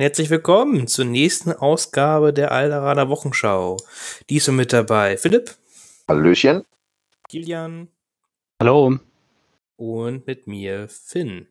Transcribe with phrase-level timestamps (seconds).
[0.00, 3.78] Herzlich willkommen zur nächsten Ausgabe der Alderaner Wochenschau.
[4.30, 5.56] Diesmal mit dabei Philipp,
[6.06, 6.64] Hallöchen.
[7.28, 7.88] Kilian
[8.62, 9.00] Hallo.
[9.74, 11.48] und mit mir Finn.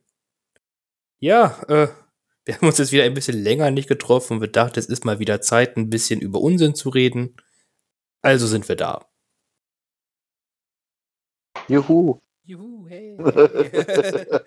[1.18, 1.88] Ja, äh,
[2.46, 5.04] wir haben uns jetzt wieder ein bisschen länger nicht getroffen und wir dachten, es ist
[5.04, 7.36] mal wieder Zeit, ein bisschen über Unsinn zu reden.
[8.22, 9.04] Also sind wir da.
[11.68, 12.18] Juhu.
[12.44, 13.14] Juhu, hey.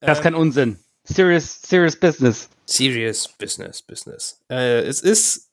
[0.00, 0.82] Das ist kein Unsinn.
[1.04, 2.48] Serious, serious business.
[2.66, 4.40] Serious Business, Business.
[4.48, 5.50] Äh, es ist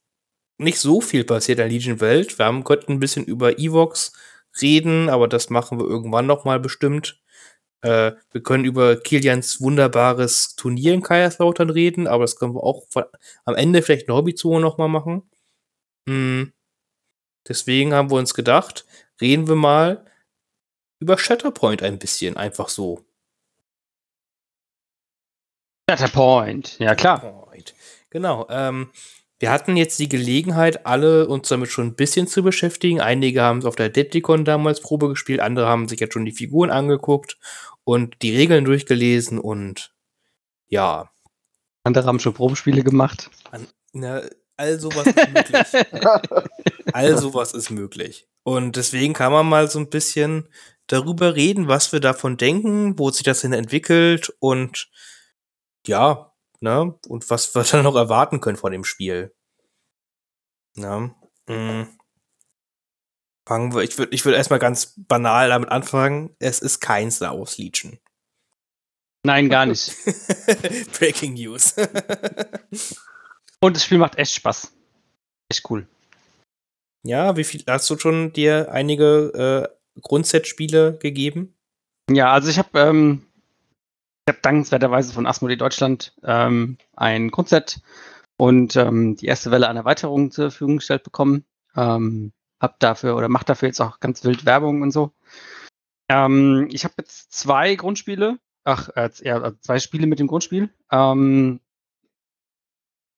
[0.57, 2.37] nicht so viel passiert in der Legion-Welt.
[2.37, 4.13] Wir haben, konnten ein bisschen über Evox
[4.61, 7.19] reden, aber das machen wir irgendwann noch mal bestimmt.
[7.81, 12.85] Äh, wir können über Kilians wunderbares Turnier in Kaiserslautern reden, aber das können wir auch
[12.89, 13.05] von,
[13.45, 15.23] am Ende vielleicht eine Hobbyzone noch mal machen.
[16.07, 16.53] Hm.
[17.47, 18.85] Deswegen haben wir uns gedacht,
[19.21, 20.05] reden wir mal
[20.99, 23.05] über Shatterpoint ein bisschen, einfach so.
[26.13, 26.77] Point.
[26.79, 27.19] Ja, klar.
[27.19, 27.73] Point.
[28.09, 28.47] Genau.
[28.49, 28.89] Ähm,
[29.39, 32.99] wir hatten jetzt die Gelegenheit, alle uns damit schon ein bisschen zu beschäftigen.
[32.99, 36.33] Einige haben es auf der Adepticon damals Probe gespielt, andere haben sich jetzt schon die
[36.33, 37.37] Figuren angeguckt
[37.85, 39.93] und die Regeln durchgelesen und
[40.67, 41.09] ja.
[41.83, 43.31] Andere haben schon Probespiele gemacht.
[43.93, 44.21] Na,
[44.57, 46.01] all sowas ist möglich.
[46.93, 48.27] all sowas ist möglich.
[48.43, 50.49] Und deswegen kann man mal so ein bisschen
[50.87, 54.89] darüber reden, was wir davon denken, wo sich das hin entwickelt und
[55.87, 59.35] ja, ne, und was wir dann noch erwarten können von dem Spiel.
[60.77, 61.13] Ja,
[61.47, 61.87] mh.
[63.47, 66.35] Fangen wir, ich würde ich würd erstmal ganz banal damit anfangen.
[66.39, 67.97] Es ist kein Star Wars Legion.
[69.25, 69.91] Nein, gar nicht.
[70.99, 71.73] Breaking News.
[73.61, 74.71] Und das Spiel macht echt Spaß.
[75.51, 75.87] Echt cool.
[77.03, 81.57] ja, wie viel hast du schon dir einige äh, Grundset-Spiele gegeben?
[82.11, 83.25] Ja, also ich habe ähm,
[84.29, 87.81] ich hab dankenswerterweise von Asmodee Deutschland ähm, ein Grundset
[88.37, 91.45] und ähm, die erste Welle an Erweiterungen zur Verfügung gestellt bekommen.
[91.75, 95.13] Ähm, hab dafür oder mach dafür jetzt auch ganz wild Werbung und so.
[96.09, 100.69] Ähm, ich habe jetzt zwei Grundspiele, ach, äh, ja, zwei Spiele mit dem Grundspiel.
[100.91, 101.59] Ähm,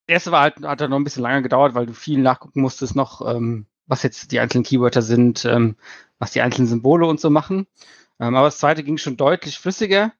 [0.07, 2.61] das erste war halt, hat dann noch ein bisschen länger gedauert, weil du viel nachgucken
[2.61, 5.75] musstest noch, ähm, was jetzt die einzelnen Keywörter sind, ähm,
[6.19, 7.67] was die einzelnen Symbole und so machen.
[8.17, 10.13] Ähm, aber das zweite ging schon deutlich flüssiger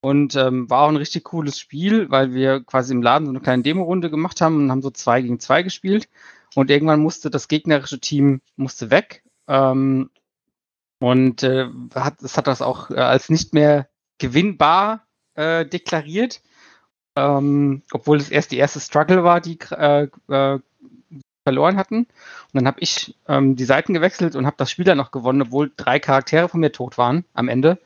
[0.00, 3.40] und ähm, war auch ein richtig cooles Spiel, weil wir quasi im Laden so eine
[3.40, 6.08] kleine Demo-Runde gemacht haben und haben so zwei gegen zwei gespielt.
[6.54, 9.22] Und irgendwann musste das gegnerische Team musste weg.
[9.46, 10.10] Ähm,
[10.98, 13.88] und äh, hat, es hat das auch äh, als nicht mehr
[14.18, 16.40] gewinnbar äh, deklariert.
[17.16, 20.58] Ähm, obwohl es erst die erste Struggle war, die äh, äh,
[21.44, 21.98] verloren hatten.
[21.98, 25.42] Und dann habe ich ähm, die Seiten gewechselt und habe das Spiel dann noch gewonnen,
[25.42, 27.78] obwohl drei Charaktere von mir tot waren am Ende.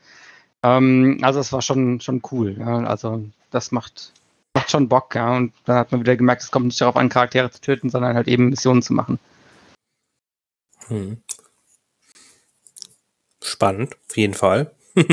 [0.65, 2.55] Ähm, also es war schon, schon cool.
[2.57, 2.79] Ja.
[2.85, 4.11] Also das macht,
[4.55, 5.37] macht schon Bock, ja.
[5.37, 8.15] Und dann hat man wieder gemerkt, es kommt nicht darauf an, Charaktere zu töten, sondern
[8.15, 9.19] halt eben Missionen zu machen.
[10.87, 11.21] Hm.
[13.43, 14.73] Spannend, auf jeden Fall.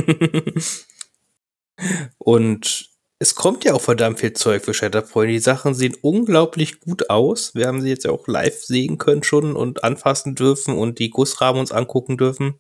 [2.18, 2.88] und
[3.18, 5.30] es kommt ja auch verdammt viel Zeug für Shatterpoint.
[5.30, 7.54] Die Sachen sehen unglaublich gut aus.
[7.54, 11.10] Wir haben sie jetzt ja auch live sehen können schon und anfassen dürfen und die
[11.10, 12.58] Gussrahmen uns angucken dürfen.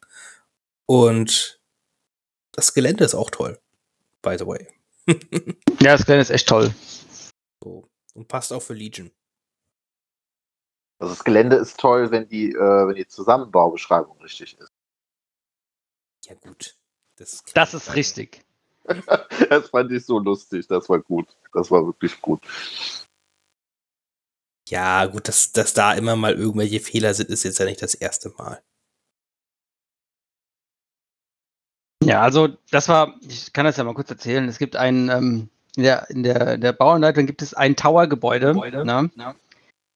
[0.84, 1.61] Und
[2.52, 3.58] das Gelände ist auch toll.
[4.22, 4.68] By the way.
[5.80, 6.72] Ja, das Gelände ist echt toll.
[7.60, 7.88] So.
[8.14, 9.10] Und passt auch für Legion.
[11.00, 14.70] Also das Gelände ist toll, wenn die, äh, wenn die Zusammenbaubeschreibung richtig ist.
[16.26, 16.76] Ja, gut.
[17.16, 18.44] Das, Das ist richtig.
[19.48, 20.66] Das fand ich so lustig.
[20.68, 21.26] Das war gut.
[21.52, 22.40] Das war wirklich gut.
[24.68, 27.94] Ja, gut, dass, dass da immer mal irgendwelche Fehler sind, ist jetzt ja nicht das
[27.94, 28.62] erste Mal.
[32.12, 34.46] Ja, also das war, ich kann das ja mal kurz erzählen.
[34.46, 38.52] Es gibt ein, ähm, in der, in der, der Bauanleitung gibt es ein Tower-Gebäude.
[38.84, 39.10] Ne?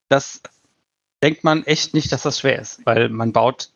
[0.09, 0.41] Das
[1.23, 3.71] denkt man echt nicht, dass das schwer ist, weil man baut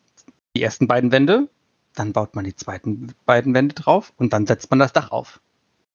[0.55, 1.49] die ersten beiden Wände,
[1.93, 5.39] dann baut man die zweiten beiden Wände drauf und dann setzt man das Dach auf.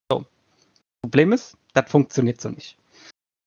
[0.08, 0.24] So.
[1.02, 2.78] Problem ist, das funktioniert so nicht.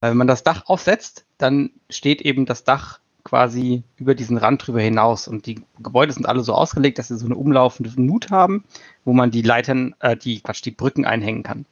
[0.02, 4.66] Weil wenn man das Dach aufsetzt, dann steht eben das Dach quasi über diesen Rand
[4.66, 5.28] drüber hinaus.
[5.28, 8.64] Und die Gebäude sind alle so ausgelegt, dass sie so eine umlaufende Nut haben,
[9.06, 11.66] wo man die Leitern, äh, die, Quatsch, die Brücken einhängen kann.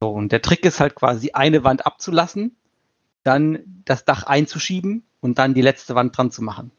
[0.00, 2.56] So, und der Trick ist halt quasi eine Wand abzulassen,
[3.22, 6.70] dann das Dach einzuschieben und dann die letzte Wand dran zu machen.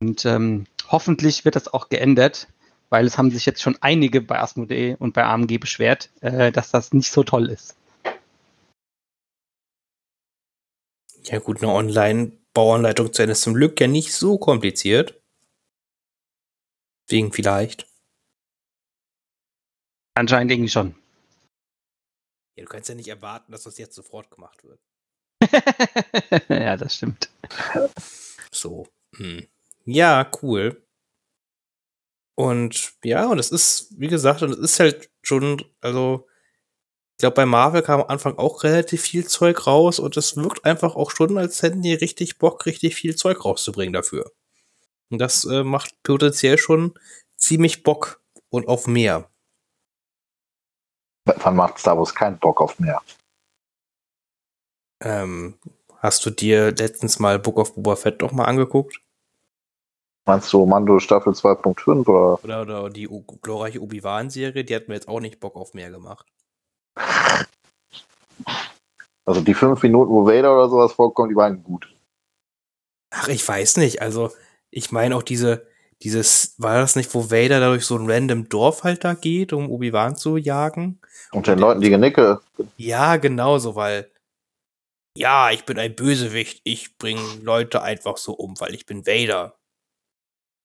[0.00, 2.48] Und ähm, hoffentlich wird das auch geändert,
[2.90, 6.70] weil es haben sich jetzt schon einige bei Asmodee und bei AMG beschwert, äh, dass
[6.70, 7.76] das nicht so toll ist.
[11.24, 11.72] Ja, gut, eine
[12.54, 15.20] Online-Bauanleitung zu Ende ist zum Glück ja nicht so kompliziert.
[17.08, 17.86] Deswegen vielleicht.
[20.14, 20.94] Anscheinend irgendwie schon.
[22.56, 24.80] Ja, du kannst ja nicht erwarten, dass das jetzt sofort gemacht wird.
[26.48, 27.30] ja, das stimmt.
[28.52, 28.86] So.
[29.16, 29.46] Hm.
[29.84, 30.86] Ja, cool.
[32.36, 36.28] Und ja, und es ist, wie gesagt, und es ist halt schon, also,
[37.14, 40.64] ich glaube, bei Marvel kam am Anfang auch relativ viel Zeug raus und es wirkt
[40.64, 44.32] einfach auch schon, als hätten die richtig Bock, richtig viel Zeug rauszubringen dafür.
[45.10, 46.98] Und das äh, macht potenziell schon
[47.36, 49.30] ziemlich Bock und auf mehr.
[51.24, 53.00] Wann macht Star Wars keinen Bock auf mehr?
[55.00, 55.56] Ähm,
[55.98, 59.00] hast du dir letztens mal Book of Boba Fett doch mal angeguckt?
[60.26, 62.42] Meinst du Mando Staffel 2.5 oder?
[62.42, 63.08] Oder, oder die
[63.40, 66.26] glorreiche Obi-Wan-Serie, die hat mir jetzt auch nicht Bock auf mehr gemacht.
[69.26, 71.88] Also die fünf Minuten, wo Vader oder sowas vorkommt, die waren gut.
[73.10, 74.02] Ach, ich weiß nicht.
[74.02, 74.30] Also,
[74.70, 75.66] ich meine auch diese,
[76.02, 79.52] dieses, war das nicht, wo Vader da durch so ein random Dorf halt da geht,
[79.52, 81.00] um Obi-Wan zu jagen?
[81.32, 82.40] Und den Leuten die Genicke.
[82.76, 84.10] Ja, genau so, weil,
[85.16, 89.56] ja, ich bin ein Bösewicht, ich bringe Leute einfach so um, weil ich bin Vader.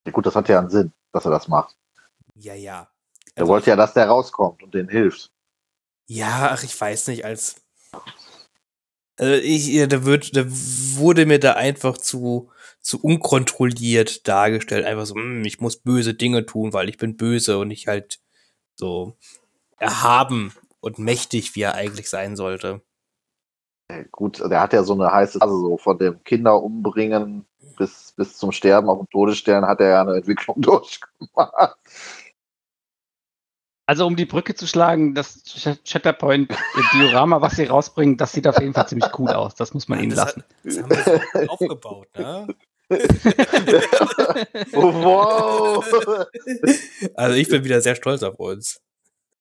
[0.06, 1.78] Ja, gut, das hat ja einen Sinn, dass er das macht.
[2.36, 2.90] Ja, ja.
[3.36, 5.32] Er Also, wollte ja, dass der rauskommt und denen hilft.
[6.10, 7.62] Ja, ach, ich weiß nicht, als.
[9.16, 12.50] Also ich, da, wird, da wurde mir da einfach zu,
[12.82, 14.86] zu unkontrolliert dargestellt.
[14.86, 18.20] Einfach so, hm, ich muss böse Dinge tun, weil ich bin böse und nicht halt
[18.76, 19.14] so
[19.78, 22.82] erhaben und mächtig, wie er eigentlich sein sollte.
[23.92, 27.46] Ja, Gut, der hat ja so eine heiße, also so von dem Kinder umbringen
[27.78, 31.78] bis, bis zum Sterben auf dem Todesstern hat er ja eine Entwicklung durchgemacht.
[33.90, 36.52] Also um die Brücke zu schlagen, das Sh- Shatterpoint
[36.94, 39.56] Diorama, was sie rausbringen, das sieht auf jeden Fall ziemlich cool aus.
[39.56, 40.44] Das muss man ihnen das, lassen.
[40.44, 42.48] hat, das haben wir so aufgebaut, ne?
[44.74, 46.26] Oh, wow!
[47.16, 48.80] Also ich bin wieder sehr stolz auf uns.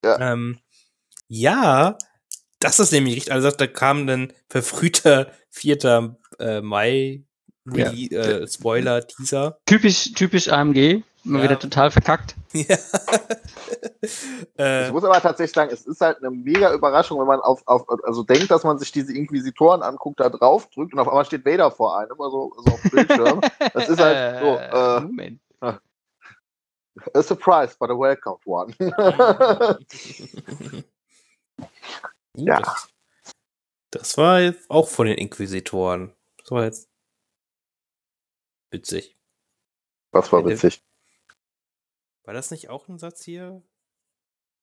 [0.02, 0.32] Ja.
[0.32, 0.58] Ähm,
[1.28, 1.98] ja,
[2.58, 3.32] das ist nämlich richtig.
[3.34, 6.16] Also da kam dann verfrühter 4.
[6.38, 7.22] Äh, Mai
[7.70, 7.92] Ja.
[7.92, 9.58] Äh, Spoiler, Teaser.
[9.66, 11.44] typisch, typisch AMG, immer Ja.
[11.44, 12.34] wieder total verkackt.
[12.52, 12.76] ja.
[14.00, 14.14] Ich
[14.56, 17.84] äh, muss aber tatsächlich sagen, es ist halt eine mega Überraschung, wenn man auf, auf
[18.04, 21.44] also denkt, dass man sich diese Inquisitoren anguckt, da drauf drückt und auf einmal steht
[21.44, 23.40] Vader vor einem, immer so, so auf dem Bildschirm.
[23.74, 25.40] Das ist halt so, äh, Moment.
[25.60, 28.74] a surprise, but a welcome one.
[32.36, 32.60] Ja.
[32.60, 32.88] Das,
[33.90, 36.14] das war jetzt auch von den Inquisitoren.
[36.38, 36.88] Das war jetzt
[38.70, 39.16] witzig.
[40.12, 40.82] Was war witzig.
[42.28, 43.62] War das nicht auch ein Satz hier?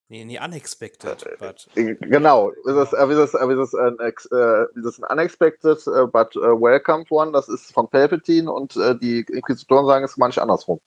[0.08, 1.28] Nee, nee, unexpected.
[1.40, 5.12] But, Genau, ist äh, ist es, äh, ist es ein, ex- äh, ist es ein
[5.12, 10.44] unexpected, äh, but welcome one, das ist von Palpatine und die Inquisitoren sagen es manchmal
[10.44, 10.80] andersrum.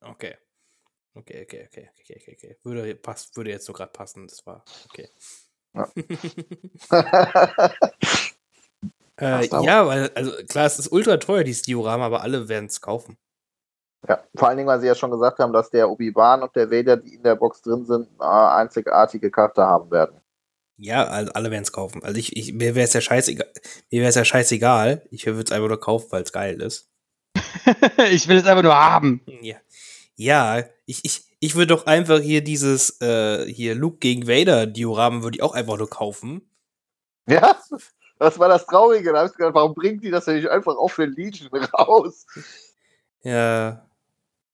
[0.00, 0.38] okay.
[1.12, 2.56] Okay, okay, okay, okay, okay, okay.
[2.62, 4.26] Würde, passt, würde jetzt so gerade passen.
[4.26, 5.10] Das war okay.
[5.74, 5.92] Ja.
[9.20, 12.80] äh, ja, weil, also klar, es ist ultra teuer, dieses Diorama, aber alle werden es
[12.80, 13.18] kaufen.
[14.08, 16.70] Ja, vor allen Dingen, weil sie ja schon gesagt haben, dass der Obi-Wan und der
[16.70, 20.20] Vader, die in der Box drin sind, eine einzigartige Karte haben werden.
[20.78, 22.02] Ja, also alle werden es kaufen.
[22.04, 23.50] Also ich, ich mir wäre es ja scheißegal.
[23.90, 25.06] Mir wäre es ja scheißegal.
[25.10, 26.90] Ich würde es einfach nur kaufen, weil es geil ist.
[28.10, 29.22] ich will es einfach nur haben.
[29.40, 29.56] Ja.
[30.16, 35.22] Ja, ich, ich, ich würde doch einfach hier dieses, äh, hier Luke gegen Vader Dioramen
[35.22, 36.50] würde ich auch einfach nur kaufen.
[37.26, 37.58] Ja,
[38.18, 39.12] das war das Traurige.
[39.12, 42.26] Da habe ich gedacht, warum bringt die das denn nicht einfach auch für Legion raus?
[43.22, 43.85] Ja.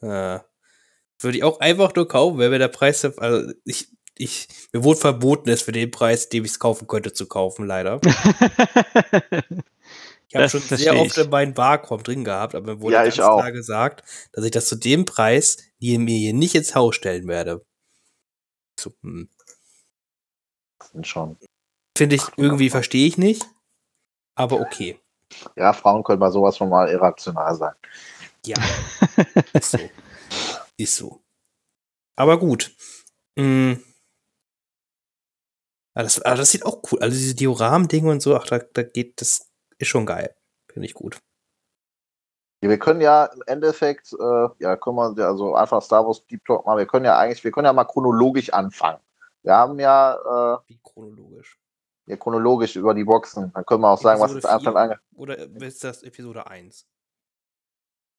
[0.03, 0.41] Äh,
[1.21, 5.01] würde ich auch einfach nur kaufen, weil mir der Preis, also ich, ich, mir wurde
[5.01, 8.01] verboten, es für den Preis, dem ich es kaufen könnte, zu kaufen, leider.
[10.29, 11.25] Ich habe schon sehr oft ich.
[11.25, 13.37] in meinen Barcom drin gehabt, aber mir wurde Ja, ganz ich auch.
[13.37, 17.29] klar gesagt, dass ich das zu dem Preis die mir hier nicht ins Haus stellen
[17.29, 17.67] werde.
[18.81, 19.29] So, hm.
[21.03, 21.37] Schon.
[21.97, 23.45] Finde ich irgendwie, verstehe ich nicht.
[24.35, 24.99] Aber okay.
[25.57, 27.75] Ja, Frauen können bei sowas schon mal irrational sein.
[28.47, 28.57] Ja.
[29.53, 29.79] Ist so.
[30.77, 31.23] Ist so.
[32.17, 32.75] Aber gut.
[33.37, 33.75] Mm.
[35.95, 37.01] Ah, das, ah, das sieht auch cool.
[37.01, 40.35] Also diese Dioramen-Dinge und so, ach, da, da geht, das ist schon geil.
[40.73, 41.21] Finde ich gut.
[42.63, 46.45] Ja, Wir können ja im Endeffekt, äh, ja, können wir also einfach Star Wars Deep
[46.45, 46.79] Talk machen.
[46.79, 49.01] Wir können ja eigentlich, wir können ja mal chronologisch anfangen.
[49.43, 51.59] Wir haben ja, Wie chronologisch.
[52.07, 53.53] äh, ja chronologisch über die Boxen.
[53.53, 55.01] Dann können wir auch sagen, was Episode jetzt einfach ange.
[55.15, 56.87] Oder ist das Episode 1?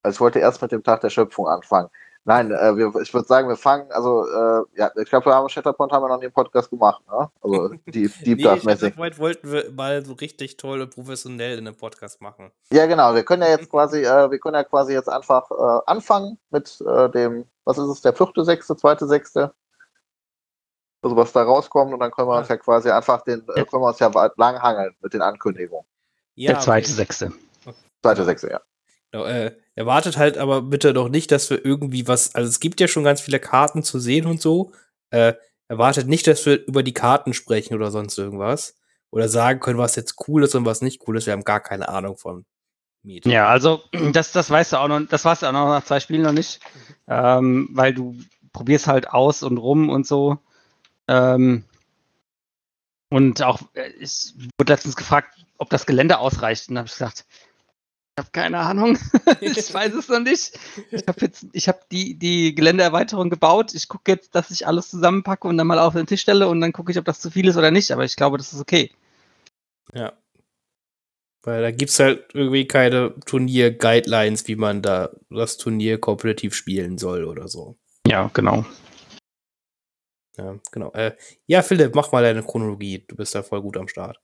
[0.04, 1.90] Also ich wollte erst mit dem Tag der Schöpfung anfangen.
[2.26, 5.50] Nein, äh, wir, ich würde sagen, wir fangen, also, äh, ja, ich glaube, wir haben
[5.50, 7.30] Shatterpoint haben wir noch nie im Podcast gemacht, ne?
[7.42, 8.80] Also Deep, Deep Nee, Dive mäßig.
[8.80, 12.52] Shatterpoint wollten wir mal so richtig toll und professionell in einem Podcast machen.
[12.72, 13.14] Ja, genau.
[13.14, 16.82] Wir können ja jetzt quasi, äh, wir können ja quasi jetzt einfach äh, anfangen mit
[16.88, 19.54] äh, dem, was ist es, der vierte, sechste, zweite, sechste?
[21.02, 23.84] Also was da rauskommt und dann können wir uns ja quasi einfach den, äh, können
[23.84, 25.86] wir uns ja lang hangeln mit den Ankündigungen.
[26.36, 26.94] Ja, der zweite, okay.
[26.94, 27.34] sechste.
[28.02, 28.62] Zweite, sechste, ja.
[29.14, 32.80] Genau, äh, erwartet halt aber bitte doch nicht, dass wir irgendwie was, also es gibt
[32.82, 34.72] ja schon ganz viele Karten zu sehen und so.
[35.12, 35.34] Äh,
[35.68, 38.76] erwartet nicht, dass wir über die Karten sprechen oder sonst irgendwas.
[39.12, 41.28] Oder sagen können, was jetzt cool ist und was nicht cool ist.
[41.28, 42.46] Wir haben gar keine Ahnung von
[43.04, 43.28] Miet.
[43.28, 46.00] Ja, also das, das weißt du auch noch, das weißt du auch noch nach zwei
[46.00, 46.60] Spielen noch nicht.
[47.08, 48.18] Ähm, weil du
[48.52, 50.40] probierst halt aus und rum und so.
[51.08, 51.66] Ähm,
[53.10, 56.70] und auch, äh, ich wurde letztens gefragt, ob das Gelände ausreicht.
[56.70, 57.28] Und habe ich gesagt,
[58.16, 58.98] ich habe keine Ahnung.
[59.42, 60.60] ich weiß es noch nicht.
[60.92, 63.74] Ich habe jetzt, ich habe die, die Geländeerweiterung gebaut.
[63.74, 66.62] Ich gucke jetzt, dass ich alles zusammenpacke und dann mal auf den Tisch stelle und
[66.62, 67.92] dann gucke ich, ob das zu viel ist oder nicht.
[67.92, 68.92] Aber ich glaube, das ist okay.
[69.94, 70.14] Ja.
[71.42, 77.00] Weil da gibt es halt irgendwie keine Turnier-Guidelines, wie man da das Turnier kompetitiv spielen
[77.00, 77.78] soll oder so.
[78.06, 78.64] Ja, genau.
[80.38, 80.92] Ja, genau.
[80.92, 81.16] Äh,
[81.48, 83.06] ja, Philipp, mach mal deine Chronologie.
[83.08, 84.22] Du bist da voll gut am Start.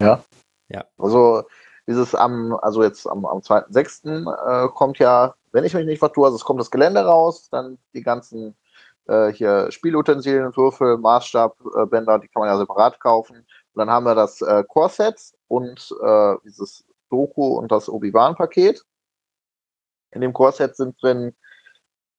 [0.00, 0.22] Ja.
[0.68, 0.84] Ja.
[0.98, 1.44] Also,
[1.86, 4.66] dieses am, also jetzt am, am 2.6.
[4.66, 7.78] Äh, kommt ja, wenn ich mich nicht vertue, also es kommt das Gelände raus, dann
[7.94, 8.56] die ganzen
[9.06, 13.36] äh, hier Spielutensilien, Würfel, Maßstab, äh, Bänder, die kann man ja separat kaufen.
[13.36, 18.84] Und dann haben wir das äh, Core-Set und äh, dieses Doku und das Obi-Wan-Paket.
[20.12, 21.34] In dem Core-Set sind drin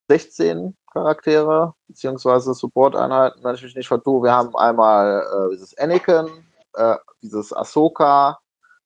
[0.10, 4.24] 16 Charaktere, beziehungsweise Support-Einheiten, wenn ich mich nicht vertue.
[4.24, 6.28] Wir haben einmal äh, dieses Anakin,
[6.74, 8.40] äh, dieses Ahsoka,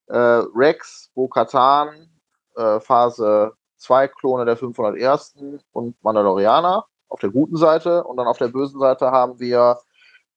[0.07, 0.17] äh,
[0.55, 2.09] Rex, Bo-Katan,
[2.55, 5.35] äh, Phase 2 Klone der 501.
[5.71, 8.03] und Mandalorianer auf der guten Seite.
[8.03, 9.77] Und dann auf der bösen Seite haben wir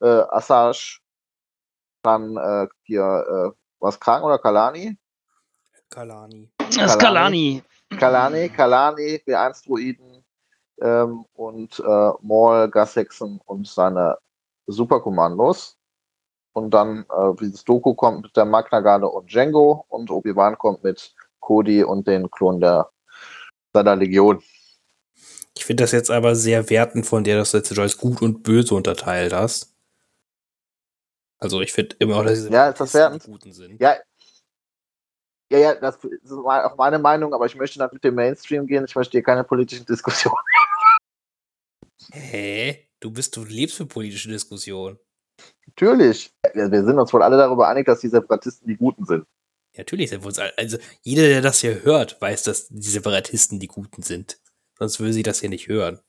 [0.00, 1.00] äh, Asajj,
[2.02, 4.96] dann äh, hier, äh, was Krank oder Kalani?
[5.90, 6.50] Kalani.
[6.58, 7.62] Das ist Kalani.
[7.98, 10.24] Kalani, Kalani, B1-Druiden
[10.80, 14.16] ähm, und äh, Maul, Gassexen und seine
[14.66, 15.76] Superkommandos.
[16.52, 20.82] Und dann äh, dieses Doku kommt mit der Magna Garde und Django und Obi-Wan kommt
[20.82, 22.90] mit Cody und den Klon der
[23.72, 24.42] seiner Legion.
[25.56, 28.42] Ich finde das jetzt aber sehr wertend von dir, dass du jetzt Joyce gut und
[28.42, 29.74] böse unterteilt hast.
[31.38, 33.24] Also ich finde immer auch, dass diese ja, das wertend?
[33.24, 33.80] guten sind.
[33.80, 33.96] Ja,
[35.52, 38.84] ja, ja, das ist auch meine Meinung, aber ich möchte dann mit dem Mainstream gehen.
[38.84, 40.36] Ich möchte hier keine politischen Diskussionen.
[42.12, 42.88] Hä?
[43.00, 44.98] Du bist, du lebst für politische Diskussionen.
[45.66, 46.32] Natürlich.
[46.54, 49.26] Wir, sind uns wohl alle darüber einig, dass die Separatisten die Guten sind.
[49.76, 53.60] Natürlich sind wir uns alle, also jeder, der das hier hört, weiß, dass die Separatisten
[53.60, 54.40] die Guten sind.
[54.78, 56.00] Sonst würde sie das hier nicht hören.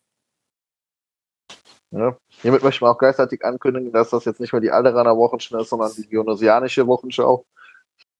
[1.92, 2.18] Ja.
[2.42, 5.70] Hiermit möchte man auch gleichzeitig ankündigen, dass das jetzt nicht mehr die Alderaner Wochenschau ist,
[5.70, 7.46] sondern die Geonosianische Wochenschau.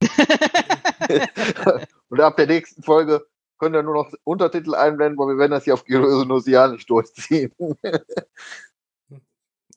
[2.10, 3.26] Und ab der nächsten Folge
[3.58, 7.54] können wir nur noch Untertitel einblenden, weil wir werden das hier auf Geonosianisch durchziehen.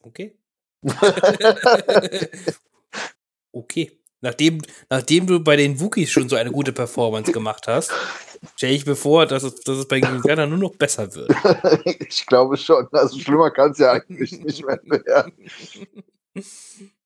[0.02, 0.36] okay.
[3.52, 3.92] okay.
[4.24, 7.92] Nachdem, nachdem du bei den Wookies schon so eine gute Performance gemacht hast,
[8.56, 11.30] stelle ich mir vor, dass es, dass es bei Indiana nur noch besser wird.
[12.08, 12.88] ich glaube schon.
[12.92, 15.32] Also schlimmer kann es ja eigentlich nicht mehr werden.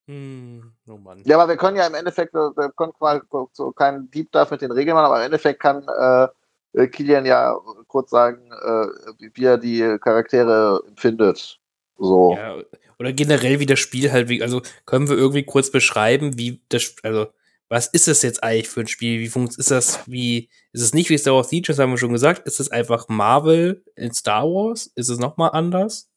[0.06, 3.20] Hm, oh ja, aber wir können ja im Endeffekt, wir können mal
[3.52, 7.58] so keinen Deep Dive mit den Regeln machen, aber im Endeffekt kann äh, Kilian ja
[7.88, 8.86] kurz sagen, äh,
[9.34, 11.58] wie er die Charaktere empfindet.
[11.98, 12.36] So.
[12.36, 12.56] Ja,
[12.98, 16.96] oder generell wie das Spiel halt, wie, also können wir irgendwie kurz beschreiben, wie das,
[17.02, 17.28] also
[17.68, 19.20] was ist es jetzt eigentlich für ein Spiel?
[19.20, 21.98] Wie funktioniert ist das, wie, ist es nicht wie Star Wars Siege, das haben wir
[21.98, 24.86] schon gesagt, ist es einfach Marvel in Star Wars?
[24.94, 26.10] Ist es nochmal anders?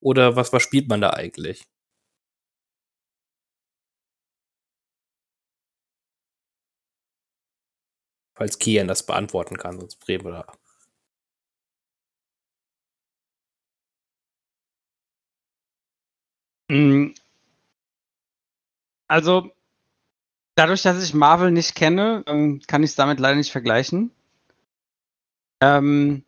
[0.00, 1.64] Oder was, was spielt man da eigentlich?
[8.34, 10.46] Falls Kian das beantworten kann, sonst reden wir da.
[10.46, 10.67] Mm.
[19.08, 19.50] Also,
[20.54, 24.10] dadurch, dass ich Marvel nicht kenne, ähm, kann ich es damit leider nicht vergleichen.
[25.60, 26.24] Ähm,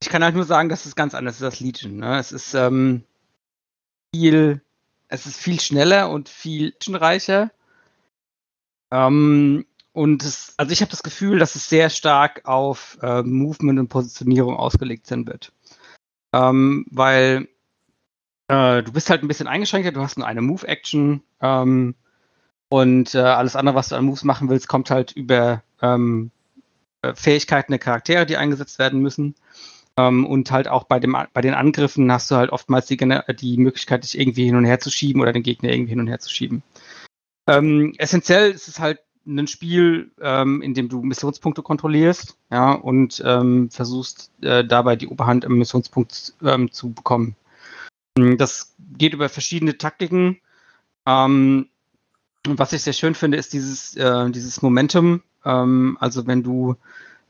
[0.00, 1.96] ich kann halt nur sagen, dass es ganz anders ist als Legion.
[1.96, 2.18] Ne?
[2.18, 3.04] Es ist ähm,
[4.14, 4.62] viel,
[5.08, 7.50] es ist viel schneller und viel actionreicher.
[8.90, 13.78] Ähm, und es, also ich habe das Gefühl, dass es sehr stark auf äh, Movement
[13.78, 15.52] und Positionierung ausgelegt sein wird.
[16.32, 17.48] Ähm, weil
[18.48, 21.94] äh, du bist halt ein bisschen eingeschränkter, du hast nur eine Move-Action ähm,
[22.68, 26.30] und äh, alles andere, was du an Moves machen willst, kommt halt über ähm,
[27.02, 29.34] äh, Fähigkeiten der Charaktere, die eingesetzt werden müssen.
[29.98, 33.56] Ähm, und halt auch bei, dem, bei den Angriffen hast du halt oftmals die, die
[33.56, 36.18] Möglichkeit, dich irgendwie hin und her zu schieben oder den Gegner irgendwie hin und her
[36.18, 36.62] zu schieben.
[37.46, 43.22] Ähm, essentiell ist es halt ein Spiel, ähm, in dem du Missionspunkte kontrollierst, ja, und
[43.24, 47.34] ähm, versuchst äh, dabei die Oberhand im Missionspunkt ähm, zu bekommen.
[48.16, 50.40] Das geht über verschiedene Taktiken.
[51.06, 51.68] Ähm,
[52.46, 55.22] was ich sehr schön finde, ist dieses, äh, dieses Momentum.
[55.44, 56.76] Ähm, also wenn du,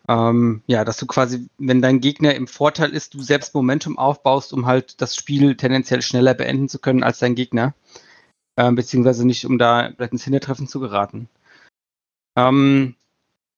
[0.08, 4.52] ähm, ja, dass du quasi, wenn dein Gegner im Vorteil ist, du selbst Momentum aufbaust,
[4.52, 7.74] um halt das Spiel tendenziell schneller beenden zu können als dein Gegner.
[8.54, 11.28] Äh, beziehungsweise nicht, um da vielleicht ins Hintertreffen zu geraten.
[12.36, 12.94] Ähm,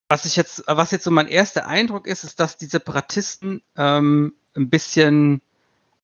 [0.09, 4.33] was ich jetzt, was jetzt so mein erster Eindruck ist, ist, dass die Separatisten ähm,
[4.57, 5.43] ein bisschen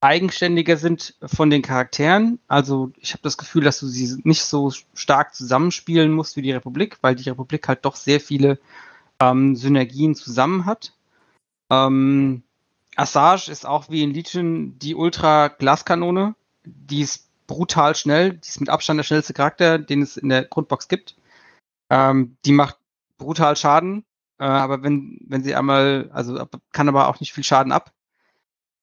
[0.04, 2.38] eigenständiger sind von den Charakteren.
[2.46, 6.52] Also ich habe das Gefühl, dass du sie nicht so stark zusammenspielen musst wie die
[6.52, 8.58] Republik, weil die Republik halt doch sehr viele
[9.18, 10.92] ähm, Synergien zusammen hat.
[11.70, 12.42] Ähm,
[12.96, 16.34] Assage ist auch wie in Legion die Ultra-Glaskanone.
[16.64, 18.34] Die ist brutal schnell.
[18.34, 21.16] Die ist mit Abstand der schnellste Charakter, den es in der Grundbox gibt.
[21.88, 22.76] Ähm, die macht
[23.16, 24.04] brutal Schaden,
[24.38, 27.92] äh, aber wenn, wenn sie einmal, also kann aber auch nicht viel Schaden ab.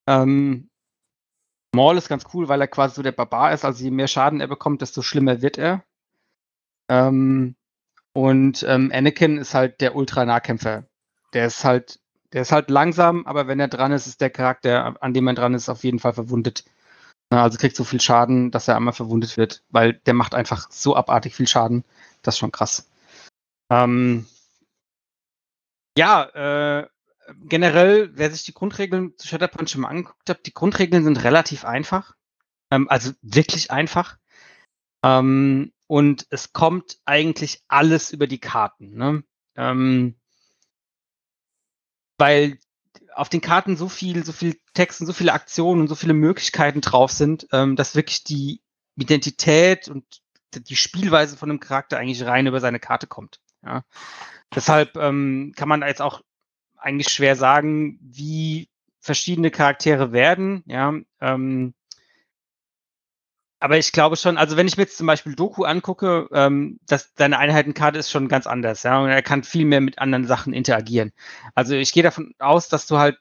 [0.07, 0.70] Ähm,
[1.73, 3.63] Maul ist ganz cool, weil er quasi so der Barbar ist.
[3.65, 5.83] Also je mehr Schaden er bekommt, desto schlimmer wird er.
[6.89, 7.55] Ähm,
[8.13, 10.85] und ähm, Anakin ist halt der Ultra-Nahkämpfer.
[11.33, 11.99] Der ist halt,
[12.33, 15.33] der ist halt langsam, aber wenn er dran ist, ist der Charakter, an dem er
[15.33, 16.65] dran ist, auf jeden Fall verwundet.
[17.29, 20.97] Also kriegt so viel Schaden, dass er einmal verwundet wird, weil der macht einfach so
[20.97, 21.85] abartig viel Schaden.
[22.21, 22.89] Das ist schon krass.
[23.69, 24.25] Ähm,
[25.97, 26.23] ja,
[26.81, 26.87] äh,
[27.43, 31.65] generell, wer sich die Grundregeln zu Shatterpoint schon mal angeguckt hat, die Grundregeln sind relativ
[31.65, 32.15] einfach.
[32.69, 34.17] Ähm, also wirklich einfach.
[35.03, 38.95] Ähm, und es kommt eigentlich alles über die Karten.
[38.95, 39.23] Ne?
[39.55, 40.15] Ähm,
[42.17, 42.59] weil
[43.13, 46.13] auf den Karten so viel, so viel Text und so viele Aktionen und so viele
[46.13, 48.61] Möglichkeiten drauf sind, ähm, dass wirklich die
[48.95, 50.05] Identität und
[50.53, 53.39] die Spielweise von einem Charakter eigentlich rein über seine Karte kommt.
[53.63, 53.83] Ja.
[54.53, 56.21] Deshalb ähm, kann man jetzt auch
[56.81, 58.69] eigentlich schwer sagen, wie
[58.99, 60.63] verschiedene Charaktere werden.
[60.65, 61.73] Ja, ähm,
[63.59, 67.13] aber ich glaube schon, also wenn ich mir jetzt zum Beispiel Doku angucke, ähm, dass
[67.13, 70.51] deine Einheitenkarte ist schon ganz anders, ja, und er kann viel mehr mit anderen Sachen
[70.51, 71.11] interagieren.
[71.53, 73.19] Also ich gehe davon aus, dass du halt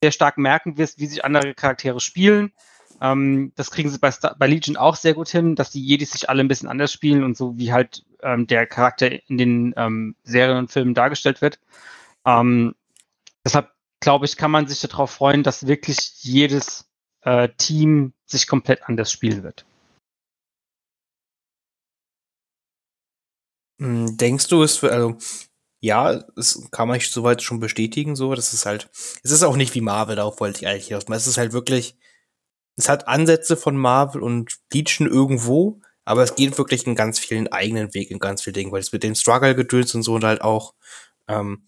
[0.00, 2.52] sehr stark merken wirst, wie sich andere Charaktere spielen.
[3.02, 6.12] Ähm, das kriegen sie bei, Star bei Legion auch sehr gut hin, dass die Jedis
[6.12, 9.74] sich alle ein bisschen anders spielen und so wie halt ähm, der Charakter in den
[9.76, 11.60] ähm, Serien und Filmen dargestellt wird.
[12.24, 12.74] Ähm,
[13.44, 16.86] deshalb glaube ich, kann man sich darauf freuen, dass wirklich jedes
[17.22, 19.64] äh, Team sich komplett anders spielen wird.
[23.80, 25.16] Hm, denkst du, es also,
[25.80, 28.88] ja, das kann man soweit schon bestätigen, so, das ist halt,
[29.22, 31.04] es ist auch nicht wie Marvel, darauf wollte ich eigentlich hinaus.
[31.08, 31.96] Es ist halt wirklich,
[32.76, 37.48] es hat Ansätze von Marvel und Legion irgendwo, aber es geht wirklich in ganz vielen
[37.48, 40.24] eigenen Weg in ganz vielen Dingen, weil es mit dem Struggle gedöns und so und
[40.24, 40.74] halt auch,
[41.28, 41.66] ähm,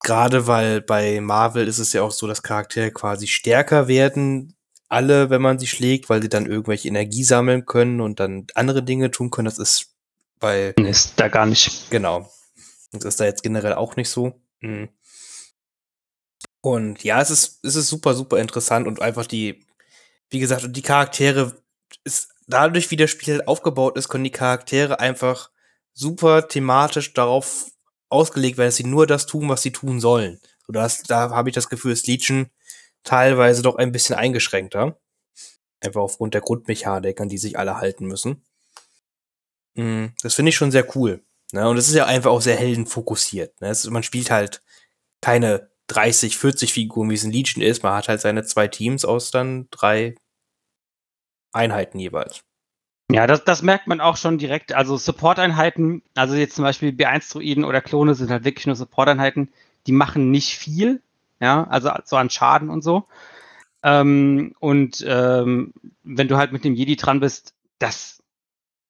[0.00, 4.54] gerade weil bei Marvel ist es ja auch so, dass Charaktere quasi stärker werden,
[4.88, 8.82] alle, wenn man sie schlägt, weil sie dann irgendwelche Energie sammeln können und dann andere
[8.82, 9.46] Dinge tun können.
[9.46, 9.94] Das ist
[10.40, 10.70] bei.
[10.78, 11.90] Ist da gar nicht.
[11.90, 12.30] Genau.
[12.92, 14.40] Das ist da jetzt generell auch nicht so.
[14.60, 14.88] Mhm.
[16.60, 19.66] Und ja, es ist, es ist super, super interessant und einfach die,
[20.30, 21.56] wie gesagt, die Charaktere
[22.04, 25.50] ist dadurch, wie das Spiel aufgebaut ist, können die Charaktere einfach
[25.92, 27.70] super thematisch darauf
[28.08, 30.40] ausgelegt werden, dass sie nur das tun, was sie tun sollen.
[30.66, 32.50] So, das, da habe ich das Gefühl, ist Legion
[33.04, 34.98] teilweise doch ein bisschen eingeschränkter.
[35.80, 38.42] Einfach aufgrund der Grundmechanik, an die sich alle halten müssen.
[39.74, 41.22] Mm, das finde ich schon sehr cool.
[41.52, 41.68] Ne?
[41.68, 43.60] Und es ist ja einfach auch sehr heldenfokussiert.
[43.60, 43.70] Ne?
[43.70, 44.62] Ist, man spielt halt
[45.20, 47.82] keine 30, 40 Figuren, wie es in Legion ist.
[47.82, 50.16] Man hat halt seine zwei Teams aus dann drei
[51.52, 52.42] Einheiten jeweils.
[53.10, 54.74] Ja, das, das merkt man auch schon direkt.
[54.74, 59.50] Also Support-Einheiten, also jetzt zum Beispiel B1-Druiden oder Klone sind halt wirklich nur Support-Einheiten,
[59.86, 61.02] die machen nicht viel,
[61.40, 63.06] ja, also so an Schaden und so.
[63.82, 68.22] Ähm, und ähm, wenn du halt mit dem Jedi dran bist, das,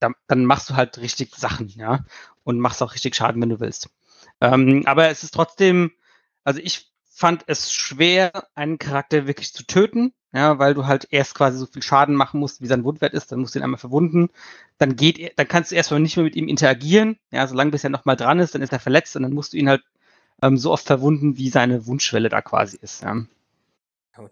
[0.00, 2.04] dann, dann, machst du halt richtig Sachen, ja,
[2.42, 3.90] und machst auch richtig Schaden, wenn du willst.
[4.40, 5.92] Ähm, aber es ist trotzdem,
[6.42, 11.34] also ich fand es schwer, einen Charakter wirklich zu töten, ja, weil du halt erst
[11.34, 13.78] quasi so viel Schaden machen musst, wie sein Wundwert ist, dann musst du ihn einmal
[13.78, 14.28] verwunden,
[14.76, 17.84] dann geht er, dann kannst du erstmal nicht mehr mit ihm interagieren, ja, solange bis
[17.84, 19.82] er nochmal dran ist, dann ist er verletzt und dann musst du ihn halt
[20.42, 23.24] ähm, so oft verwunden, wie seine Wundschwelle da quasi ist, ja.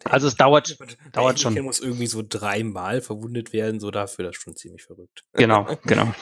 [0.05, 0.77] Also es dauert,
[1.13, 1.57] dauert schon.
[1.57, 5.25] Er muss irgendwie so dreimal verwundet werden, so dafür, das ist schon ziemlich verrückt.
[5.33, 6.13] Genau, genau.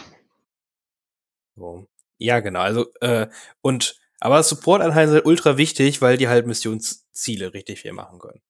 [1.57, 1.87] So.
[2.19, 2.61] Ja, genau.
[2.61, 3.29] Also, äh,
[3.63, 8.41] und aber Support-Einheiten sind ultra wichtig, weil die halt Missionsziele richtig viel machen können.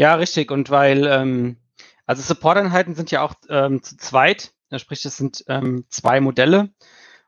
[0.00, 0.50] Ja, richtig.
[0.50, 1.56] Und weil, ähm,
[2.06, 4.52] also Support-Einheiten sind ja auch ähm, zu zweit.
[4.76, 6.70] Sprich, das sind ähm, zwei Modelle.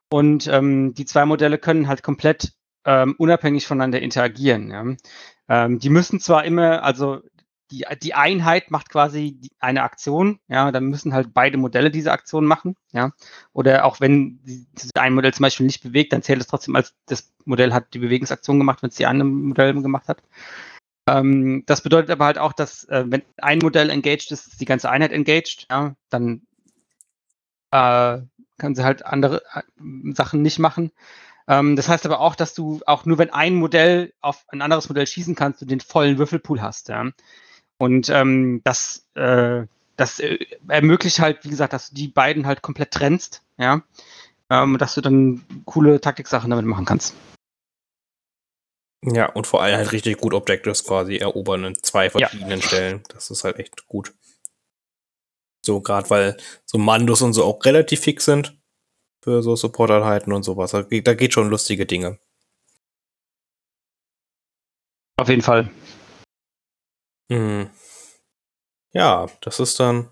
[0.08, 2.52] Und ähm, die zwei Modelle können halt komplett
[2.84, 4.70] ähm, unabhängig voneinander interagieren.
[4.70, 4.96] Ja.
[5.48, 7.20] Ähm, die müssen zwar immer, also
[7.70, 12.46] die, die Einheit macht quasi eine Aktion, ja, dann müssen halt beide Modelle diese Aktion
[12.46, 13.10] machen, ja.
[13.52, 14.40] Oder auch wenn
[14.94, 17.98] ein Modell zum Beispiel nicht bewegt, dann zählt es trotzdem als das Modell hat die
[17.98, 20.22] Bewegungsaktion gemacht, wenn es die andere Modell gemacht hat.
[21.06, 24.64] Ähm, das bedeutet aber halt auch, dass äh, wenn ein Modell engaged ist, ist die
[24.64, 26.42] ganze Einheit engaged, ja, dann
[27.70, 28.18] äh,
[28.58, 29.62] kann sie halt andere äh,
[30.12, 30.90] Sachen nicht machen.
[31.48, 34.88] Ähm, das heißt aber auch, dass du auch nur wenn ein Modell auf ein anderes
[34.88, 37.10] Modell schießen kannst, du den vollen Würfelpool hast, ja.
[37.78, 39.66] Und ähm, das, äh,
[39.96, 40.38] das äh,
[40.68, 43.82] ermöglicht halt, wie gesagt, dass du die beiden halt komplett trennst, ja.
[44.50, 47.14] Ähm, dass du dann coole Taktiksachen damit machen kannst.
[49.02, 52.66] Ja, und vor allem halt richtig gut Objectives quasi erobern in zwei verschiedenen ja.
[52.66, 53.02] Stellen.
[53.08, 54.14] Das ist halt echt gut.
[55.64, 58.56] So, gerade weil so Mandos und so auch relativ fix sind
[59.22, 60.70] für so Support-Einheiten und sowas.
[60.70, 62.18] Da geht, da geht schon lustige Dinge.
[65.18, 65.70] Auf jeden Fall.
[67.28, 67.70] Mhm.
[68.92, 70.10] Ja, das ist dann.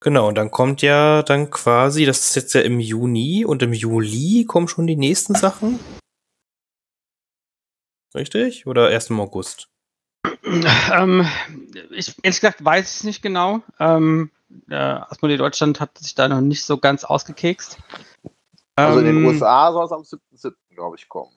[0.00, 3.72] Genau, und dann kommt ja dann quasi, das ist jetzt ja im Juni und im
[3.72, 5.80] Juli kommen schon die nächsten Sachen.
[8.14, 8.66] Richtig?
[8.66, 9.68] Oder erst im August?
[10.92, 11.26] Ähm,
[11.90, 13.60] ich, ehrlich gesagt weiß ich es nicht genau.
[13.78, 14.30] Ähm,
[14.68, 17.78] äh, Asmodee Deutschland hat sich da noch nicht so ganz ausgekekst.
[18.76, 20.54] Also in den ähm, USA soll es am 7.7.
[20.70, 21.32] glaube ich kommen.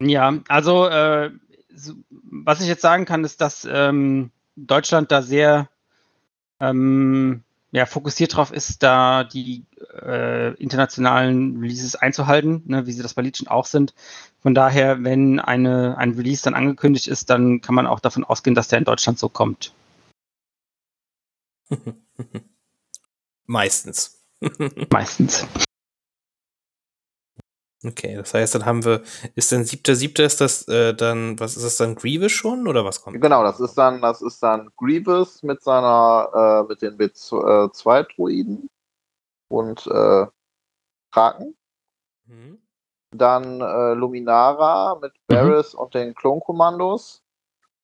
[0.00, 1.30] Ja, also äh,
[1.74, 5.68] so, was ich jetzt sagen kann, ist, dass ähm, Deutschland da sehr
[6.60, 9.64] ähm, ja, fokussiert drauf ist, da die
[10.02, 13.94] äh, internationalen Releases einzuhalten, ne, wie sie das bei Legion auch sind.
[14.40, 18.54] Von daher, wenn eine, ein Release dann angekündigt ist, dann kann man auch davon ausgehen,
[18.54, 19.72] dass der in Deutschland so kommt.
[23.46, 24.22] Meistens.
[24.90, 25.46] Meistens.
[27.86, 29.02] Okay, das heißt, dann haben wir,
[29.34, 32.84] ist dann siebter, siebter ist das äh, dann, was ist das dann, Grievous schon oder
[32.84, 33.20] was kommt?
[33.20, 38.68] Genau, das ist dann, das ist dann Grievous mit seiner, äh, mit den B2-Droiden äh,
[39.48, 40.26] und äh,
[41.12, 41.56] Kraken.
[42.26, 42.58] Mhm.
[43.12, 45.12] Dann äh, Luminara mit.
[45.28, 45.80] Varys mhm.
[45.80, 47.22] und den Klonkommandos.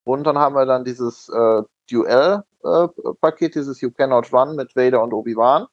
[0.04, 5.02] Und dann haben wir dann dieses äh, Duell-Paket, äh, dieses You Cannot Run mit Vader
[5.02, 5.66] und Obi-Wan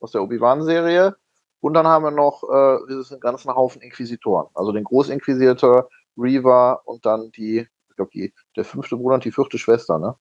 [0.00, 1.16] aus der Obi-Wan-Serie.
[1.60, 4.48] Und dann haben wir noch äh, diesen ganzen Haufen Inquisitoren.
[4.54, 9.32] Also den Großinquisitor, Reaver und dann die, ich glaube, die, der fünfte Bruder und die
[9.32, 10.16] vierte Schwester, ne?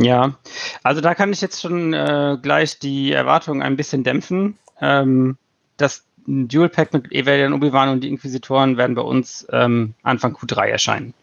[0.00, 0.38] Ja,
[0.82, 4.58] also da kann ich jetzt schon äh, gleich die Erwartungen ein bisschen dämpfen.
[4.80, 5.36] Ähm,
[5.76, 10.66] das Dual Pack mit Evadian, Obi-Wan und die Inquisitoren werden bei uns ähm, Anfang Q3
[10.68, 11.14] erscheinen.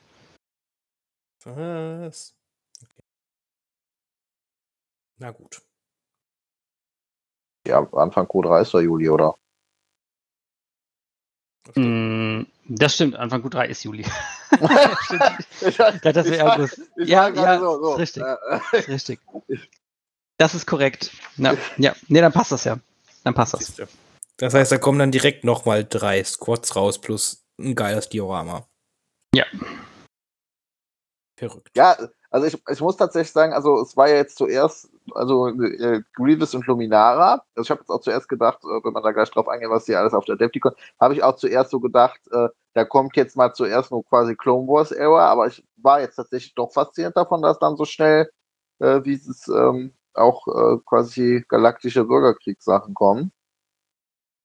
[1.44, 2.36] Was?
[2.82, 3.04] Okay.
[5.18, 5.62] Na gut.
[7.70, 9.36] Ja, Anfang Q3 ist der Juli, oder?
[11.76, 14.04] Mm, das stimmt, Anfang Q3 ist Juli.
[14.52, 16.82] das wäre August.
[16.98, 17.98] Ja, ja, so, so.
[17.98, 18.24] Ist richtig.
[18.74, 19.20] ist richtig.
[20.38, 21.12] Das ist korrekt.
[21.38, 22.80] Na, ja, nee, dann passt das ja.
[23.24, 23.76] Dann passt das.
[24.38, 28.66] Das heißt, da kommen dann direkt nochmal drei Squads raus plus ein geiles Diorama.
[29.36, 29.46] Ja.
[31.38, 31.70] Verrückt.
[31.76, 31.98] Ja,
[32.32, 36.56] also ich, ich muss tatsächlich sagen, also es war ja jetzt zuerst, also äh, Grievous
[36.56, 37.44] und Luminara.
[37.56, 39.86] Also ich habe jetzt auch zuerst gedacht, äh, wenn man da gleich drauf eingeht, was
[39.86, 43.36] hier alles auf der Adepticon, habe ich auch zuerst so gedacht, äh, da kommt jetzt
[43.36, 47.42] mal zuerst nur quasi Clone Wars Era, aber ich war jetzt tatsächlich doch fasziniert davon,
[47.42, 48.30] dass dann so schnell,
[48.80, 53.32] äh, wie es ähm, auch äh, quasi galaktische Bürgerkriegssachen kommen.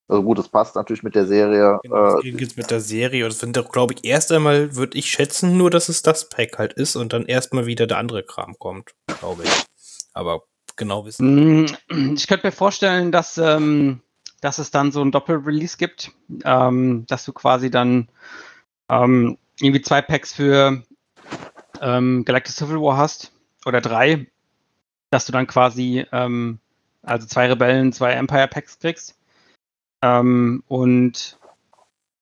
[0.07, 1.79] Also gut, das passt natürlich mit der Serie.
[1.83, 3.25] Genau, äh, geht's mit der Serie.
[3.25, 6.29] Und es sind doch, glaube ich, erst einmal, würde ich schätzen, nur, dass es das
[6.29, 9.65] Pack halt ist und dann erstmal wieder der andere Kram kommt, glaube ich.
[10.13, 10.43] Aber
[10.77, 11.63] genau wissen.
[11.63, 11.67] Mm,
[12.15, 14.01] ich könnte mir vorstellen, dass, ähm,
[14.41, 16.13] dass es dann so ein Doppel-Release gibt,
[16.45, 18.09] ähm, dass du quasi dann
[18.89, 20.83] ähm, irgendwie zwei Packs für
[21.81, 23.33] ähm, Galactic Civil War hast
[23.67, 24.27] oder drei,
[25.11, 26.59] dass du dann quasi ähm,
[27.03, 29.17] also zwei Rebellen, zwei Empire Packs kriegst
[30.03, 31.39] ähm, und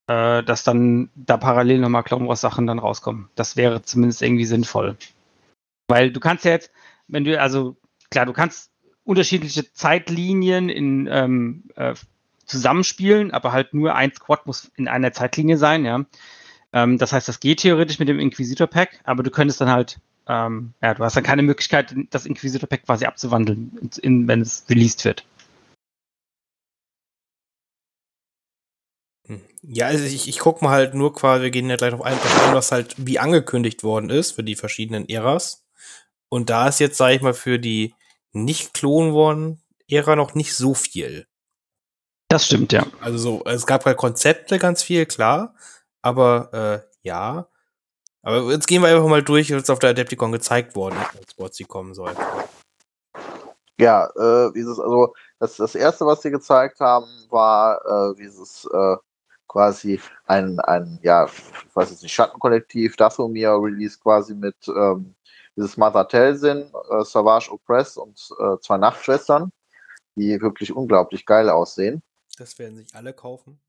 [0.09, 3.29] äh, dass dann da parallel nochmal Clone Wars Sachen dann rauskommen.
[3.35, 4.97] Das wäre zumindest irgendwie sinnvoll.
[5.89, 6.71] Weil du kannst ja jetzt,
[7.09, 7.77] wenn du, also
[8.13, 8.71] klar, du kannst
[9.05, 11.95] unterschiedliche Zeitlinien in ähm, äh,
[12.47, 16.05] zusammenspielen, aber halt nur ein Squad muss in einer Zeitlinie sein, ja.
[16.73, 19.99] Ähm, das heißt, das geht theoretisch mit dem Inquisitor Pack, aber du könntest dann halt,
[20.29, 24.65] ähm, ja, du hast dann keine Möglichkeit, das Inquisitor Pack quasi abzuwandeln, in, wenn es
[24.69, 25.25] released wird.
[29.63, 32.19] Ja, also ich, ich gucke mal halt nur quasi, wir gehen ja gleich auf ein,
[32.53, 35.65] was halt wie angekündigt worden ist für die verschiedenen Äras.
[36.29, 37.95] Und da ist jetzt, sage ich mal, für die
[38.33, 41.27] nicht klonen worden Ära noch nicht so viel.
[42.29, 42.87] Das stimmt, ja.
[43.01, 45.55] Also so, es gab halt Konzepte ganz viel, klar.
[46.03, 47.49] Aber äh, ja,
[48.23, 51.57] Aber jetzt gehen wir einfach mal durch, was auf der Adepticon gezeigt worden ist, als
[51.57, 52.13] sie kommen soll.
[53.79, 58.97] Ja, äh, dieses, also das, das erste, was sie gezeigt haben, war äh, dieses äh,
[59.49, 65.15] quasi ein, ein, ja, ich weiß jetzt nicht, Schattenkollektiv, Dathomir Release quasi mit ähm,
[65.57, 69.51] dieses Mother Telsin, äh, Savage Oppress und äh, zwei Nachtschwestern,
[70.17, 72.03] die wirklich unglaublich geil aussehen.
[72.39, 73.61] Das werden sich alle kaufen.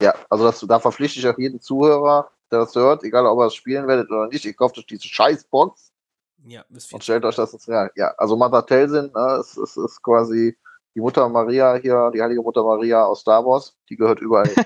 [0.00, 3.46] Ja, also das, da verpflichte ich auch jeden Zuhörer, der das hört, egal ob ihr
[3.46, 5.92] es spielen werdet oder nicht, ihr kauft euch diese Scheißbox.
[6.44, 7.90] Ja, ist und stellt euch das ins Real.
[7.96, 10.56] Ja, also Mother Telsin ne, ist, ist, ist quasi
[10.94, 14.64] die Mutter Maria hier, die heilige Mutter Maria aus Star Wars, die gehört überall hin.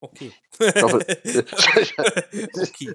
[0.00, 0.32] Okay.
[0.58, 0.96] Ich hoffe,
[2.54, 2.94] okay.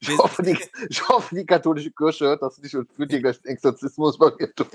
[0.00, 3.38] Ich, hoffe, die, ich hoffe, die katholische Kirche hört das nicht und führt hier gleich
[3.44, 4.70] einen Exorzismus bei mir durch.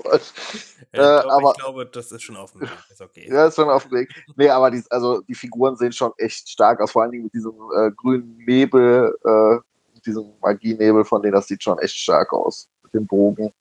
[0.92, 2.70] Ja, ich, äh, aber, ich glaube, das ist schon auf dem Weg.
[2.90, 3.28] Ist okay.
[3.30, 4.24] Ja, ist schon auf dem Weg.
[4.36, 7.34] Nee, aber die, also die Figuren sehen schon echt stark aus, vor allen Dingen mit
[7.34, 9.58] diesem äh, grünen Nebel, äh,
[10.04, 12.68] diesem Magienebel von denen, das sieht schon echt stark aus.
[12.82, 13.52] Mit dem Bogen.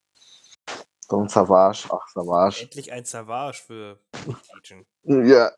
[1.08, 1.88] So ein Savage.
[1.90, 2.64] Ach, Savage.
[2.64, 4.00] Endlich ein Savage für
[4.56, 4.86] Legion.
[5.28, 5.52] Ja.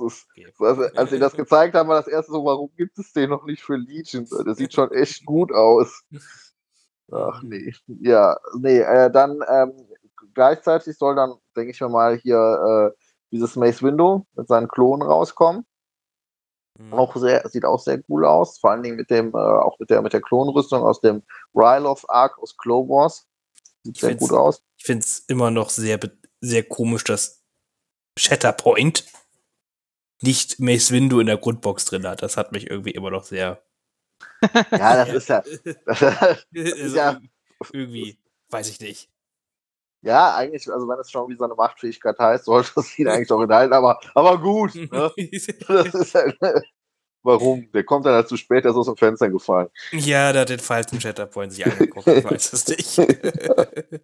[0.00, 0.26] Ist,
[0.58, 3.44] also, als sie das gezeigt haben, war das erste so, warum gibt es den noch
[3.44, 4.26] nicht für Legion?
[4.46, 6.02] Der sieht schon echt gut aus.
[7.12, 7.72] Ach nee.
[7.86, 9.72] Ja, nee, äh, dann ähm,
[10.34, 12.98] gleichzeitig soll dann, denke ich mir mal, hier äh,
[13.32, 15.66] dieses Mace Window mit seinen Klonen rauskommen.
[16.78, 16.92] Mhm.
[16.94, 19.90] Auch sehr, sieht auch sehr cool aus, vor allen Dingen mit dem, äh, auch mit
[19.90, 21.22] der, mit der Klonrüstung aus dem
[21.54, 23.26] Ryloth Arc aus Clone Wars.
[23.84, 24.62] Sieht ich sehr gut aus.
[24.76, 25.98] Ich finde es immer noch sehr,
[26.40, 27.42] sehr komisch, dass
[28.18, 29.04] Shatterpoint
[30.22, 32.22] nicht Mace Windu in der Grundbox drin hat.
[32.22, 33.62] Das hat mich irgendwie immer noch sehr.
[34.70, 35.42] Ja, das ist ja.
[35.84, 36.02] Das
[36.52, 37.18] ist ja
[37.72, 38.18] irgendwie,
[38.50, 39.08] weiß ich nicht.
[40.02, 43.30] Ja, eigentlich, also wenn es schon wie so eine Machtfähigkeit heißt, sollte es ihn eigentlich
[43.30, 44.74] auch enthalten, aber, aber gut.
[44.74, 44.88] Ne?
[45.16, 46.38] das ist halt,
[47.22, 47.70] warum?
[47.72, 49.68] Der kommt dann halt zu spät, der ist aus dem Fenster gefallen.
[49.92, 52.98] Ja, der hat den falschen Chatterpoint sich angeguckt, ich weiß es nicht.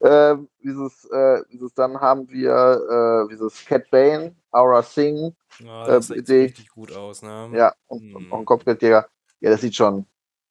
[0.00, 5.34] ähm, dieses, äh, dieses, dann haben wir äh, dieses Cat Bane, Aura Singh.
[5.58, 7.50] Ja, das äh, sieht richtig gut aus, ne?
[7.52, 8.16] Ja, und, hm.
[8.16, 9.08] und, und Kopfgeldjäger.
[9.40, 10.06] Ja, das sieht schon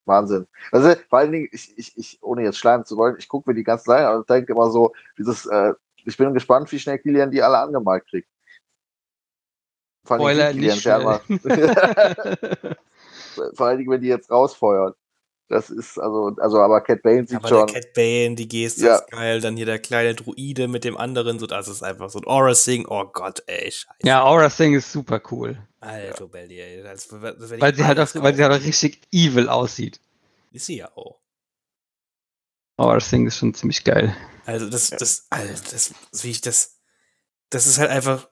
[0.06, 0.48] Wahnsinn.
[0.72, 3.56] Also vor allen Dingen, ich, ich, ich ohne jetzt schleimen zu wollen, ich gucke mir
[3.56, 5.74] die ganze Zeit an und denke immer so, dieses, äh,
[6.06, 8.30] ich bin gespannt, wie schnell Kilian die alle angemalt kriegt.
[10.04, 10.84] Vor allem Kilian, nicht
[13.54, 14.94] Vor allen Dingen, wenn die jetzt rausfeuern.
[15.50, 17.68] Das ist also, also aber Cat Bane sieht aber schon.
[17.68, 18.96] Der Cat Bane, die Geste ja.
[18.96, 19.40] ist geil.
[19.40, 22.54] Dann hier der kleine Druide mit dem anderen, so das ist einfach so ein Aura
[22.54, 22.86] Sing.
[22.90, 24.00] Oh Gott, ey, scheiße.
[24.04, 25.58] Ja, Aura Sing ist super cool.
[25.80, 26.28] Alter, ja.
[26.28, 26.84] Belly, ey.
[26.84, 30.02] Das, das weil, sie halt auch, weil sie halt auch richtig evil aussieht.
[30.52, 31.20] Ist sie ja auch.
[32.76, 34.16] Aura Sing ist schon ziemlich geil.
[34.46, 36.78] Also das, das, Alter, das, wie ich das,
[37.50, 38.30] das ist halt einfach,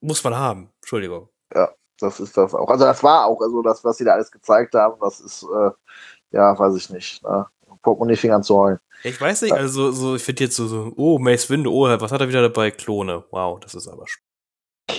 [0.00, 0.72] muss man haben.
[0.80, 1.28] Entschuldigung.
[1.54, 2.68] Ja das ist das auch.
[2.68, 5.70] Also das war auch, also das, was sie da alles gezeigt haben, das ist, äh,
[6.30, 7.22] ja, weiß ich nicht.
[7.22, 7.46] Ne?
[7.82, 8.80] Portemonnaie Fingern zu heulen.
[9.02, 12.12] Ich weiß nicht, also so, ich finde jetzt so, so, oh, Mace Windu, oh, was
[12.12, 12.70] hat er wieder dabei?
[12.70, 13.24] Klone.
[13.30, 14.04] Wow, das ist aber.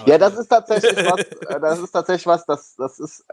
[0.06, 3.26] Ja, das ist tatsächlich was, äh, das ist tatsächlich was, das, das ist,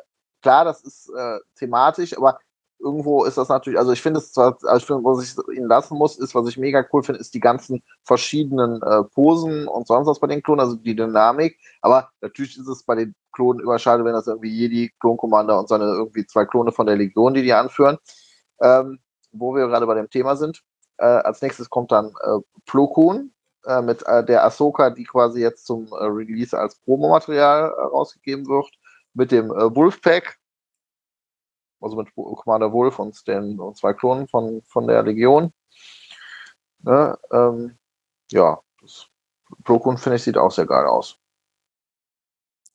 [0.43, 2.39] klar, das ist äh, thematisch, aber
[2.79, 6.19] irgendwo ist das natürlich, also ich finde es zwar, also was ich ihnen lassen muss,
[6.19, 10.21] ist, was ich mega cool finde, ist die ganzen verschiedenen äh, Posen und sonst was
[10.21, 11.59] bei den Klonen, also die Dynamik.
[11.81, 15.85] Aber natürlich ist es bei den Klonen überschade, wenn das irgendwie Jedi, Klon-Commander und seine
[15.85, 17.99] irgendwie zwei Klone von der Legion, die die anführen.
[18.61, 18.99] Ähm,
[19.35, 20.63] wo wir gerade bei dem Thema sind.
[20.99, 23.33] Äh, als nächstes kommt dann äh, Plo Koon
[23.67, 28.47] äh, mit äh, der Ahsoka, die quasi jetzt zum äh, Release als Promomaterial äh, rausgegeben
[28.47, 28.71] wird,
[29.13, 30.39] mit dem äh, Wolfpack,
[31.85, 35.53] also mit Commander Wolf und den und zwei Klonen von, von der Legion.
[36.83, 37.79] Ne, ähm,
[38.31, 39.07] ja, das
[39.65, 41.19] Prokun, finde ich, sieht auch sehr geil aus.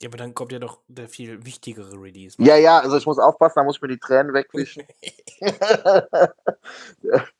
[0.00, 2.34] Ja, aber dann kommt ja doch der viel wichtigere Release.
[2.38, 4.84] Ja, ja, also ich muss aufpassen, da muss ich mir die Tränen wegwischen.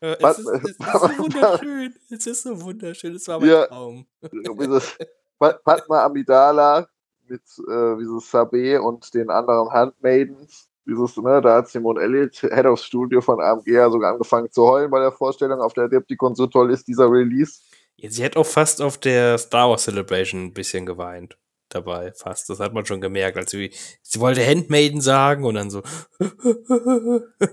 [0.01, 1.95] es, ist, es ist so wunderschön.
[2.11, 3.15] Es ist so wunderschön.
[3.15, 4.07] Es war mein ja, Traum.
[4.21, 4.99] dieses
[5.39, 6.87] Padma Amidala
[7.29, 12.67] mit äh, dieses Sabe und den anderen Handmaidens dieses, ne, da hat Simon Elliott, Head
[12.67, 16.35] of Studio von AMG, ja sogar angefangen zu heulen bei der Vorstellung, auf der Adepticon
[16.35, 17.61] so toll ist, dieser Release.
[17.97, 21.37] Ja, sie hat auch fast auf der Star Wars Celebration ein bisschen geweint
[21.71, 22.51] dabei, fast.
[22.51, 23.71] Das hat man schon gemerkt, als sie,
[24.03, 25.83] sie wollte Handmaiden sagen und dann so,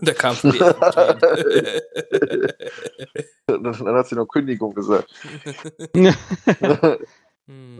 [0.01, 0.57] da kam die
[3.47, 5.09] Dann hat sie noch Kündigung gesagt.
[7.47, 7.79] hm.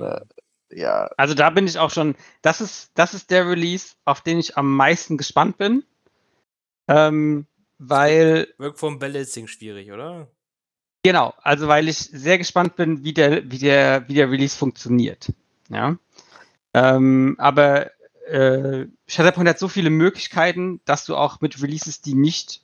[0.71, 1.09] Ja.
[1.17, 4.57] Also da bin ich auch schon, das ist, das ist der Release, auf den ich
[4.57, 5.83] am meisten gespannt bin.
[6.87, 7.45] Ähm,
[7.77, 8.47] weil.
[8.57, 10.27] Wirkt vom Balancing schwierig, oder?
[11.03, 15.31] Genau, also weil ich sehr gespannt bin, wie der, wie der, wie der Release funktioniert.
[15.69, 15.97] Ja.
[16.73, 17.91] Ähm, aber
[18.27, 22.61] äh, Shatterpoint hat so viele Möglichkeiten, dass du auch mit Releases, die nicht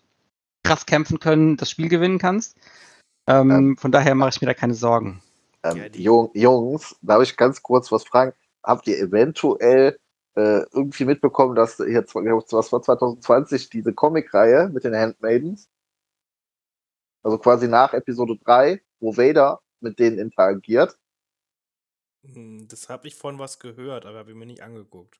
[0.63, 2.57] krass kämpfen können, das Spiel gewinnen kannst.
[3.27, 5.21] Ähm, von daher mache ich mir da keine Sorgen.
[5.63, 8.33] Ähm, ja, Jungs, darf ich ganz kurz was fragen?
[8.63, 9.99] Habt ihr eventuell
[10.35, 15.69] äh, irgendwie mitbekommen, dass jetzt was war 2020 diese Comic-Reihe mit den Handmaidens?
[17.23, 20.97] Also quasi nach Episode 3, wo Vader mit denen interagiert.
[22.25, 25.19] Hm, das habe ich von was gehört, aber habe ich mir nicht angeguckt.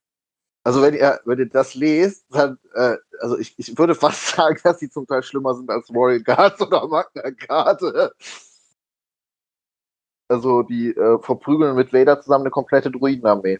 [0.66, 4.60] Also wenn ihr, wenn ihr das lest, dann, äh, also ich, ich würde fast sagen,
[4.64, 7.82] dass sie zum Teil schlimmer sind als Royal Guards oder Magna Guard.
[10.34, 13.60] Also die äh, verprügeln mit Vader zusammen eine komplette Druidenarmee.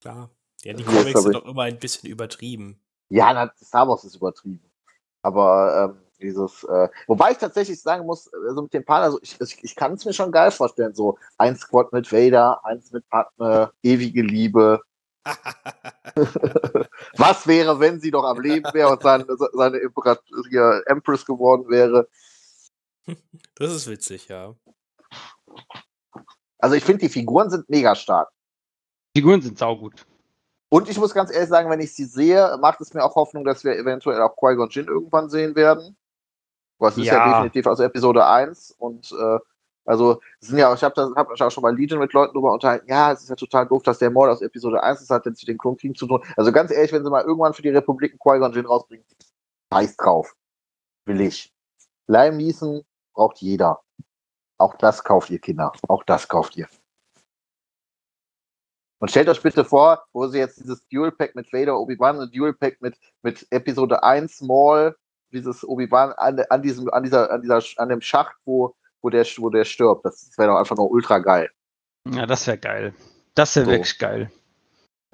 [0.00, 0.30] Klar.
[0.62, 2.80] Ja, die Comics sind doch immer ein bisschen übertrieben.
[3.08, 4.70] Ja, na, Star Wars ist übertrieben.
[5.22, 9.40] Aber ähm, dieses, äh, wobei ich tatsächlich sagen muss, also mit dem Pan, also ich,
[9.40, 13.08] ich, ich kann es mir schon geil vorstellen, so ein Squad mit Vader, eins mit
[13.08, 14.80] Padme, ewige Liebe,
[17.16, 19.80] Was wäre, wenn sie doch am Leben wäre und seine, seine
[20.86, 22.08] Empress geworden wäre?
[23.54, 24.54] Das ist witzig, ja.
[26.58, 28.30] Also ich finde, die Figuren sind mega stark.
[29.14, 30.06] Figuren sind saugut.
[30.68, 33.44] Und ich muss ganz ehrlich sagen, wenn ich sie sehe, macht es mir auch Hoffnung,
[33.44, 35.96] dass wir eventuell auch Qui-Gon Jinn irgendwann sehen werden.
[36.78, 39.38] Was ist ja, definitiv aus Episode 1 und äh,
[39.86, 42.88] also, sind ja, ich habe hab mich auch schon bei Legion mit Leuten drüber unterhalten,
[42.88, 45.46] ja, es ist ja total doof, dass der Mord aus Episode 1 ist, hat jetzt
[45.46, 46.24] mit den King zu tun.
[46.36, 49.06] Also ganz ehrlich, wenn sie mal irgendwann für die Republik einen Qui-Gon Jinn rausbringen,
[49.72, 50.34] scheiß drauf.
[51.06, 51.54] Will ich.
[52.08, 52.82] Lime Neeson
[53.14, 53.80] braucht jeder.
[54.58, 55.72] Auch das kauft ihr, Kinder.
[55.88, 56.68] Auch das kauft ihr.
[58.98, 62.34] Und stellt euch bitte vor, wo sie jetzt dieses Dual Pack mit Vader, Obi-Wan und
[62.34, 64.96] Dual Pack mit, mit Episode 1 Maul,
[65.32, 68.74] dieses Obi-Wan an, an diesem, an dieser, an dieser, an dem Schacht, wo
[69.06, 70.04] wo der, wo der stirbt.
[70.04, 71.48] Das wäre doch einfach nur ultra geil.
[72.08, 72.94] Ja, das wäre geil.
[73.34, 73.70] Das wäre so.
[73.70, 74.32] wirklich geil.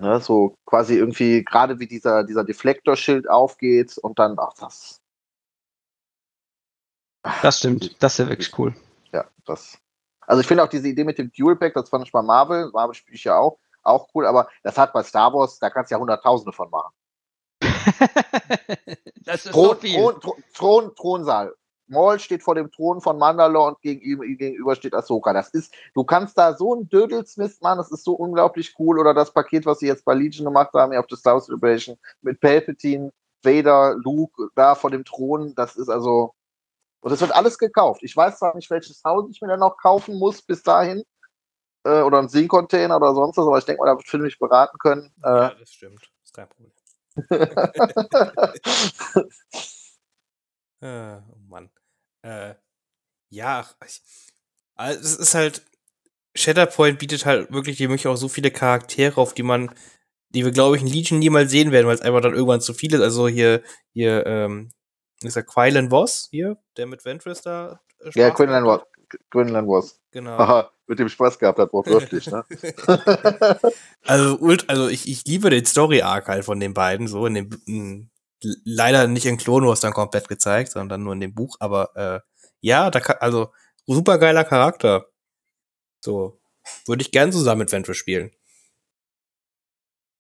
[0.01, 4.99] Ja, so quasi irgendwie, gerade wie dieser, dieser Deflektorschild aufgeht und dann, ach, das.
[7.43, 8.75] Das stimmt, das wäre wirklich cool.
[9.13, 9.79] Ja, das.
[10.27, 12.71] Also ich finde auch diese Idee mit dem Dual Pack, das fand ich bei Marvel,
[12.73, 15.91] Marvel spiele ich ja auch, auch cool, aber das hat bei Star Wars, da kannst
[15.91, 16.93] du ja hunderttausende von machen.
[19.25, 19.95] das ist Thron, so viel.
[19.95, 21.53] Thron, Thron, Thronsaal.
[21.89, 25.33] Maul steht vor dem Thron von Mandalore und gegenüber, gegenüber steht Ahsoka.
[25.33, 28.99] Das ist, du kannst da so ein Dödelsmist machen, das ist so unglaublich cool.
[28.99, 31.99] Oder das Paket, was sie jetzt bei Legion gemacht haben, auf der Star Wars Celebration,
[32.23, 36.35] mit Palpatine, Vader, Luke, da vor dem Thron, das ist also,
[37.03, 38.03] und das wird alles gekauft.
[38.03, 41.05] Ich weiß zwar nicht, welches Haus ich mir dann noch kaufen muss bis dahin,
[41.85, 44.39] äh, oder ein Sing-Container oder sonst was, aber ich denke mal, da wird Phil mich
[44.39, 45.13] beraten können.
[45.23, 46.01] Äh, ja, das stimmt.
[46.01, 46.73] Das ist kein Problem.
[50.81, 51.71] äh, oh Mann.
[52.23, 52.55] Äh,
[53.31, 54.03] ja, ich,
[54.77, 55.63] also es ist halt,
[56.35, 59.75] Shatterpoint bietet halt wirklich die Möglichkeit auch so viele Charaktere, auf die man,
[60.31, 62.75] die wir, glaube ich, in Legion niemals sehen werden, weil es einfach dann irgendwann zu
[62.75, 63.01] viel ist.
[63.01, 63.63] Also hier,
[63.93, 64.71] hier, ähm,
[65.29, 67.81] ist der Quailen Voss hier, der mit Ventress da.
[68.01, 68.83] Äh, ja, Quinlan Voss.
[69.31, 70.01] Quinlan Voss.
[70.11, 70.33] Genau.
[70.33, 72.45] Aha, mit dem Spaß gehabt hat, wortwörtlich, ne?
[74.07, 78.11] also, also ich, ich liebe den Story-Arc halt von den beiden, so in dem, in,
[78.65, 82.21] leider nicht in Clone Wars dann komplett gezeigt, sondern nur in dem Buch, aber äh,
[82.61, 83.53] ja, da kann, also
[83.87, 85.07] super geiler Charakter.
[86.01, 86.41] So,
[86.87, 88.31] würde ich gern zusammen mit Venture spielen.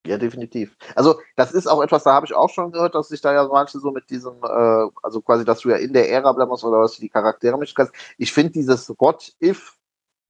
[0.07, 0.77] Ja, definitiv.
[0.97, 3.47] Also, das ist auch etwas, da habe ich auch schon gehört, dass sich da ja
[3.47, 6.65] manche so mit diesem, äh, also quasi, dass du ja in der Ära bleiben musst
[6.65, 7.93] oder was die Charaktere mischen kannst.
[8.19, 9.77] Ich finde dieses What If,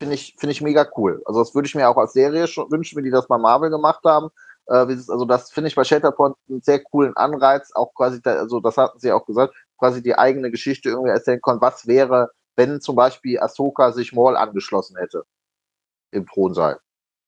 [0.01, 1.23] finde ich, finde ich mega cool.
[1.27, 3.71] Also, das würde ich mir auch als Serie schon wünschen, wie die das bei Marvel
[3.71, 4.31] gemacht haben.
[4.67, 8.61] Äh, also das finde ich bei Shelterpoint einen sehr coolen Anreiz, auch quasi, da, also
[8.61, 12.81] das hatten sie auch gesagt, quasi die eigene Geschichte irgendwie erzählen können, was wäre, wenn
[12.83, 15.25] zum Beispiel Ahsoka sich Maul angeschlossen hätte
[16.13, 16.81] im Thronsaal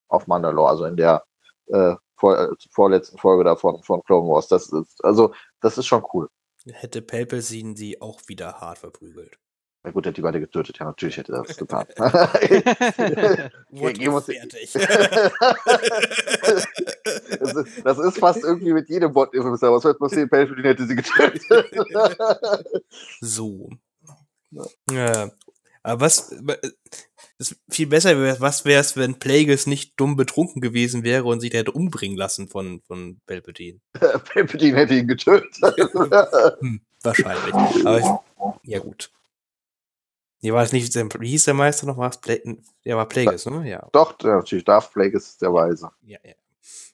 [0.08, 1.24] auf Mandalore, also in der
[1.68, 4.48] äh, vor, äh, vorletzten Folge davon von Clone Wars.
[4.48, 6.28] Das ist, also, das ist schon cool.
[6.66, 9.38] Hätte Palpatine sie auch wieder hart verprügelt.
[9.82, 10.78] Na gut, hat die beide getötet.
[10.78, 11.86] Ja, natürlich hätte er das getan.
[13.70, 14.72] Geh uns fertig.
[14.72, 14.86] das,
[17.52, 20.30] ist, das, ist, fast irgendwie mit jedem Bot Was wird passieren?
[20.30, 21.42] Palpatine hätte sie getötet.
[23.20, 23.68] so.
[24.90, 25.30] Ja.
[25.82, 26.34] Aber was
[27.38, 31.40] ist viel besser wäre, was wäre es, wenn Plagueis nicht dumm betrunken gewesen wäre und
[31.40, 33.80] sich hätte umbringen lassen von, von Palpatine?
[33.92, 35.56] Palpatine hätte ihn getötet.
[36.60, 37.54] hm, wahrscheinlich.
[37.84, 38.06] Aber ich,
[38.64, 39.10] ja gut.
[40.40, 41.96] Nee, war es nicht, wie hieß der Meister noch?
[41.96, 42.36] War es Pla
[42.84, 43.66] ja, war Plagueis, ne?
[43.66, 43.88] Ja.
[43.92, 45.90] Doch, natürlich, Darth Plagueis ist der Weise.
[46.02, 46.34] Ja, ja.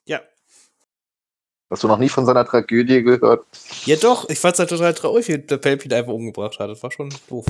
[0.07, 0.21] Ja.
[1.69, 3.45] Hast du noch nie von seiner Tragödie gehört?
[3.87, 6.71] Ja, doch, ich fand es halt total traurig, wie der Palpatine einfach umgebracht hat.
[6.71, 7.47] Das war schon doof.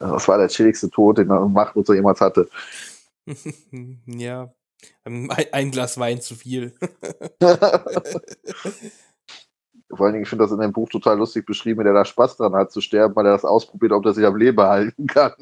[0.00, 2.48] Das war der chilligste Tod, den er Machtnutzer jemals hatte.
[4.06, 4.52] ja.
[5.04, 6.74] Ein, Glas Wein zu viel.
[9.90, 12.36] Vor allen Dingen, ich finde das in dem Buch total lustig beschrieben, der da Spaß
[12.38, 15.34] dran hat zu sterben, weil er das ausprobiert, ob er sich am Leben halten kann.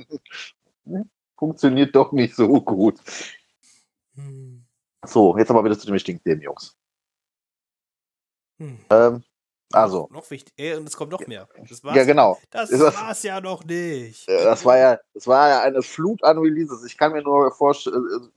[1.38, 2.98] Funktioniert doch nicht so gut.
[4.14, 4.64] Hm.
[5.06, 6.76] So, jetzt aber wieder zu den wichtigen Themen, Jungs.
[8.58, 8.78] Hm.
[8.90, 9.22] Ähm,
[9.72, 10.08] also.
[10.10, 10.54] Noch wichtig.
[10.56, 11.46] Ey, und es kommt noch mehr.
[11.68, 12.38] Das war's, ja, genau.
[12.50, 14.26] Das, das war's ja noch nicht.
[14.26, 16.84] Das war ja, das war ja eine Flut an Releases.
[16.84, 17.90] Ich kann mir nur vorst äh,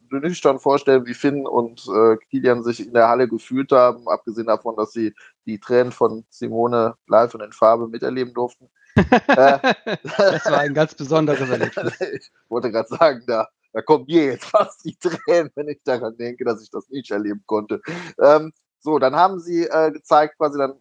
[0.09, 4.75] nüchtern vorstellen, wie Finn und äh, Kilian sich in der Halle gefühlt haben, abgesehen davon,
[4.75, 5.13] dass sie
[5.45, 8.69] die Tränen von Simone live und in Farbe miterleben durften.
[8.95, 9.59] äh,
[10.03, 11.93] das war ein ganz besonderes Erlebnis.
[12.13, 16.17] ich wollte gerade sagen, da, da kommen mir jetzt fast die Tränen, wenn ich daran
[16.17, 17.81] denke, dass ich das nicht erleben konnte.
[18.21, 20.73] Ähm, so, dann haben sie äh, gezeigt, quasi dann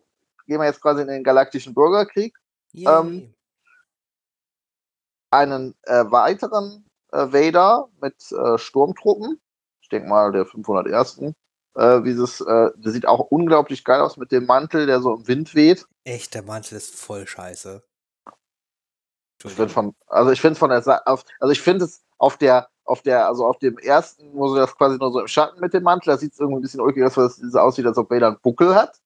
[0.51, 2.36] gehen wir jetzt quasi in den galaktischen Bürgerkrieg.
[2.74, 3.32] Ähm,
[5.30, 9.40] einen äh, weiteren äh, Vader mit äh, Sturmtruppen.
[9.80, 11.34] Ich denke mal, der 501.
[11.76, 15.28] Äh, dieses, äh, der sieht auch unglaublich geil aus mit dem Mantel, der so im
[15.28, 15.86] Wind weht.
[16.03, 17.84] Echt, der Mantel ist voll scheiße.
[19.44, 22.68] Ich von, also ich finde es von der Seite, also ich finde es auf der,
[22.84, 25.72] auf der, also auf dem ersten, wo sie das quasi nur so im Schatten mit
[25.72, 28.11] dem Mantel, da sieht es irgendwie ein bisschen ulkig aus, weil es aussieht, als ob
[28.11, 29.01] Vader einen Buckel hat.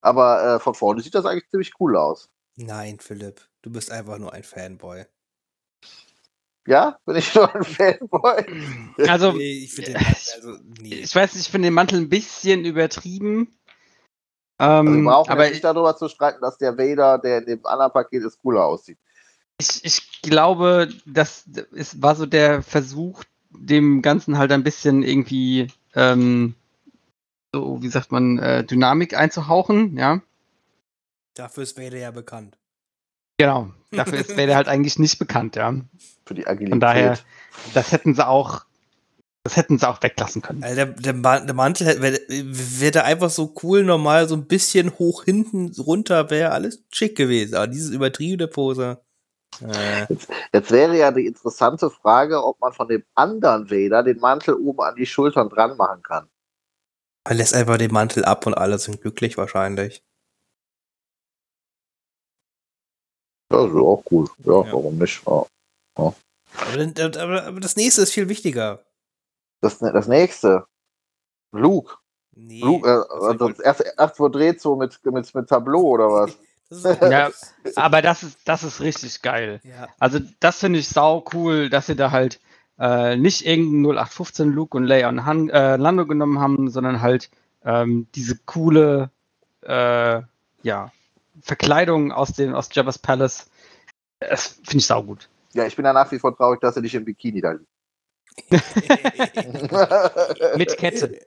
[0.00, 2.30] Aber äh, von vorne sieht das eigentlich ziemlich cool aus.
[2.56, 5.04] Nein, Philipp, du bist einfach nur ein Fanboy.
[6.66, 8.44] Ja, bin ich nur ein Fanboy?
[9.08, 10.94] Also, nee, ich, den, also, nee.
[10.94, 13.56] ich weiß nicht, ich finde den Mantel ein bisschen übertrieben.
[14.58, 17.66] Ähm, also wir brauchen aber nicht darüber zu streiten, dass der Vader, der in dem
[17.66, 18.98] anderen Paket ist, cooler aussieht.
[19.58, 25.68] Ich, ich glaube, das ist, war so der Versuch, dem Ganzen halt ein bisschen irgendwie
[25.94, 26.54] ähm,
[27.56, 30.20] so, wie sagt man, äh, Dynamik einzuhauchen, ja.
[31.34, 32.58] Dafür ist Vader ja bekannt.
[33.38, 35.74] Genau, dafür ist Vader halt eigentlich nicht bekannt, ja.
[36.26, 36.72] Für die Agilität.
[36.72, 37.18] Von daher,
[37.72, 38.66] das hätten sie auch,
[39.44, 40.62] das hätten sie auch weglassen können.
[40.62, 44.98] Also der, der, der Mantel wäre wär da einfach so cool, normal, so ein bisschen
[44.98, 47.54] hoch hinten runter, wäre alles schick gewesen.
[47.54, 49.00] Aber dieses übertriebene Pose.
[49.62, 50.06] Äh.
[50.10, 54.56] Jetzt, jetzt, wäre ja die interessante Frage, ob man von dem anderen Vader den Mantel
[54.56, 56.28] oben an die Schultern dran machen kann.
[57.28, 60.04] Er lässt einfach den Mantel ab und alle sind glücklich wahrscheinlich.
[63.50, 64.28] Ja, das ist auch cool.
[64.44, 64.72] Ja, ja.
[64.72, 65.26] warum nicht?
[65.26, 65.46] Ja.
[65.98, 66.14] Ja.
[66.54, 68.84] Aber, aber, aber, das nächste ist viel wichtiger.
[69.60, 70.66] Das, das nächste?
[71.52, 71.96] Luke.
[72.32, 76.38] Nee, Luke, äh, also das erste erst verdreht so mit, mit, mit Tableau oder was?
[77.10, 77.30] ja,
[77.76, 79.60] aber das ist, das ist richtig geil.
[79.64, 79.88] Ja.
[79.98, 82.40] Also, das finde ich sau cool, dass sie da halt
[82.78, 87.30] äh, nicht irgendeinen 0815 Luke und Leia und Han, äh, Lando genommen haben, sondern halt
[87.64, 89.10] ähm, diese coole
[89.62, 90.22] äh,
[90.62, 90.92] ja,
[91.40, 93.50] Verkleidung aus dem aus Jabba's Palace.
[94.20, 95.28] Das finde ich saugut.
[95.52, 97.66] Ja, ich bin ja nach wie vor traurig, dass er nicht im Bikini da liegt.
[100.56, 101.18] Mit Kette.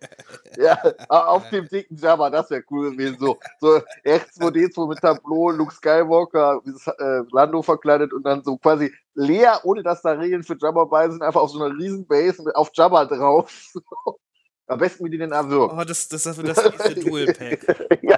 [0.57, 0.79] Ja,
[1.09, 3.17] auf dem dicken Jabba, das wäre cool gewesen.
[3.19, 6.61] So, so R2D2 mit Tableau, Luke Skywalker,
[6.99, 11.09] äh, Lando verkleidet und dann so quasi leer, ohne dass da Regeln für Jabba bei
[11.09, 13.73] sind, einfach auf so einer riesen Base auf Jabba drauf.
[14.67, 15.73] Am besten wie die den erwürgt.
[15.75, 17.99] Oh, das, das, das, das nächste Dual Pack.
[18.03, 18.17] ja,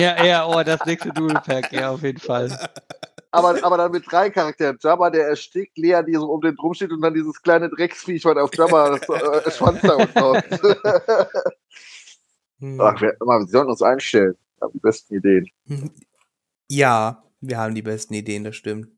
[0.00, 2.50] ja, ja, oh, das nächste Dual Pack, ja, auf jeden Fall
[3.32, 4.78] aber, aber dann mit drei Charakteren.
[4.80, 8.24] Jabba, der erstickt, Lea, die so um den drum steht und dann dieses kleine Drecksviech,
[8.24, 10.76] was auf Jabba äh, Schwanz da unten
[12.60, 12.80] hm.
[12.80, 14.36] Ach, wir, wir sollten uns einstellen.
[14.56, 15.50] Wir haben die besten Ideen.
[16.68, 18.88] Ja, wir haben die besten Ideen, das stimmt.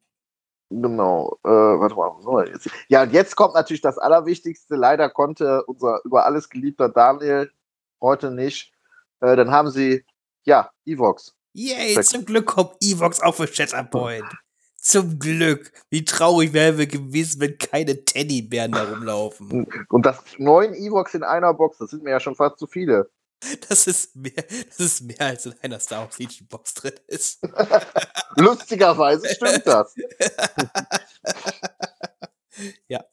[0.71, 1.39] Genau.
[1.45, 2.69] Äh, warte mal, was wir jetzt?
[2.89, 4.75] Ja, und jetzt kommt natürlich das Allerwichtigste.
[4.75, 7.51] Leider konnte unser über alles geliebter Daniel
[8.01, 8.73] heute nicht.
[9.21, 10.05] Äh, dann haben sie,
[10.43, 11.34] ja, Evox.
[11.55, 14.25] Yay, zum Glück kommt Evox auf für Shatterpoint.
[14.77, 15.73] Zum Glück.
[15.89, 19.67] Wie traurig wären wir gewesen, wenn keine Teddybären da rumlaufen.
[19.89, 23.09] Und das neun Evox in einer Box, das sind mir ja schon fast zu viele.
[23.69, 27.41] Das ist mehr, das ist mehr als in einer Star Wars Legion Box drin ist.
[28.37, 29.95] Lustigerweise stimmt das.
[32.89, 33.05] ja.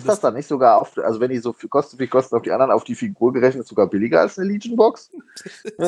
[0.00, 2.42] Ist das dann nicht sogar auf, also wenn die so viel kosten, wie kosten auf
[2.42, 5.10] die anderen auf die Figur gerechnet, sogar billiger als eine Legion Box?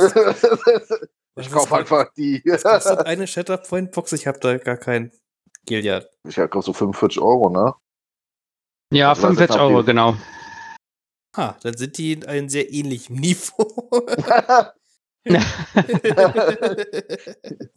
[1.36, 2.42] ich kaufe einfach die.
[2.44, 4.12] Was kostet eine Shatterpoint Box?
[4.12, 5.12] Ich habe da gar kein
[5.64, 6.08] Gilead.
[6.28, 7.74] Ich habe so 45 Euro, ne?
[8.92, 10.16] Ja, also 45 Euro, genau.
[11.34, 14.06] Ah, dann sind die in einem sehr ähnlichen Niveau.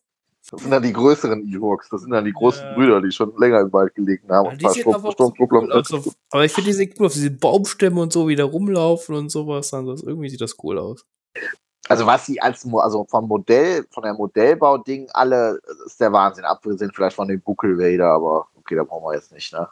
[0.52, 2.74] Das sind dann die größeren Ewoks, das sind dann die großen ja.
[2.76, 4.58] Brüder, die schon länger im Wald gelegen haben.
[4.60, 8.00] Ja, und Sturm, Sturmtruppler cool also, aber ich finde, die sehen cool aus, diese Baumstämme
[8.00, 9.74] und so wieder rumlaufen und sowas.
[9.74, 11.06] Also irgendwie sieht das cool aus.
[11.88, 16.46] Also was sie als also vom Modell, von der Modellbau-Ding alle, ist der Wahnsinn.
[16.46, 19.68] Abgesehen vielleicht von dem Buckel Vader, aber okay, da brauchen wir jetzt nicht, ne?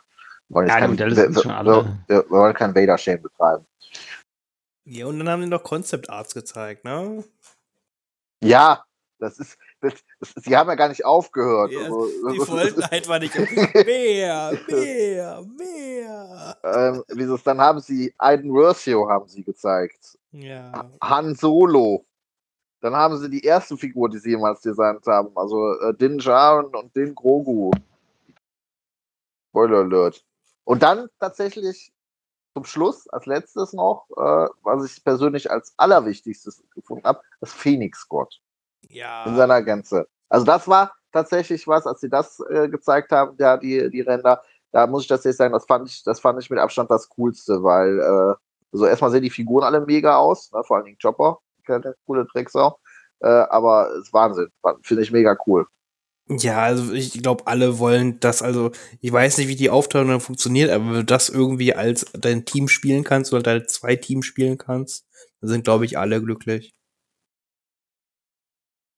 [0.50, 1.98] Wollen ja, die Modelle sind schon alle.
[2.08, 3.66] Wir, wollen keinen Vader-Shame betreiben.
[4.86, 7.24] Ja, und dann haben die noch Concept Arts gezeigt, ne?
[8.44, 8.84] Ja,
[9.20, 9.58] das ist,
[10.36, 11.72] sie haben ja gar nicht aufgehört.
[11.72, 13.36] Ja, also, die wollten einfach nicht
[13.86, 16.58] mehr, mehr, mehr.
[16.64, 20.18] Ähm, wie dann haben sie Aiden Versio haben sie gezeigt.
[20.32, 20.90] Ja.
[21.02, 22.06] Han Solo.
[22.82, 26.66] Dann haben sie die erste Figur, die sie jemals designt haben, also äh, Din Djarin
[26.66, 27.72] und Din Grogu.
[29.50, 30.26] Spoiler Alert.
[30.66, 31.94] Und dann tatsächlich
[32.54, 38.42] zum Schluss, als letztes noch, äh, was ich persönlich als allerwichtigstes gefunden habe, das Phoenix-Gott.
[38.94, 39.26] Ja.
[39.26, 40.08] In seiner Gänze.
[40.30, 44.42] Also das war tatsächlich was, als sie das äh, gezeigt haben, ja, die, die Ränder,
[44.72, 47.64] da muss ich tatsächlich sagen, das fand ich, das fand ich mit Abstand das Coolste,
[47.64, 48.36] weil äh,
[48.72, 52.26] also erstmal sehen die Figuren alle mega aus, ne, vor allen Dingen Chopper keine coole
[52.26, 52.80] Drecksau.
[53.22, 54.50] Äh, aber es ist Wahnsinn.
[54.84, 55.66] Finde ich mega cool.
[56.30, 58.72] Ja, also ich glaube, alle wollen das, also
[59.02, 62.46] ich weiß nicht, wie die Aufteilung dann funktioniert, aber wenn du das irgendwie als dein
[62.46, 65.06] Team spielen kannst oder deine zwei Teams spielen kannst,
[65.42, 66.74] dann sind, glaube ich, alle glücklich.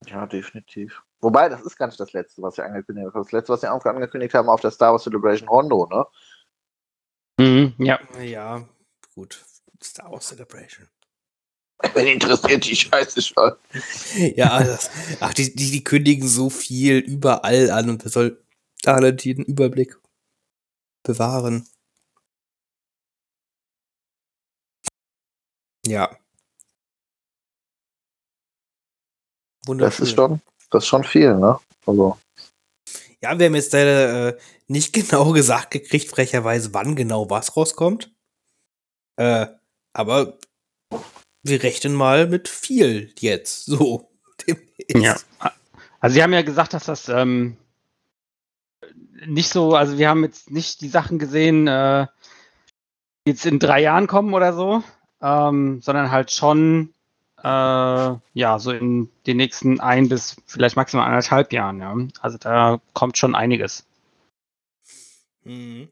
[0.08, 1.02] Ja, definitiv.
[1.22, 3.24] Wobei, das ist gar nicht das letzte, was sie angekündigt haben.
[3.24, 6.06] Das letzte, was sie angekündigt haben, auf der Star Wars Celebration Hondo, ne?
[7.40, 8.00] Mhm, ja.
[8.22, 8.68] Ja,
[9.14, 9.44] gut.
[9.84, 10.88] Star Wars Celebration.
[11.94, 13.52] Wen interessiert die Scheiße schon?
[14.36, 14.90] Ja, das,
[15.20, 18.44] ach, die, die, die kündigen so viel überall an und wer soll
[18.82, 19.98] da den Überblick
[21.04, 21.68] bewahren?
[25.86, 26.18] Ja.
[29.55, 29.55] Wunderschön.
[29.66, 30.42] Das ist schon,
[30.72, 31.60] das ist schon viel, ne?
[31.86, 32.18] Also.
[33.22, 34.38] Ja, wir haben jetzt leider äh,
[34.68, 38.12] nicht genau gesagt gekriegt, frecherweise, wann genau was rauskommt.
[39.18, 39.48] Äh,
[39.94, 40.38] aber
[41.44, 43.66] wir rechnen mal mit viel jetzt.
[43.66, 44.10] So.
[44.90, 45.16] Ja.
[46.00, 47.58] Also sie haben ja gesagt, dass das ähm,
[49.26, 52.06] nicht so, also wir haben jetzt nicht die Sachen gesehen, äh,
[53.26, 54.84] die jetzt in drei Jahren kommen oder so,
[55.22, 56.94] ähm, sondern halt schon
[57.44, 61.96] äh, ja, so in den nächsten ein bis vielleicht maximal anderthalb Jahren, ja.
[62.22, 63.86] Also da kommt schon einiges.
[65.44, 65.90] Mhm.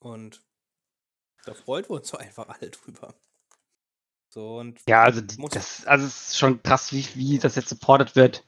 [0.00, 0.42] Und
[1.44, 3.14] da freuen wir uns so einfach alle drüber.
[4.28, 8.16] So, und ja, also das, also es ist schon krass, wie, wie das jetzt supported
[8.16, 8.44] wird.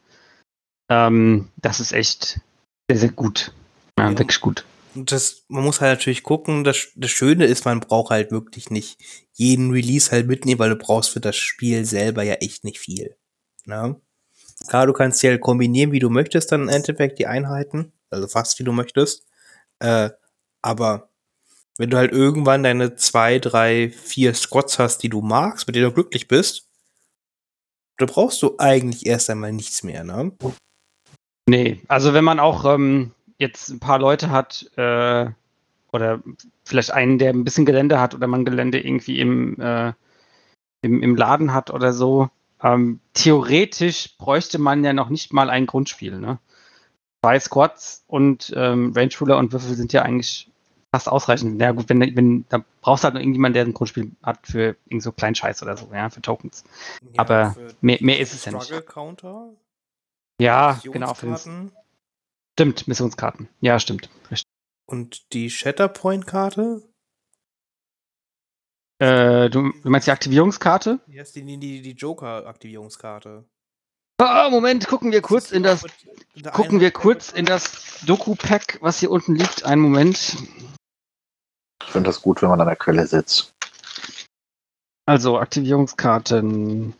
[0.90, 2.40] Ähm, das ist echt
[2.90, 3.52] sehr, sehr gut.
[3.98, 4.18] Ja, ja.
[4.18, 4.64] wirklich gut.
[5.04, 8.98] Das, man muss halt natürlich gucken, das, das Schöne ist, man braucht halt wirklich nicht
[9.32, 13.16] jeden Release halt mitnehmen, weil du brauchst für das Spiel selber ja echt nicht viel.
[13.66, 14.00] Ne?
[14.68, 18.26] Klar, du kannst ja halt kombinieren, wie du möchtest, dann im Endeffekt die Einheiten, also
[18.26, 19.26] fast wie du möchtest.
[19.80, 20.10] Äh,
[20.62, 21.10] aber
[21.78, 25.86] wenn du halt irgendwann deine zwei, drei, vier Squads hast, die du magst, mit denen
[25.86, 26.70] du glücklich bist,
[27.98, 30.32] da brauchst du eigentlich erst einmal nichts mehr, ne?
[31.48, 35.30] Nee, also wenn man auch ähm, jetzt ein paar Leute hat, äh,
[35.92, 36.20] oder
[36.64, 39.92] vielleicht einen, der ein bisschen Gelände hat oder man Gelände irgendwie im, äh,
[40.82, 42.30] im, im Laden hat oder so,
[42.62, 46.38] ähm, theoretisch bräuchte man ja noch nicht mal ein Grundspiel, ne?
[47.24, 50.50] Zwei Squads und ähm, Range Ruler und Würfel sind ja eigentlich
[50.94, 51.60] fast ausreichend.
[51.60, 54.76] Ja gut, wenn, wenn da brauchst du halt noch irgendjemand, der ein Grundspiel hat für
[54.86, 56.64] irgend so kleinen Scheiß oder so, ja, für Tokens.
[57.12, 58.86] Ja, Aber für mehr, mehr ist es ja nicht.
[58.86, 59.50] Counter?
[60.40, 61.14] Ja, genau.
[61.14, 61.36] Für
[62.56, 63.48] stimmt, Missionskarten.
[63.60, 64.08] Ja, stimmt.
[64.30, 64.48] Richtig.
[64.86, 66.82] Und die Shatterpoint-Karte?
[68.98, 71.00] Äh, du, du, meinst die Aktivierungskarte?
[71.06, 73.44] Ja, ist die, die, die Joker-Aktivierungskarte.
[74.18, 75.84] Ah, Moment, gucken wir kurz in das
[76.54, 79.64] gucken wir kurz in das Doku-Pack, was hier unten liegt.
[79.64, 80.36] Einen Moment.
[81.84, 83.52] Ich finde das gut, wenn man an der Quelle sitzt.
[85.04, 86.94] Also, Aktivierungskarten.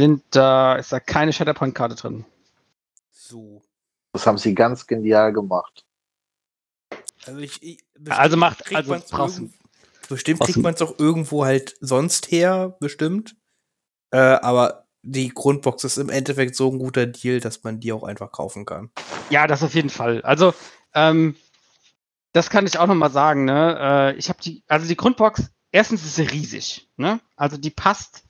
[0.00, 2.24] Sind da, ist da keine Shatterpoint-Karte drin.
[3.10, 3.62] So.
[4.16, 5.84] Das haben sie ganz genial gemacht.
[7.26, 9.42] Also, ich, ich also macht, also brauchst
[10.08, 13.36] Bestimmt kriegt man es auch irgendwo halt sonst her, bestimmt.
[14.10, 18.04] Äh, aber die Grundbox ist im Endeffekt so ein guter Deal, dass man die auch
[18.04, 18.90] einfach kaufen kann.
[19.28, 20.22] Ja, das auf jeden Fall.
[20.22, 20.54] Also,
[20.94, 21.36] ähm,
[22.32, 24.14] das kann ich auch nochmal sagen, ne?
[24.14, 27.20] Äh, ich habe die, also die Grundbox, erstens ist sie riesig, ne?
[27.36, 28.24] Also die passt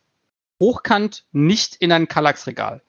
[0.61, 2.82] hochkant nicht in ein Kallax-Regal.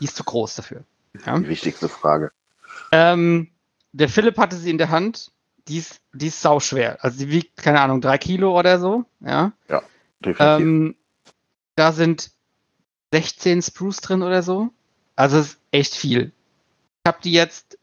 [0.00, 0.84] Die ist zu groß dafür.
[1.26, 1.38] Ja?
[1.38, 2.32] Die wichtigste Frage.
[2.92, 3.48] Ähm,
[3.92, 5.32] der Philipp hatte sie in der Hand.
[5.68, 6.98] Die ist, die ist sau schwer.
[7.04, 9.04] Also die wiegt, keine Ahnung, drei Kilo oder so.
[9.20, 9.82] Ja, ja
[10.20, 10.66] definitiv.
[10.66, 10.96] Ähm,
[11.74, 12.30] da sind
[13.12, 14.70] 16 Spruce drin oder so.
[15.16, 16.32] Also es ist echt viel.
[17.04, 17.78] Ich habe die jetzt,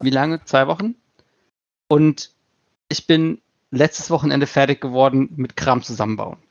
[0.00, 0.44] wie lange?
[0.44, 0.94] Zwei Wochen?
[1.88, 2.32] Und
[2.88, 3.40] ich bin
[3.70, 6.41] letztes Wochenende fertig geworden mit Kram zusammenbauen.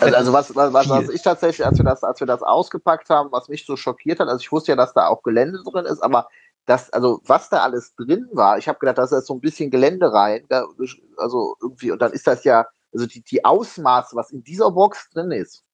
[0.00, 3.10] Also, also was, was, was, was, ich tatsächlich, als wir, das, als wir das ausgepackt
[3.10, 5.84] haben, was mich so schockiert hat, also ich wusste ja, dass da auch Gelände drin
[5.84, 6.28] ist, aber
[6.66, 9.70] das, also was da alles drin war, ich habe gedacht, da ist so ein bisschen
[9.70, 10.66] Gelände rein, da,
[11.16, 15.10] also irgendwie, und dann ist das ja, also die, die Ausmaße, was in dieser Box
[15.10, 15.64] drin ist,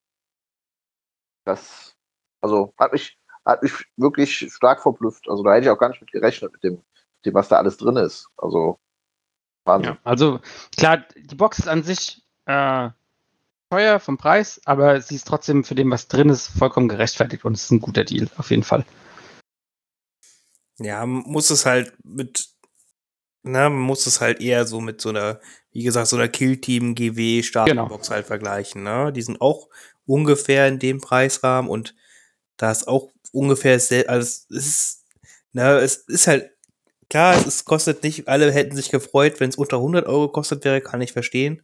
[1.45, 1.95] das,
[2.41, 5.29] also hat mich, hat mich wirklich stark verblüfft.
[5.29, 7.57] Also da hätte ich auch gar nicht mit gerechnet, mit dem, mit dem was da
[7.57, 8.29] alles drin ist.
[8.37, 8.79] Also
[9.65, 9.95] Wahnsinn.
[9.95, 10.41] Ja, also
[10.77, 12.91] klar, die Box ist an sich äh,
[13.71, 17.55] teuer vom Preis, aber sie ist trotzdem für dem, was drin ist, vollkommen gerechtfertigt und
[17.55, 18.85] es ist ein guter Deal, auf jeden Fall.
[20.79, 22.49] Ja, man muss es halt mit,
[23.43, 25.41] na, man muss es halt eher so mit so einer,
[25.73, 28.17] wie gesagt, so einer Kill-Team GW Starterbox genau.
[28.17, 29.13] halt vergleichen, ne?
[29.13, 29.69] Die sind auch
[30.05, 31.95] ungefähr in dem Preisrahmen und
[32.57, 35.05] da ist auch ungefähr, also es ist,
[35.53, 36.51] na, es ist halt,
[37.11, 40.65] klar, es ist, kostet nicht, alle hätten sich gefreut, wenn es unter 100 Euro kostet
[40.65, 41.63] wäre, kann ich verstehen,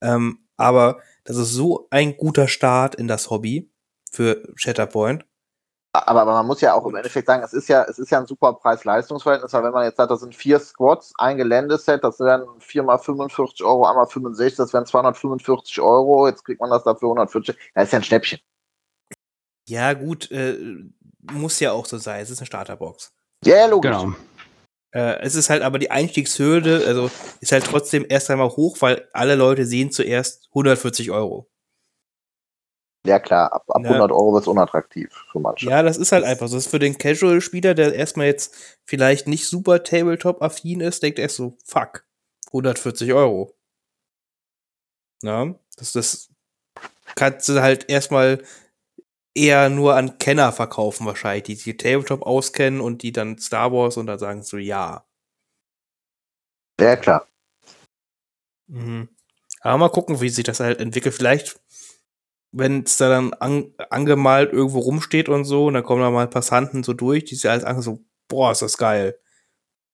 [0.00, 3.70] ähm, aber das ist so ein guter Start in das Hobby
[4.10, 5.24] für Shatterpoint.
[5.94, 8.18] Aber, aber man muss ja auch im Endeffekt sagen, es ist ja, es ist ja
[8.18, 12.18] ein super Preis-Leistungsverhältnis, weil wenn man jetzt sagt, das sind vier Squats, ein Geländeset, das
[12.18, 17.08] wären viermal 45 Euro, einmal 65, das wären 245 Euro, jetzt kriegt man das dafür
[17.08, 18.40] 140, das ist ja ein Schnäppchen.
[19.68, 20.56] Ja, gut, äh,
[21.30, 23.12] muss ja auch so sein, es ist eine Starterbox.
[23.44, 23.90] Ja, ja logisch.
[23.90, 24.14] Genau.
[24.92, 29.08] Äh, es ist halt aber die Einstiegshürde, also ist halt trotzdem erst einmal hoch, weil
[29.12, 31.48] alle Leute sehen zuerst 140 Euro.
[33.04, 33.88] Ja klar, ab, ab ja.
[33.88, 35.68] 100 Euro wird es unattraktiv für manche.
[35.68, 36.56] Ja, das ist halt einfach so.
[36.56, 41.28] Das ist für den Casual-Spieler, der erstmal jetzt vielleicht nicht super Tabletop-affin ist, denkt er
[41.28, 42.04] so, fuck,
[42.48, 43.54] 140 Euro.
[45.22, 46.28] Na, das, das
[47.16, 48.42] kannst du halt erstmal
[49.34, 53.96] eher nur an Kenner verkaufen wahrscheinlich, die die Tabletop auskennen und die dann Star Wars
[53.96, 55.04] und dann sagen so, ja.
[56.80, 57.26] Ja, klar.
[58.66, 59.08] Mhm.
[59.60, 61.14] Aber mal gucken, wie sich das halt entwickelt.
[61.14, 61.60] Vielleicht
[62.52, 66.28] wenn es da dann an, angemalt irgendwo rumsteht und so, und dann kommen da mal
[66.28, 69.18] Passanten so durch, die sich alles an so, boah, ist das geil.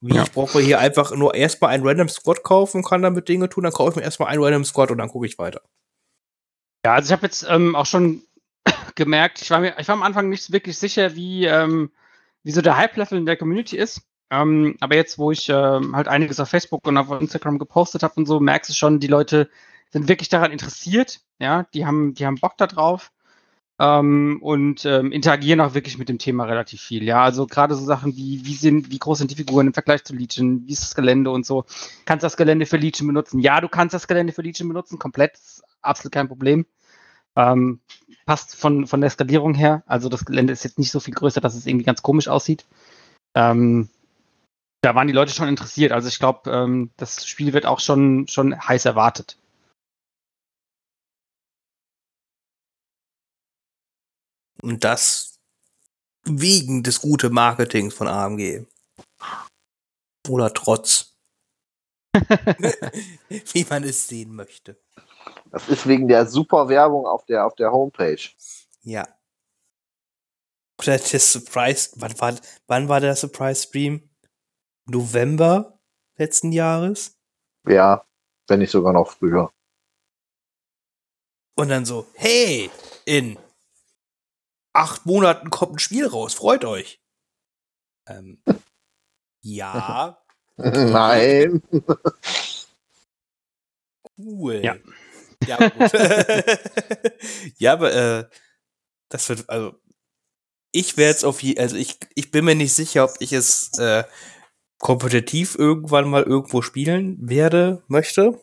[0.00, 0.24] Wie, ja.
[0.24, 3.72] ich brauche hier einfach nur erstmal einen Random Squad kaufen kann damit Dinge tun, dann
[3.72, 5.62] kaufe ich mir erstmal einen Random Squad und dann gucke ich weiter.
[6.84, 8.22] Ja, also ich habe jetzt ähm, auch schon
[8.94, 11.90] gemerkt, ich war mir, ich war am Anfang nicht wirklich sicher, wie, ähm,
[12.42, 14.02] wie so der Hype-Level in der Community ist.
[14.30, 18.14] Ähm, aber jetzt, wo ich ähm, halt einiges auf Facebook und auf Instagram gepostet habe
[18.16, 19.48] und so, merkst du schon, die Leute
[19.90, 23.10] sind wirklich daran interessiert, ja, die haben, die haben Bock da drauf.
[23.80, 27.84] Ähm, und ähm, interagieren auch wirklich mit dem Thema relativ viel, ja, also gerade so
[27.84, 30.82] Sachen wie, wie sind, wie groß sind die Figuren im Vergleich zu Legion, wie ist
[30.82, 31.64] das Gelände und so,
[32.04, 33.38] kannst du das Gelände für Legion benutzen?
[33.38, 35.38] Ja, du kannst das Gelände für Legion benutzen, komplett,
[35.80, 36.66] absolut kein Problem.
[38.28, 41.40] Passt von, von der Skalierung her, also das Gelände ist jetzt nicht so viel größer,
[41.40, 42.66] dass es irgendwie ganz komisch aussieht.
[43.34, 43.88] Ähm,
[44.82, 45.92] da waren die Leute schon interessiert.
[45.92, 49.38] Also ich glaube, ähm, das Spiel wird auch schon, schon heiß erwartet.
[54.60, 55.38] Und das
[56.24, 58.66] wegen des guten Marketings von AMG.
[60.28, 61.14] Oder trotz.
[62.18, 64.76] Wie man es sehen möchte.
[65.50, 68.20] Das ist wegen der super Werbung auf der, auf der Homepage.
[68.82, 69.06] Ja.
[70.80, 72.34] Oder der Surprise, wann war,
[72.66, 74.08] wann war der Surprise Stream?
[74.86, 75.78] November
[76.16, 77.16] letzten Jahres?
[77.66, 78.06] Ja,
[78.46, 79.52] wenn nicht sogar noch früher.
[81.56, 82.70] Und dann so, hey,
[83.04, 83.36] in
[84.72, 87.00] acht Monaten kommt ein Spiel raus, freut euch.
[88.06, 88.40] Ähm,
[89.42, 90.22] ja.
[90.56, 91.62] Nein.
[94.16, 94.60] Cool.
[94.64, 94.76] Ja.
[95.48, 95.58] Ja,
[97.58, 98.24] ja aber äh,
[99.08, 99.74] das wird, also
[100.72, 103.76] ich werde es auf je, also ich, ich bin mir nicht sicher, ob ich es
[103.78, 104.04] äh,
[104.78, 108.40] kompetitiv irgendwann mal irgendwo spielen werde, möchte.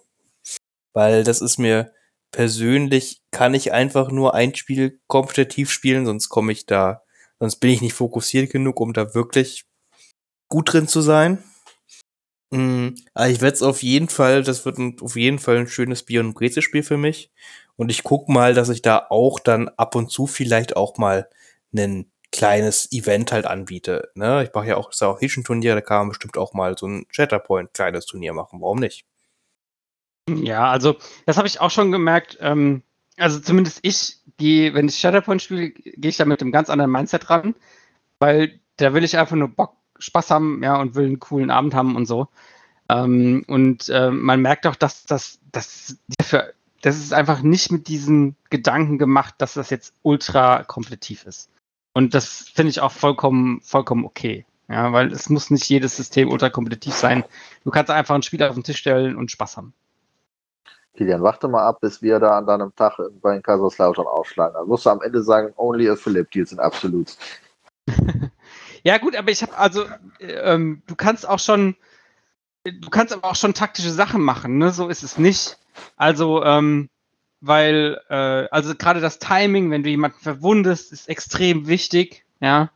[0.94, 1.94] Weil das ist mir
[2.32, 7.04] persönlich kann ich einfach nur ein Spiel kompetitiv spielen, sonst komme ich da,
[7.40, 9.66] sonst bin ich nicht fokussiert genug, um da wirklich
[10.50, 11.44] gut drin zu sein.
[12.52, 12.96] Mhm.
[13.14, 16.04] Aber ich werde es auf jeden Fall, das wird ein, auf jeden Fall ein schönes
[16.04, 17.32] Bier- und Brezel-Spiel für mich.
[17.76, 21.30] Und ich guck mal, dass ich da auch dann ab und zu vielleicht auch mal
[21.76, 24.12] ein kleines Event halt anbiete.
[24.16, 24.44] Ne?
[24.44, 27.08] Ich mache ja auch South Asian Turnier, da kann man bestimmt auch mal so ein
[27.14, 28.62] Chatterpoint kleines Turnier machen.
[28.62, 29.06] Warum nicht?
[30.30, 32.38] Ja, also das habe ich auch schon gemerkt.
[32.42, 32.84] Ähm,
[33.18, 36.92] also zumindest ich, die, wenn ich Shatterpoint spiele, gehe ich da mit einem ganz anderen
[36.92, 37.56] Mindset ran,
[38.20, 41.74] weil da will ich einfach nur Bock, Spaß haben, ja, und will einen coolen Abend
[41.74, 42.28] haben und so.
[42.90, 45.98] Ähm, und äh, man merkt auch, dass das, das,
[46.82, 51.50] das ist einfach nicht mit diesen Gedanken gemacht, dass das jetzt ultra kompetitiv ist.
[51.94, 54.46] Und das finde ich auch vollkommen, vollkommen okay.
[54.68, 57.24] Ja, weil es muss nicht jedes System ultra kompetitiv sein.
[57.64, 59.74] Du kannst einfach ein Spiel auf den Tisch stellen und Spaß haben.
[60.96, 64.56] Kilian, warte mal ab, bis wir da an deinem Tag bei Kaiserslautern aufschlagen.
[64.56, 67.18] Dann musst du am Ende sagen, only a Philip deals in Absolutes.
[68.86, 69.86] Ja, gut, aber ich habe also,
[70.20, 71.76] ähm, du kannst auch schon,
[72.64, 74.72] du kannst aber auch schon taktische Sachen machen, ne?
[74.72, 75.58] So ist es nicht.
[75.98, 76.90] Also, ähm,
[77.42, 82.70] weil, äh, also gerade das Timing, wenn du jemanden verwundest, ist extrem wichtig, ja.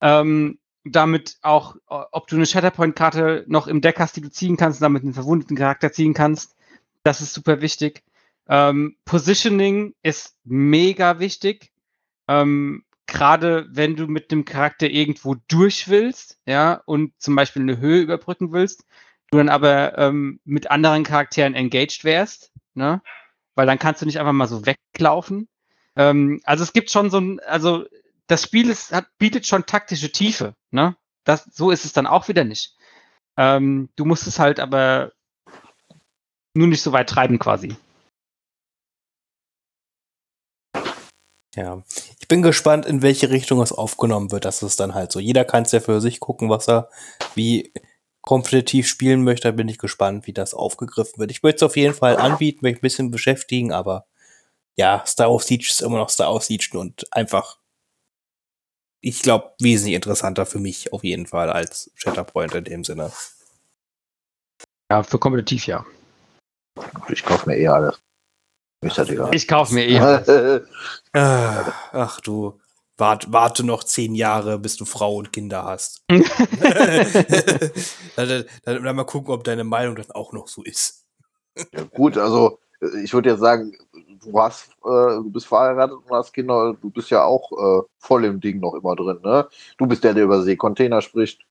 [0.00, 4.82] Ähm, damit auch, ob du eine Shatterpoint-Karte noch im Deck hast, die du ziehen kannst,
[4.82, 6.56] damit einen verwundeten Charakter ziehen kannst,
[7.04, 8.02] das ist super wichtig.
[8.48, 11.70] Ähm, Positioning ist mega wichtig.
[12.26, 17.78] Ähm, Gerade wenn du mit dem Charakter irgendwo durch willst, ja, und zum Beispiel eine
[17.78, 18.84] Höhe überbrücken willst,
[19.30, 23.02] du dann aber ähm, mit anderen Charakteren engaged wärst, ne?
[23.54, 25.48] Weil dann kannst du nicht einfach mal so weglaufen.
[25.96, 27.86] Ähm, also es gibt schon so ein, also
[28.26, 30.94] das Spiel ist, hat, bietet schon taktische Tiefe, ne?
[31.24, 32.76] Das, so ist es dann auch wieder nicht.
[33.38, 35.12] Ähm, du musst es halt aber
[36.52, 37.74] nur nicht so weit treiben quasi.
[41.54, 41.82] Ja,
[42.28, 44.44] ich bin gespannt, in welche Richtung es aufgenommen wird.
[44.44, 45.18] Das ist dann halt so.
[45.18, 46.90] Jeder kann es ja für sich gucken, was er
[47.34, 47.72] wie
[48.20, 49.48] kompetitiv spielen möchte.
[49.48, 51.30] Da bin ich gespannt, wie das aufgegriffen wird.
[51.30, 54.06] Ich möchte es auf jeden Fall anbieten, mich ein bisschen beschäftigen, aber
[54.76, 57.60] ja, Star Wars Siege ist immer noch Star Wars Siege und einfach,
[59.00, 63.10] ich glaube, wesentlich interessanter für mich auf jeden Fall als Shatterpoint in dem Sinne.
[64.90, 65.86] Ja, für kompetitiv ja.
[67.08, 67.98] Ich kaufe mir eh alles.
[69.32, 69.98] Ich kaufe mir eh.
[71.12, 72.60] Ah, ach du,
[72.96, 76.04] wart, warte noch zehn Jahre, bis du Frau und Kinder hast.
[76.08, 76.24] dann,
[78.64, 81.06] dann, dann, mal gucken, ob deine Meinung dann auch noch so ist.
[81.72, 82.60] Ja, gut, also
[83.02, 87.10] ich würde jetzt sagen, du hast, äh, du bist verheiratet und hast Kinder, du bist
[87.10, 89.48] ja auch äh, voll im Ding noch immer drin, ne?
[89.76, 91.44] Du bist der, der über Seekontainer spricht.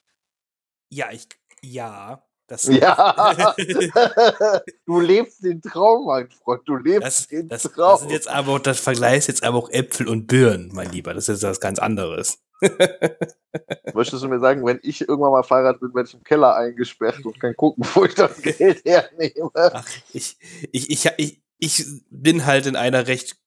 [0.89, 1.27] Ja, ich,
[1.61, 3.53] ja, das ja,
[4.85, 6.61] du lebst den Traum, mein Freund.
[6.65, 7.91] Du lebst das, den das, Traum.
[7.91, 11.13] Das sind jetzt aber das Vergleich ist jetzt aber auch Äpfel und Birnen, mein Lieber.
[11.13, 12.39] Das ist was ganz anderes.
[13.93, 17.25] Möchtest du mir sagen, wenn ich irgendwann mal verheiratet bin, werde ich im Keller eingesperrt
[17.25, 19.51] und kann gucken, wo ich das Geld hernehme?
[19.53, 20.37] Ach, ich,
[20.71, 23.37] ich, ich, ich, ich bin halt in einer recht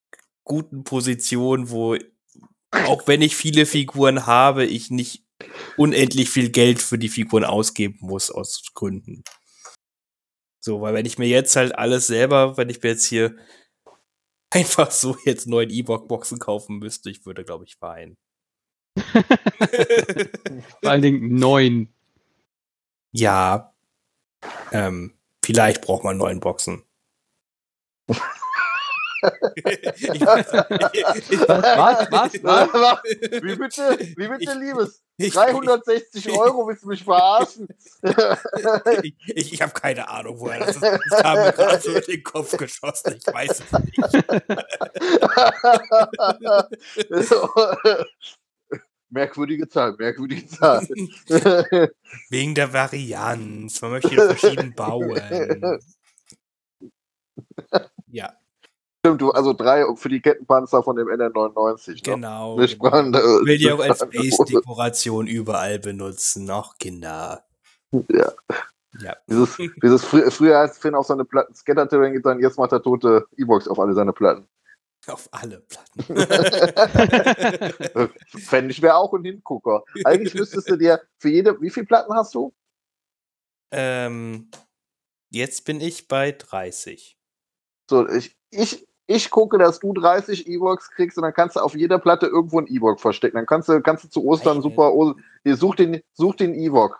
[0.44, 1.96] guten Position, wo
[2.86, 5.24] auch wenn ich viele Figuren habe, ich nicht
[5.76, 9.24] unendlich viel Geld für die Figuren ausgeben muss, aus Gründen.
[10.60, 13.36] So, weil wenn ich mir jetzt halt alles selber, wenn ich mir jetzt hier
[14.50, 18.16] einfach so jetzt neuen E-Book-Boxen kaufen müsste, ich würde, glaube ich, weinen.
[20.80, 21.94] Vor allen Dingen neun.
[23.12, 23.72] Ja.
[24.72, 25.14] Ähm,
[25.44, 26.82] vielleicht braucht man neun Boxen
[31.46, 32.98] was, was, was?
[33.42, 35.02] Wie bitte, wie bitte, Liebes?
[35.18, 37.68] 360 Euro willst du mich verarschen?
[39.02, 40.82] ich ich, ich habe keine Ahnung, woher das ist.
[40.82, 43.16] Das kam mir gerade so in den Kopf geschossen.
[43.18, 43.98] Ich weiß es nicht.
[49.10, 50.88] merkwürdige Zahl, merkwürdige Zahl.
[52.30, 53.82] Wegen der Varianz.
[53.82, 55.20] Man möchte hier verschieden bauen.
[58.06, 58.36] Ja.
[59.00, 61.88] Stimmt, du, also drei für die Kettenpanzer von dem NR99.
[61.88, 61.94] Ne?
[62.02, 62.58] Genau.
[62.58, 62.66] Ne?
[62.66, 63.46] genau.
[63.46, 67.46] Will die auch als Base-Dekoration überall benutzen, noch Kinder.
[67.92, 68.30] Ja.
[69.00, 69.16] ja.
[69.26, 73.24] Dieses, dieses fr früher als Finn auf seine Platten scatterte, dann jetzt macht er tote
[73.38, 74.46] E-Box auf alle seine Platten.
[75.06, 76.04] Auf alle Platten.
[78.38, 79.82] Fände ich wäre auch ein Hingucker.
[80.04, 82.52] Eigentlich müsstest du dir für jede, wie viele Platten hast du?
[83.72, 84.50] Ähm,
[85.30, 87.16] jetzt bin ich bei 30.
[87.88, 91.74] So, ich, ich, ich gucke, dass du 30 E-Box kriegst und dann kannst du auf
[91.74, 93.38] jeder Platte irgendwo ein E-Box verstecken.
[93.38, 94.62] Dann kannst du, kannst du zu Ostern Nein.
[94.62, 94.92] super,
[95.44, 96.96] such den, such den E-Box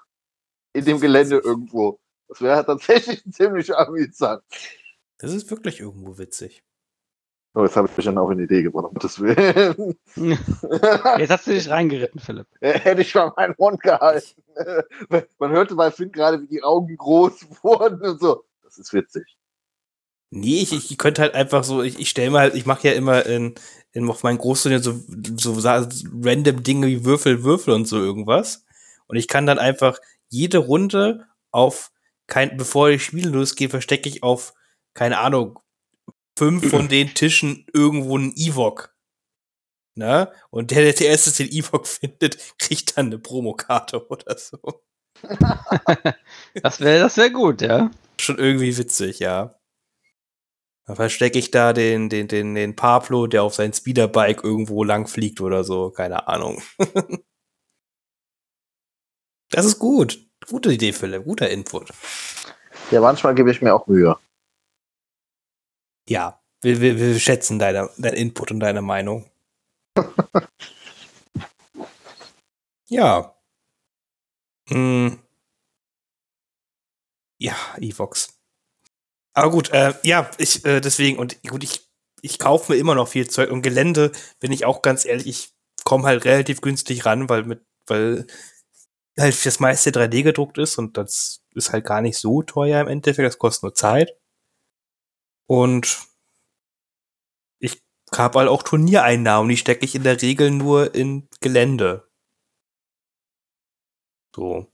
[0.72, 1.48] in dem Gelände witzig.
[1.48, 2.00] irgendwo.
[2.26, 4.42] Das wäre tatsächlich ziemlich amüsant.
[5.18, 6.64] Das ist wirklich irgendwo witzig.
[7.54, 9.96] Oh, jetzt habe ich mich dann auch eine Idee gebracht, um das Willen.
[11.18, 12.46] Jetzt hast du dich reingeritten, Philipp.
[12.60, 14.42] Hätte ich mal meinen Mund gehalten.
[15.38, 18.44] Man hörte bei Finn gerade, wie die Augen groß wurden und so.
[18.62, 19.36] Das ist witzig.
[20.32, 22.94] Nee, ich, ich könnte halt einfach so, ich, ich stelle mal halt, ich mache ja
[22.94, 23.54] immer in,
[23.92, 25.00] in auf meinen Großturnier so,
[25.36, 25.54] so
[26.22, 28.64] random Dinge wie Würfel, Würfel und so irgendwas.
[29.08, 31.90] Und ich kann dann einfach jede Runde auf
[32.28, 34.54] kein, bevor ich Spiel losgehe, verstecke ich auf,
[34.94, 35.58] keine Ahnung,
[36.38, 38.94] fünf von den Tischen irgendwo einen Evok.
[39.96, 40.32] Ne?
[40.50, 44.58] Und der, der der erste den Evok findet, kriegt dann eine Promokarte oder so.
[46.62, 47.90] das wäre das wär gut, ja.
[48.18, 49.59] Schon irgendwie witzig, ja.
[50.90, 55.06] Dann verstecke ich da den, den, den, den Pablo, der auf sein Speederbike irgendwo lang
[55.06, 55.90] fliegt oder so.
[55.90, 56.60] Keine Ahnung.
[59.50, 60.18] das ist gut.
[60.48, 61.22] Gute Idee, Philipp.
[61.22, 61.92] Guter Input.
[62.90, 64.18] Ja, manchmal gebe ich mir auch Mühe.
[66.08, 69.30] Ja, wir, wir, wir schätzen deine, dein Input und deine Meinung.
[72.92, 73.36] Ja.
[74.68, 75.20] Hm.
[77.38, 78.39] Ja, Evox.
[79.34, 81.88] Aber gut, äh, ja, ich, äh, deswegen, und gut, ich,
[82.22, 85.54] ich kaufe mir immer noch viel Zeug und Gelände, bin ich auch ganz ehrlich, ich
[85.84, 88.26] komme halt relativ günstig ran, weil mit, weil
[89.18, 92.88] halt das meiste 3D gedruckt ist und das ist halt gar nicht so teuer im
[92.88, 94.16] Endeffekt, das kostet nur Zeit.
[95.46, 95.98] Und
[97.58, 97.82] ich
[98.14, 102.08] habe halt auch Turniereinnahmen, die stecke ich in der Regel nur in Gelände.
[104.34, 104.66] So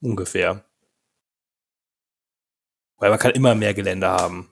[0.00, 0.64] ungefähr.
[2.98, 4.50] Weil man kann immer mehr Gelände haben.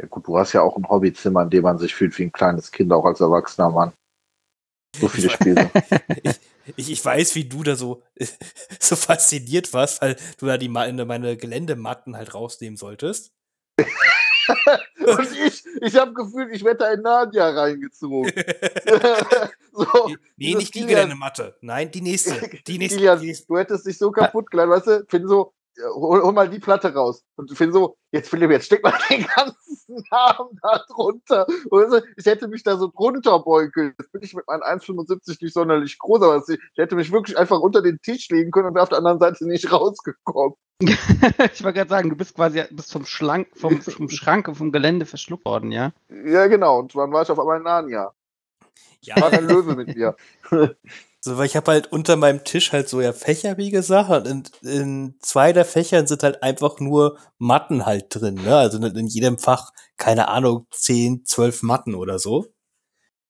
[0.00, 2.32] Ja gut, du hast ja auch ein Hobbyzimmer, in dem man sich fühlt wie ein
[2.32, 3.92] kleines Kind, auch als erwachsener Mann.
[4.96, 5.70] So viele Spiele.
[6.22, 6.40] ich,
[6.76, 8.02] ich, ich, weiß, wie du da so,
[8.80, 13.32] so fasziniert warst, weil du da die meine, meine Geländematten halt rausnehmen solltest.
[14.98, 18.30] Und ich, ich habe gefühlt, ich werde da in Nadia reingezogen.
[19.72, 19.86] so,
[20.36, 21.56] nee, nicht die Geländematte.
[21.60, 22.48] Nein, die nächste.
[22.66, 23.36] Die nächste, Kilian.
[23.48, 25.06] Du hättest dich so kaputt geladen, weißt du?
[25.08, 25.54] Finde so,
[25.94, 27.24] hol, hol, mal die Platte raus.
[27.36, 31.46] Und ich finde so, jetzt Philipp, jetzt steck mal den ganzen Namen da drunter.
[31.70, 33.94] Und ich hätte mich da so drunter beugen können.
[33.98, 37.60] Jetzt bin ich mit meinen 1,75 nicht sonderlich groß, aber ich hätte mich wirklich einfach
[37.60, 40.54] unter den Tisch legen können und wäre auf der anderen Seite nicht rausgekommen.
[40.80, 44.72] ich wollte gerade sagen, du bist quasi bist vom, Schlank, vom, vom Schrank und vom
[44.72, 45.92] Gelände verschluckt worden, ja?
[46.08, 46.80] Ja, genau.
[46.80, 48.12] Und dann war ich auf einmal in Narnia.
[49.02, 49.20] Ja.
[49.20, 50.16] War ein Löwe mit mir.
[51.26, 54.50] So, weil ich habe halt unter meinem Tisch halt so ja Fächer, wie gesagt, und
[54.60, 58.54] in, in zwei der Fächern sind halt einfach nur Matten halt drin, ne?
[58.58, 62.48] Also in jedem Fach, keine Ahnung, zehn, zwölf Matten oder so.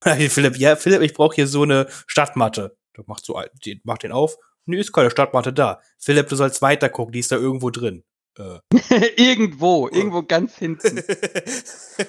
[0.03, 2.75] Philipp, ja, Philipp, ich brauche hier so eine Stadtmatte.
[2.95, 3.41] Du machst so,
[3.85, 4.35] mach den auf.
[4.65, 5.79] Nee, ist keine Stadtmatte da.
[5.97, 8.03] Philipp, du sollst weiter gucken, die ist da irgendwo drin.
[8.37, 8.59] Äh.
[9.15, 10.95] irgendwo, irgendwo ganz hinten.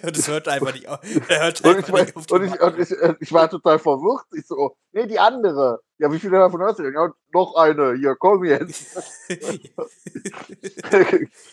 [0.02, 0.98] das hört einfach nicht auf.
[1.28, 4.26] Hört und, ich, nicht und, ich, und ich, ich, war total verwirrt.
[4.32, 5.80] Ich so, nee, die andere.
[5.98, 6.94] Ja, wie viele davon hast du denn?
[6.94, 7.94] Ja, noch eine.
[7.96, 8.94] Hier, komm jetzt.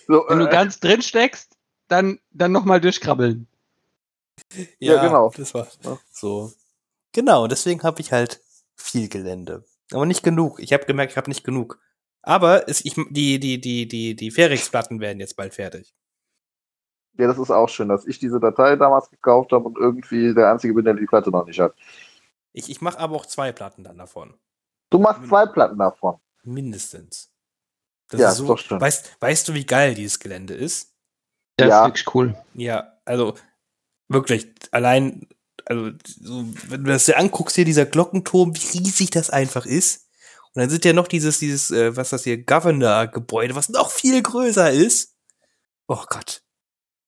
[0.08, 1.56] so, Wenn du äh, ganz drin steckst,
[1.88, 3.48] dann, dann nochmal durchkrabbeln.
[4.80, 5.32] Ja, ja, genau.
[5.38, 5.68] Das war
[6.12, 6.52] so.
[7.12, 8.42] Genau, deswegen habe ich halt
[8.76, 9.64] viel Gelände.
[9.92, 10.60] Aber nicht genug.
[10.60, 11.80] Ich habe gemerkt, ich habe nicht genug.
[12.24, 15.94] Aber es, ich, die, die, die, die, die Ferix-Platten werden jetzt bald fertig.
[17.18, 20.52] Ja, das ist auch schön, dass ich diese Datei damals gekauft habe und irgendwie der
[20.52, 21.76] Einzige bin, der die Platte noch nicht hat.
[22.54, 24.34] Ich, ich mache aber auch zwei Platten dann davon.
[24.90, 26.20] Du machst zwei Platten davon?
[26.44, 27.32] Mindestens.
[28.10, 28.82] Das ja, ist, so, ist doch schön.
[28.82, 30.94] Weißt, weißt du, wie geil dieses Gelände ist?
[31.58, 31.82] Das ja.
[31.82, 32.36] ist wirklich cool.
[32.54, 33.36] Ja, also
[34.08, 35.28] wirklich, allein,
[35.66, 40.03] also so, wenn du das dir anguckst, hier dieser Glockenturm, wie riesig das einfach ist.
[40.56, 44.22] Und dann sind ja noch dieses, dieses, äh, was das hier, Governor-Gebäude, was noch viel
[44.22, 45.16] größer ist.
[45.88, 46.44] Oh Gott.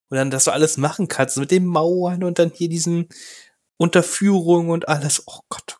[0.09, 3.09] Und dann, dass du alles machen kannst mit den Mauern und dann hier diesen
[3.77, 5.23] Unterführungen und alles.
[5.27, 5.79] Oh Gott.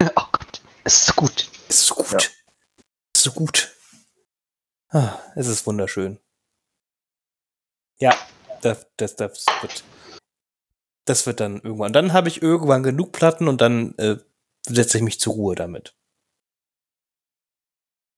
[0.16, 0.62] Oh Gott.
[0.84, 1.48] Es ist so gut.
[1.68, 2.12] Es ist so gut.
[2.12, 2.18] Ja.
[3.12, 3.76] Es ist so gut.
[4.88, 6.18] Ah, es ist wunderschön.
[7.98, 8.16] Ja,
[8.62, 9.84] das, das, das wird.
[11.04, 11.92] Das wird dann irgendwann.
[11.92, 14.16] Dann habe ich irgendwann genug Platten und dann äh,
[14.66, 15.94] setze ich mich zur Ruhe damit.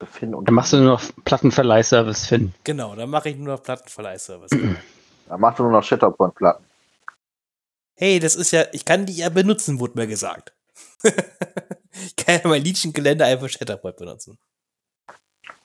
[0.06, 2.54] Finn und dann machst du nur noch Plattenverleihservice, Finn.
[2.64, 4.50] Genau, dann mache ich nur noch Plattenverleihservice.
[5.28, 6.64] dann machst du nur noch Shatterpoint-Platten.
[7.94, 10.52] Hey, das ist ja, ich kann die ja benutzen, wurde mir gesagt.
[11.04, 14.38] ich kann ja mein Liedchengelände einfach Shatterpoint benutzen.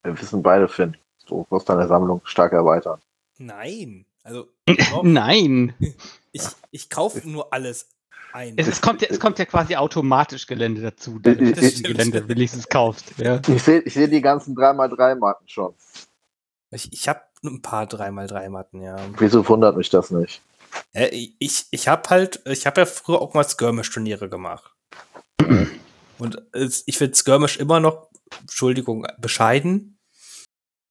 [0.03, 0.97] Wir wissen beide, Finn.
[1.27, 3.01] Du wirst deine Sammlung stark erweitern.
[3.37, 4.05] Nein.
[4.23, 4.47] Also.
[5.03, 5.73] Nein.
[6.33, 7.89] Ich, ich kaufe nur alles
[8.37, 8.53] ein.
[8.57, 12.27] Es, es, kommt ja, es kommt ja quasi automatisch Gelände dazu, wenn du das Gelände
[12.27, 13.05] wenigstens kaufst.
[13.17, 13.41] Ja.
[13.47, 15.73] Ich sehe ich seh die ganzen 3x3-Matten schon.
[16.71, 18.97] Ich, ich habe ein paar 3x3-Matten, ja.
[19.17, 20.41] Wieso wundert mich das nicht?
[20.93, 24.71] Ja, ich ich habe halt, ich habe ja früher auch mal Skirmish-Turniere gemacht.
[26.19, 26.41] Und
[26.85, 28.09] ich finde Skirmish immer noch,
[28.41, 29.99] Entschuldigung, bescheiden.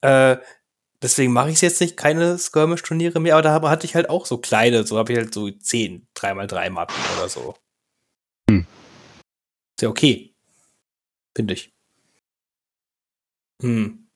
[0.02, 0.36] Äh,
[1.02, 4.38] deswegen mache ich jetzt nicht keine Skirmish-Turniere mehr, aber da hatte ich halt auch so
[4.38, 7.54] kleine, so habe ich halt so 10 3x3 Mappen oder so.
[8.50, 8.66] Hm.
[9.76, 10.34] Ist ja okay.
[11.36, 11.72] Finde ich.
[13.62, 14.08] Hm.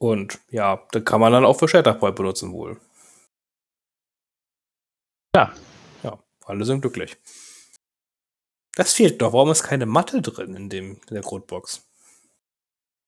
[0.00, 2.80] Und ja, da kann man dann auch für Shatterpoint benutzen wohl.
[5.34, 5.54] Ja.
[6.02, 7.16] Ja, alle sind glücklich.
[8.74, 9.32] Das fehlt doch.
[9.32, 11.88] Warum ist keine Matte drin in, dem, in der Grundbox?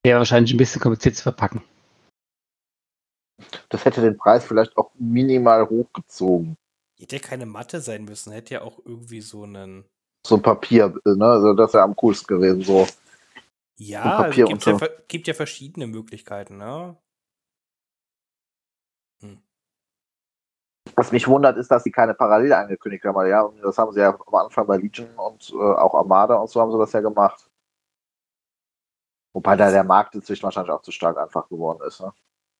[0.07, 1.63] Ja, wahrscheinlich ein bisschen kompliziert zu verpacken.
[3.69, 6.57] Das hätte den Preis vielleicht auch minimal hochgezogen.
[6.99, 9.85] Hätte ja keine Matte sein müssen, hätte ja auch irgendwie so einen.
[10.27, 11.27] So ein Papier, ne?
[11.27, 12.87] Also das wäre am coolsten gewesen, so.
[13.77, 16.97] Ja, Papier also gibt, ja, gibt ja verschiedene Möglichkeiten, ne?
[19.21, 19.43] Hm.
[20.95, 23.29] Was mich wundert, ist, dass sie keine Parallel angekündigt haben.
[23.29, 26.49] Ja, und das haben sie ja am Anfang bei Legion und äh, auch Armada und
[26.49, 27.51] so haben sie das ja gemacht.
[29.35, 32.01] Wobei da der Markt inzwischen wahrscheinlich auch zu stark einfach geworden ist.
[32.01, 32.13] Ne?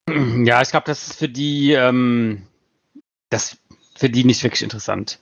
[0.09, 2.47] Ja, ich glaube, das ist für die, ähm,
[3.29, 3.57] das
[3.95, 5.19] für die nicht wirklich interessant.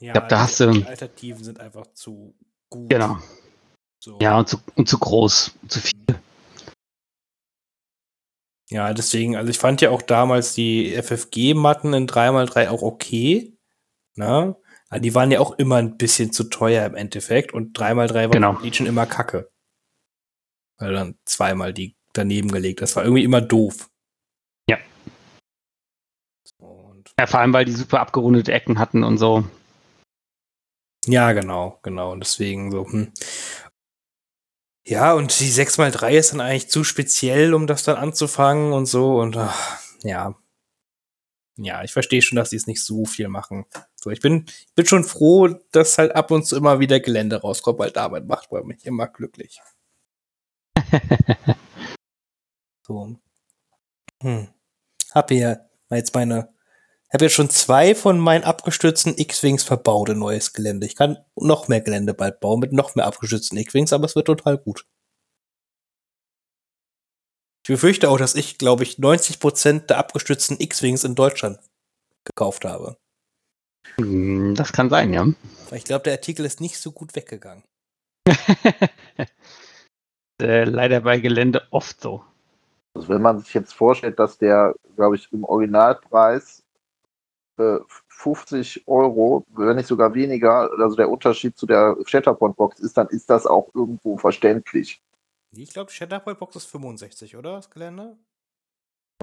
[0.00, 0.72] Ja, ich glaube, da hast du.
[0.72, 2.34] Die Alternativen sind einfach zu
[2.68, 2.90] gut.
[2.90, 3.18] Genau.
[3.98, 4.18] So.
[4.20, 6.20] Ja, und zu, und zu groß, zu viel.
[8.68, 13.56] Ja, deswegen, also ich fand ja auch damals die FFG-Matten in 3x3 auch okay.
[14.16, 14.56] Ne?
[14.88, 18.28] Aber die waren ja auch immer ein bisschen zu teuer im Endeffekt und 3x3 war
[18.28, 18.72] genau.
[18.72, 19.50] schon immer kacke.
[20.78, 22.82] Weil dann zweimal die daneben gelegt.
[22.82, 23.88] Das war irgendwie immer doof.
[24.68, 24.78] Ja.
[26.58, 29.44] Und ja, vor allem, weil die super abgerundete Ecken hatten und so.
[31.06, 32.12] Ja, genau, genau.
[32.12, 33.12] Und deswegen so, hm.
[34.88, 39.18] Ja, und die 6x3 ist dann eigentlich zu speziell, um das dann anzufangen und so.
[39.18, 40.36] Und ach, ja.
[41.58, 43.64] Ja, ich verstehe schon, dass die es nicht so viel machen.
[43.96, 47.40] So, ich bin, ich bin schon froh, dass halt ab und zu immer wieder Gelände
[47.40, 49.60] rauskommt, weil damit macht man mich immer glücklich.
[52.86, 53.16] so.
[54.22, 54.48] Hm.
[55.12, 56.56] Hab hier jetzt meine
[57.16, 60.86] habe jetzt schon zwei von meinen abgestürzten X-Wings verbaut in neues Gelände.
[60.86, 64.26] Ich kann noch mehr Gelände bald bauen mit noch mehr abgestürzten X-Wings, aber es wird
[64.26, 64.86] total gut.
[67.64, 71.58] Ich befürchte auch, dass ich, glaube ich, 90% der abgestürzten X-Wings in Deutschland
[72.24, 72.98] gekauft habe.
[73.96, 75.26] Hm, das kann sein, ja.
[75.72, 77.64] Ich glaube, der Artikel ist nicht so gut weggegangen.
[80.42, 82.24] äh, leider bei Gelände oft so.
[82.96, 86.64] Also wenn man sich jetzt vorstellt, dass der, glaube ich, im Originalpreis
[88.08, 93.30] 50 Euro, wenn nicht sogar weniger, also der Unterschied zu der Shatterpoint-Box ist, dann ist
[93.30, 95.02] das auch irgendwo verständlich.
[95.52, 97.56] Ich glaube, Shatterpoint-Box ist 65, oder?
[97.56, 98.16] Das Gelände?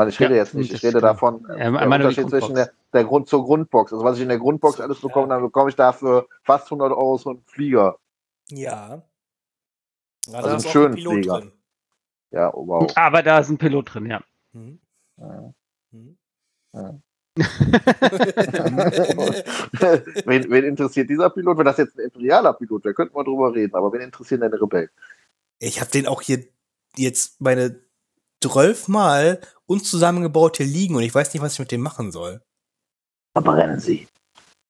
[0.07, 3.27] Ich rede ja, jetzt nicht, ich rede davon, ja, der Unterschied zwischen der, der, Grund
[3.27, 3.93] zur Grundbox.
[3.93, 7.17] Also was ich in der Grundbox alles bekomme, dann bekomme ich dafür fast 100 Euro
[7.17, 7.99] so einen Flieger.
[8.49, 9.03] Ja.
[10.25, 11.41] ja also einen schönen Flieger.
[11.41, 11.51] Drin.
[12.33, 12.91] Ja, wow.
[12.95, 14.21] Aber da ist ein Pilot drin, ja.
[14.53, 14.79] Mhm.
[15.17, 15.53] ja.
[15.91, 16.17] Mhm.
[16.73, 16.99] ja.
[20.25, 21.57] wen, wen, interessiert dieser Pilot?
[21.57, 24.61] Wenn das jetzt ein imperialer Pilot wäre, könnten wir drüber reden, aber wen interessieren deine
[24.61, 24.89] Rebellen?
[25.59, 26.45] Ich habe den auch hier
[26.95, 27.79] jetzt meine
[28.41, 32.41] zwölfmal uns zusammengebaut hier liegen und ich weiß nicht, was ich mit dem machen soll.
[33.35, 34.07] Verbrennen sie.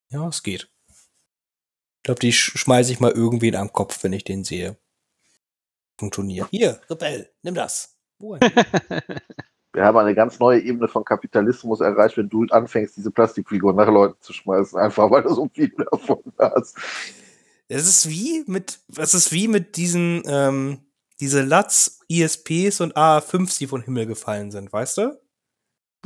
[0.09, 0.69] Ja, es geht.
[0.89, 4.77] Ich glaube, die schmeiße ich mal irgendwen am Kopf, wenn ich den sehe.
[6.11, 6.47] Turnier.
[6.51, 7.97] Hier, Rebell, nimm das.
[9.73, 13.87] wir haben eine ganz neue Ebene von Kapitalismus erreicht, wenn du anfängst, diese Plastikfiguren nach
[13.87, 16.77] Leuten zu schmeißen, einfach weil du so viele davon hast.
[17.67, 20.79] Es ist wie mit, es ist wie mit diesen, ähm,
[21.19, 25.19] diese Latz, ISPs und AA5s, die vom Himmel gefallen sind, weißt du?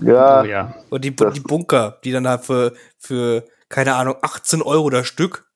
[0.02, 0.42] Ja.
[0.42, 0.76] Oh, ja.
[0.90, 5.52] Und die, die Bunker, die dann halt für, für, keine Ahnung, 18 Euro das Stück,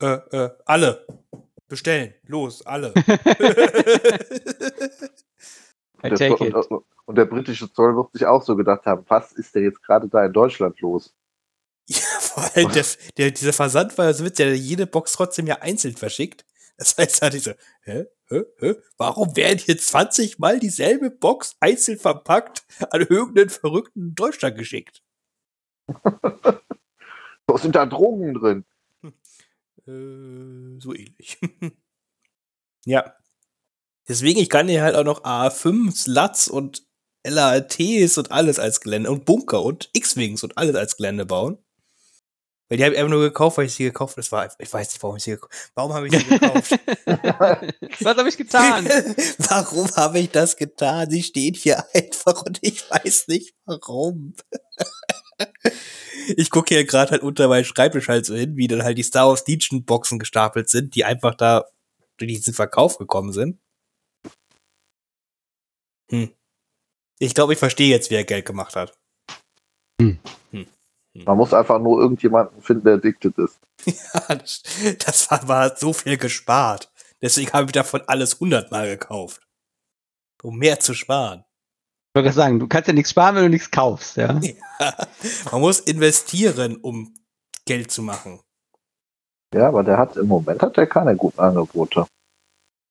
[0.00, 1.06] äh, äh, alle
[1.72, 2.14] bestellen.
[2.26, 2.92] Los, alle.
[6.04, 6.54] I take it.
[6.54, 9.82] Und, und der britische Zoll wird sich auch so gedacht haben, was ist denn jetzt
[9.82, 11.14] gerade da in Deutschland los?
[11.88, 12.84] Ja, vor allem der,
[13.16, 16.44] der, dieser Versand war so witzig, der jede Box trotzdem ja einzeln verschickt.
[16.76, 17.52] Das heißt, da hatte ich so,
[17.82, 24.08] hä, hä, hä, warum werden hier 20 Mal dieselbe Box einzeln verpackt an irgendeinen Verrückten
[24.08, 25.02] in Deutschland geschickt?
[27.46, 28.66] Wo sind da Drogen drin?
[29.86, 31.38] Äh, so ähnlich.
[32.84, 33.14] ja.
[34.08, 36.86] Deswegen, ich kann hier halt auch noch A5, Lats und
[37.24, 41.58] LATs und alles als Gelände und Bunker und X-Wings und alles als Gelände bauen.
[42.68, 44.22] Weil die habe ich einfach nur gekauft, weil ich sie gekauft habe.
[44.22, 45.72] Das war, ich weiß nicht, warum ich sie gekauft habe.
[45.74, 46.70] Warum habe ich sie gekauft?
[48.00, 48.86] Was habe ich getan?
[49.38, 51.10] warum habe ich das getan?
[51.10, 54.34] Sie steht hier einfach und ich weiß nicht warum.
[56.36, 59.02] Ich gucke hier gerade halt unter meinem Schreibtisch halt so hin, wie dann halt die
[59.02, 61.64] Star Wars Legion Boxen gestapelt sind, die einfach da
[62.16, 63.58] durch diesen Verkauf gekommen sind.
[66.10, 66.30] Hm.
[67.18, 68.98] Ich glaube, ich verstehe jetzt, wie er Geld gemacht hat.
[70.00, 70.18] Hm.
[70.50, 70.66] Hm.
[71.14, 71.24] hm.
[71.24, 73.58] Man muss einfach nur irgendjemanden finden, der addicted ist.
[73.86, 74.62] ja, das,
[74.98, 76.92] das war, war, so viel gespart.
[77.20, 79.40] Deswegen habe ich davon alles hundertmal gekauft.
[80.42, 81.44] Um mehr zu sparen.
[82.12, 84.38] Ich wollte sagen, du kannst ja nichts sparen, wenn du nichts kaufst, ja?
[84.80, 84.94] ja.
[85.50, 87.14] Man muss investieren, um
[87.64, 88.40] Geld zu machen.
[89.54, 92.06] Ja, aber der hat im Moment hat er keine guten Angebote.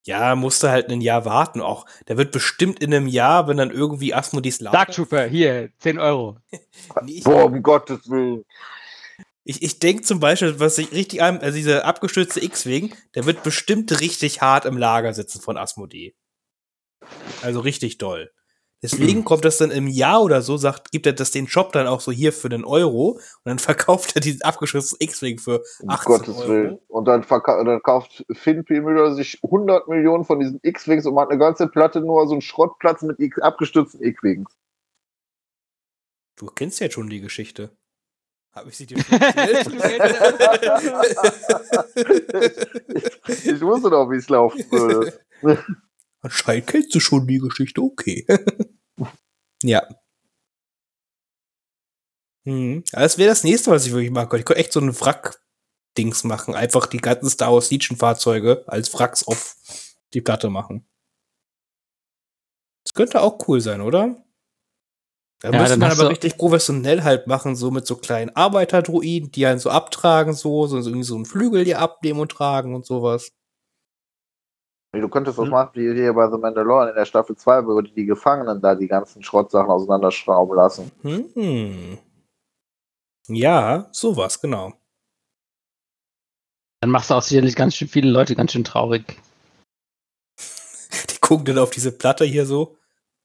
[0.07, 1.85] Ja, musste halt ein Jahr warten auch.
[2.07, 4.75] Der wird bestimmt in einem Jahr, wenn dann irgendwie Asmodis Lager...
[4.75, 6.37] Dark Trooper, hier, 10 Euro.
[7.03, 8.43] nee, Boah, um Gottes Willen.
[9.43, 13.43] Ich, ich denke zum Beispiel, was ich richtig an, also dieser abgestürzte X-Wing, der wird
[13.43, 16.15] bestimmt richtig hart im Lager sitzen von Asmodee.
[17.43, 18.31] Also richtig doll.
[18.81, 21.87] Deswegen kommt das dann im Jahr oder so, sagt, gibt er das den Shop dann
[21.87, 26.11] auch so hier für den Euro und dann verkauft er diesen abgeschlossenen X-Wing für 18
[26.11, 26.49] Gottes Euro.
[26.49, 26.79] Willen.
[26.87, 28.81] Und dann, dann kauft Finn P.
[28.81, 32.41] Müller sich 100 Millionen von diesen X-Wings und macht eine ganze Platte nur so einen
[32.41, 34.51] Schrottplatz mit abgestürzten X-Wings.
[36.37, 37.69] Du kennst ja schon die Geschichte.
[38.53, 39.15] Habe ich sie dir schon
[43.27, 45.19] ich, ich wusste doch, wie es laufen würde.
[46.21, 48.25] Anscheinend kennst du schon die Geschichte, okay.
[49.61, 49.87] Ja.
[52.45, 52.83] Hm.
[52.91, 54.41] Das wäre das nächste, was ich wirklich machen könnte.
[54.41, 56.55] Ich könnte echt so ein Wrack-Dings machen.
[56.55, 59.55] Einfach die ganzen Star Wars Legion-Fahrzeuge als Wracks auf
[60.13, 60.87] die Platte machen.
[62.83, 64.23] Das könnte auch cool sein, oder?
[65.39, 69.45] Da ja, müsste man aber richtig professionell halt machen, so mit so kleinen Arbeiterdruiden, die
[69.47, 73.31] einen so abtragen, so, so irgendwie so einen Flügel die abnehmen und tragen und sowas.
[74.93, 75.51] Du könntest das hm.
[75.51, 78.75] machen wie hier bei The Mandalorian in der Staffel 2, wo die, die Gefangenen da
[78.75, 80.91] die ganzen Schrottsachen auseinanderschrauben lassen.
[81.01, 81.97] Hm.
[83.27, 84.73] Ja, sowas, genau.
[86.81, 89.05] Dann machst du auch sicherlich ganz schön viele Leute ganz schön traurig.
[91.09, 92.77] Die gucken dann auf diese Platte hier so.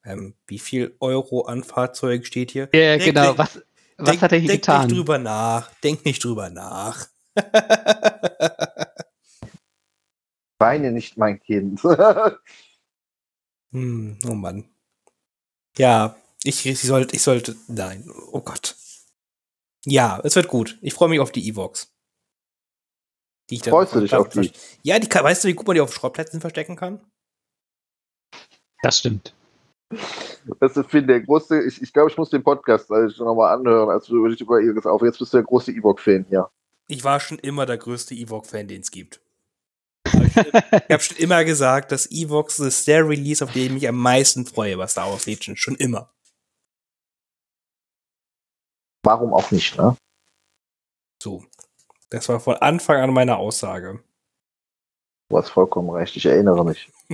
[0.04, 2.68] Ähm, wie viel Euro an Fahrzeugen steht hier?
[2.72, 3.24] Ja, denk, genau.
[3.24, 3.62] Denk, was,
[3.96, 4.80] was denk, hat er hier denk getan?
[4.82, 5.70] Denk nicht drüber nach.
[5.82, 7.06] Denk nicht drüber nach.
[10.58, 11.82] Weine nicht, mein Kind.
[13.72, 14.68] hm, oh Mann.
[15.76, 18.76] Ja, ich, ich sollte, ich sollte, nein, oh Gott.
[19.84, 20.78] Ja, es wird gut.
[20.80, 21.92] Ich freue mich auf die Evox.
[23.50, 24.50] Die ich Freust du dich auf die?
[24.82, 27.00] Ja, die, weißt du, wie gut man die auf Schrottplätzen verstecken kann?
[28.82, 29.34] Das stimmt.
[30.60, 33.90] Das ist Finn, der große, ich, ich glaube, ich muss den Podcast also nochmal anhören,
[33.90, 35.02] als du dich über Evox auf.
[35.02, 36.50] Jetzt bist du der große Ewok-Fan, ja.
[36.88, 39.20] Ich war schon immer der größte Ewok-Fan, den es gibt.
[40.36, 43.96] Ich habe schon immer gesagt, dass Evox ist der Release, auf den ich mich am
[43.96, 45.56] meisten freue bei Star Wars Legion.
[45.56, 46.12] Schon immer.
[49.04, 49.96] Warum auch nicht, ne?
[51.22, 51.44] So.
[52.10, 54.02] Das war von Anfang an meine Aussage.
[55.28, 56.90] Du hast vollkommen recht, ich erinnere mich.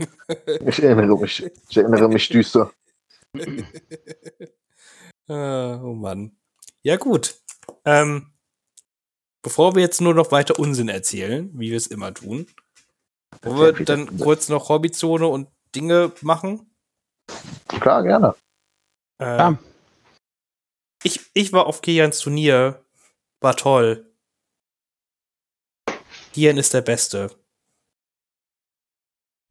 [0.66, 1.50] ich erinnere mich.
[1.68, 2.72] Ich erinnere mich düster.
[5.28, 6.36] ah, oh Mann.
[6.82, 7.40] Ja, gut.
[7.84, 8.32] Ähm,
[9.42, 12.46] bevor wir jetzt nur noch weiter Unsinn erzählen, wie wir es immer tun,
[13.43, 16.70] wollen wir dann kurz noch Hobbyzone und Dinge machen?
[17.68, 18.34] Klar, gerne.
[19.18, 19.59] Äh, ja.
[21.03, 22.84] ich, ich war auf Kians Turnier.
[23.40, 24.12] War toll.
[26.32, 27.30] Kian ist der Beste.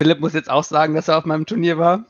[0.01, 2.05] Philipp muss jetzt auch sagen, dass er auf meinem Turnier war.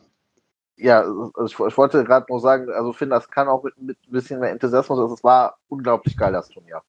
[0.77, 3.97] Ja, also ich, ich wollte gerade nur sagen, also finde, das kann auch mit, mit
[4.07, 6.81] ein bisschen mehr Enthusiasmus, also es war unglaublich geil, das Turnier.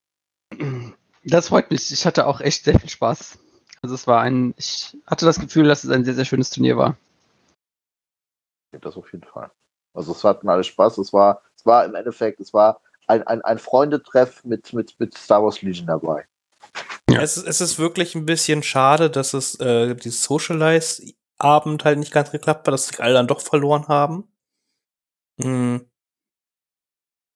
[1.24, 1.92] Das freut mich.
[1.92, 3.38] Ich hatte auch echt sehr viel Spaß.
[3.82, 6.76] Also es war ein, ich hatte das Gefühl, dass es ein sehr, sehr schönes Turnier
[6.76, 6.96] war.
[8.80, 9.50] Das auf jeden Fall.
[9.92, 10.98] Also es hatten alle Spaß.
[10.98, 15.14] Es war, es war im Endeffekt, es war ein, ein, ein Freundetreff mit, mit, mit
[15.18, 16.26] Star Wars Legion dabei.
[17.10, 17.20] Ja.
[17.20, 22.30] Es, es ist wirklich ein bisschen schade, dass es äh, dieses Socialize-Abend halt nicht ganz
[22.30, 24.32] geklappt hat, dass sich alle dann doch verloren haben.
[25.42, 25.90] Hm.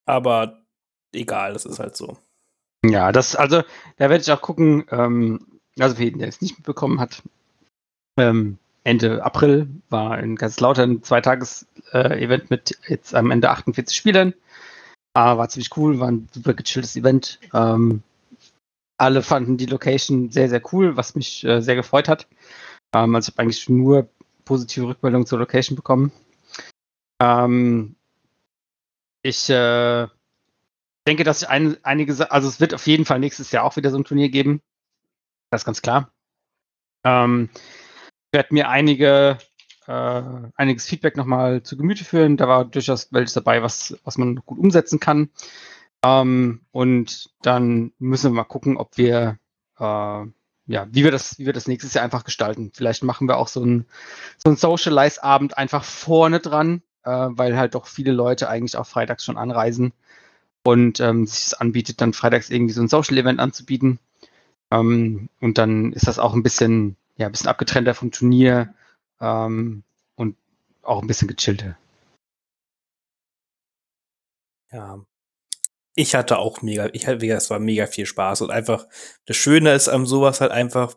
[0.06, 0.64] Aber
[1.12, 2.16] egal, das ist halt so.
[2.84, 3.62] Ja, das, also,
[3.96, 7.22] da werde ich auch gucken, ähm, also für jeden, der es nicht mitbekommen hat,
[8.18, 13.96] ähm, Ende April war in ganz lauter ein Zweitages-Event äh, mit jetzt am Ende 48
[13.96, 14.32] Spielern.
[15.14, 17.40] Äh, war ziemlich cool, war ein super gechilltes Event.
[17.52, 18.02] Ähm,
[18.98, 22.26] alle fanden die Location sehr, sehr cool, was mich äh, sehr gefreut hat.
[22.94, 24.08] Ähm, also ich habe eigentlich nur
[24.44, 26.12] positive Rückmeldungen zur Location bekommen.
[27.20, 27.96] Ähm,
[29.22, 30.06] ich äh,
[31.08, 33.90] denke, dass ich ein, einige, also es wird auf jeden Fall nächstes Jahr auch wieder
[33.90, 34.60] so ein Turnier geben.
[35.50, 36.10] Das ist ganz klar.
[37.04, 39.38] Ähm, ich werde mir einige,
[39.86, 40.22] äh,
[40.56, 42.36] einiges Feedback nochmal zu Gemüte führen.
[42.36, 45.30] Da war durchaus welches dabei, was, was man gut umsetzen kann.
[46.04, 49.38] Ähm, und dann müssen wir mal gucken, ob wir,
[49.78, 49.82] äh,
[50.68, 52.72] ja, wie wir das, wie wir das nächstes Jahr einfach gestalten.
[52.74, 53.86] Vielleicht machen wir auch so ein,
[54.38, 59.38] so Socialize-Abend einfach vorne dran, äh, weil halt doch viele Leute eigentlich auch freitags schon
[59.38, 59.92] anreisen
[60.64, 64.00] und ähm, sich es anbietet, dann freitags irgendwie so ein Social-Event anzubieten.
[64.70, 68.74] Ähm, und dann ist das auch ein bisschen, ja, ein bisschen abgetrennter vom Turnier
[69.20, 69.84] ähm,
[70.16, 70.36] und
[70.82, 71.76] auch ein bisschen gechillter.
[74.72, 75.04] Ja,
[75.96, 78.86] ich hatte auch mega, ich hatte, es war mega viel Spaß und einfach,
[79.26, 80.96] das Schöne ist am sowas halt einfach,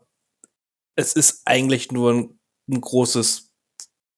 [0.96, 2.40] es ist eigentlich nur ein,
[2.70, 3.52] ein großes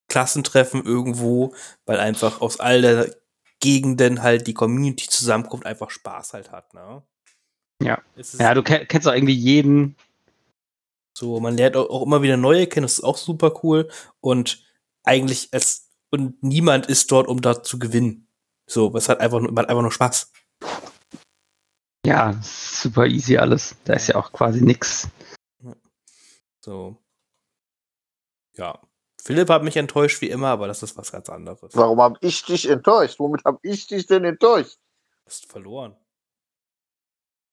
[0.09, 1.55] Klassentreffen irgendwo,
[1.85, 3.15] weil einfach aus all der
[3.59, 7.03] Gegenden halt die Community zusammenkommt, einfach Spaß halt hat, ne?
[7.83, 8.01] Ja.
[8.39, 9.95] Ja, du kennst auch irgendwie jeden.
[11.17, 13.89] So, man lernt auch immer wieder neue kennen, das ist auch super cool.
[14.21, 14.63] Und
[15.03, 18.27] eigentlich, es und niemand ist dort, um dort zu gewinnen.
[18.67, 20.31] So, es hat einfach nur, hat einfach nur Spaß.
[22.05, 23.75] Ja, super easy alles.
[23.85, 25.07] Da ist ja auch quasi nix.
[26.63, 26.97] So.
[28.57, 28.79] Ja.
[29.23, 31.75] Philipp hat mich enttäuscht wie immer, aber das ist was ganz anderes.
[31.75, 33.19] Warum habe ich dich enttäuscht?
[33.19, 34.77] Womit habe ich dich denn enttäuscht?
[34.77, 35.95] Du hast verloren.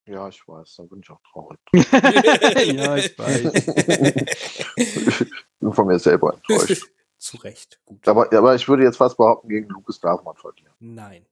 [0.09, 1.59] Ja, ich weiß, da bin ich auch traurig.
[1.75, 3.53] ja, ich weiß.
[4.77, 5.31] ich
[5.61, 6.91] bin von mir selber enttäuscht.
[7.19, 7.81] Zu Recht.
[7.85, 8.07] Gut.
[8.07, 10.73] Aber, aber ich würde jetzt fast behaupten, gegen Lukas darf man verlieren.
[10.79, 11.27] Nein.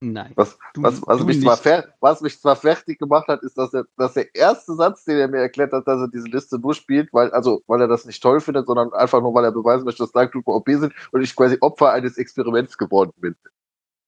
[0.00, 0.32] Nein.
[0.34, 3.72] Was, Du- was, was, du mich fer was mich zwar fertig gemacht hat, ist, dass,
[3.72, 6.74] er, dass der erste Satz, den er mir erklärt hat, dass er diese Liste nur
[6.74, 9.84] spielt, weil, also, weil er das nicht toll findet, sondern einfach nur, weil er beweisen
[9.84, 13.36] möchte, dass Dark Trooper OP sind und ich quasi Opfer eines Experiments geworden bin.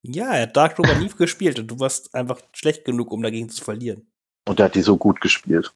[0.06, 3.48] Ja, er hat Dark Trooper nie gespielt und du warst einfach schlecht genug, um dagegen
[3.48, 4.06] zu verlieren.
[4.46, 5.72] Und er hat die so gut gespielt.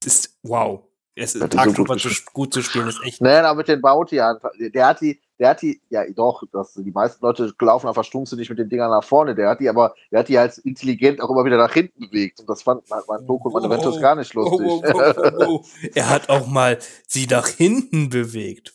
[0.00, 0.82] Es ist wow.
[1.14, 3.22] Es ist, Ja, Dark so gut Trooper zu, gut zu spielen ist echt.
[3.22, 6.74] Naja, aber mit den Bounty Hunter, der hat die, der hat die, ja doch, das,
[6.74, 9.34] die meisten Leute laufen einfach stumpfsinnig mit den Dingern nach vorne.
[9.34, 12.40] Der hat die aber, der hat die als intelligent auch immer wieder nach hinten bewegt.
[12.40, 13.70] Und das fand mein, und meine Wow.
[13.70, 14.94] Ventus gar nicht Oh, lustig.
[14.94, 15.64] oh, oh, oh, oh.
[15.94, 18.74] Er hat auch mal sie nach hinten bewegt.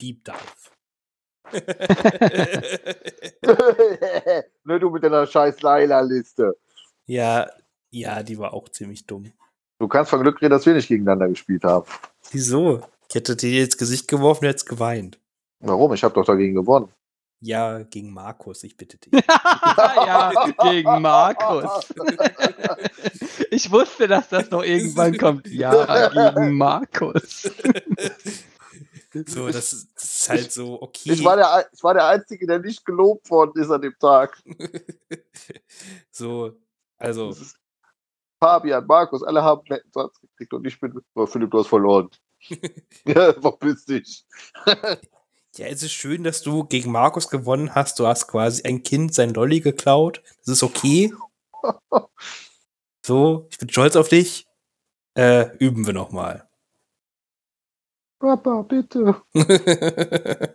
[0.00, 0.59] Deep Dive.
[4.64, 6.56] ne, du mit deiner scheiß Laila-Liste.
[7.06, 7.48] ja,
[7.92, 9.32] ja, die war auch ziemlich dumm.
[9.78, 11.86] Du kannst von Glück reden, dass wir nicht gegeneinander gespielt haben.
[12.30, 12.82] Wieso?
[13.08, 15.18] Ich hätte dir ins Gesicht geworfen, jetzt geweint.
[15.58, 15.92] Warum?
[15.94, 16.88] Ich habe doch dagegen gewonnen.
[17.42, 19.12] Ja, gegen Markus, ich bitte dich.
[19.26, 20.32] ja,
[20.62, 21.88] gegen Markus.
[23.50, 25.48] Ich wusste, dass das noch irgendwann kommt.
[25.48, 27.50] Ja, gegen Markus.
[29.26, 31.12] so, das ist, halt so, okay.
[31.12, 34.40] Ich war, der, ich war der Einzige, der nicht gelobt worden ist an dem Tag.
[36.10, 36.52] so,
[36.96, 37.34] also,
[38.38, 41.68] Fabian, Markus, alle haben einen netten Satz gekriegt und ich bin, oh, Philipp, du hast
[41.68, 42.08] verloren.
[43.04, 44.24] ja, verpiss dich.
[45.56, 47.98] ja, es ist schön, dass du gegen Markus gewonnen hast.
[47.98, 50.22] Du hast quasi ein Kind sein Lolli geklaut.
[50.44, 51.12] Das ist okay.
[53.02, 54.46] So, ich bin stolz auf dich.
[55.14, 56.49] Äh, üben wir noch mal.
[58.20, 59.16] Papa, bitte.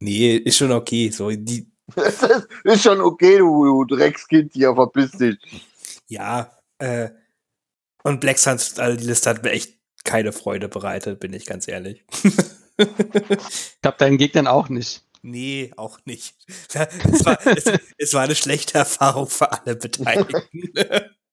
[0.00, 1.10] nee, ist schon okay.
[1.10, 5.36] So, die, Das ist, ist schon okay, du, du Dreckskind hier, verpiss dich.
[6.08, 7.10] ja, äh,
[8.04, 11.66] und Black Suns, also die Liste hat mir echt keine Freude bereitet, bin ich ganz
[11.68, 12.04] ehrlich.
[12.76, 15.04] Ich glaube, deinen Gegnern auch nicht.
[15.22, 16.34] Nee, auch nicht.
[16.74, 17.64] Es war, es,
[17.98, 20.72] es war eine schlechte Erfahrung für alle Beteiligten.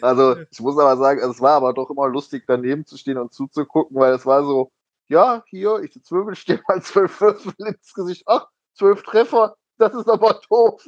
[0.00, 3.32] Also, ich muss aber sagen, es war aber doch immer lustig, daneben zu stehen und
[3.32, 4.72] zuzugucken, weil es war so,
[5.08, 8.24] ja, hier, ich zwölf stehe mal zwölf Würfel ins Gesicht.
[8.26, 10.86] Ach, zwölf Treffer, das ist aber doof.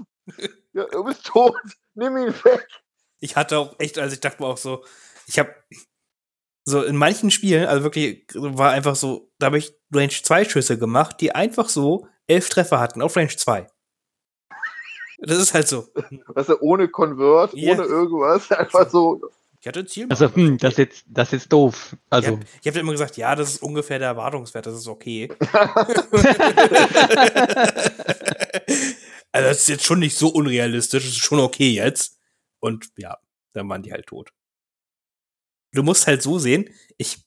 [0.72, 1.56] Ja, du bist tot,
[1.94, 2.66] nimm ihn weg.
[3.20, 4.84] ich hatte auch echt, also ich dachte mir auch so,
[5.26, 5.54] ich habe
[6.64, 10.78] so in manchen Spielen, also wirklich, war einfach so, da habe ich Range 2 Schüsse
[10.78, 13.66] gemacht, die einfach so elf Treffer hatten auf Range 2.
[15.20, 15.88] Das ist halt so.
[16.28, 17.72] Weißt du, ohne Convert, Ja.
[17.74, 19.20] ohne irgendwas, einfach so.
[19.60, 20.06] Ich hatte ein Ziel.
[20.08, 21.90] Also, hm, das ist jetzt, das ist jetzt doof.
[21.92, 25.28] ich Also, habe hab immer gesagt, ja, das ist ungefähr der Erwartungswert, das ist okay.
[29.32, 32.18] also das ist jetzt schon nicht so unrealistisch, das ist schon okay jetzt.
[32.60, 33.18] Und ja,
[33.52, 34.30] dann waren die halt tot.
[35.72, 37.18] Du musst halt so sehen, ich,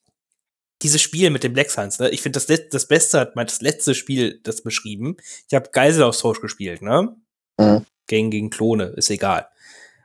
[0.81, 3.61] dieses Spiel mit den Black Suns, ne, ich finde das, das Beste hat mein das
[3.61, 5.17] letzte Spiel das beschrieben.
[5.47, 7.15] Ich habe Geiselaustausch gespielt, ne?
[7.57, 7.85] Mhm.
[8.07, 9.47] Gegen, gegen Klone, ist egal.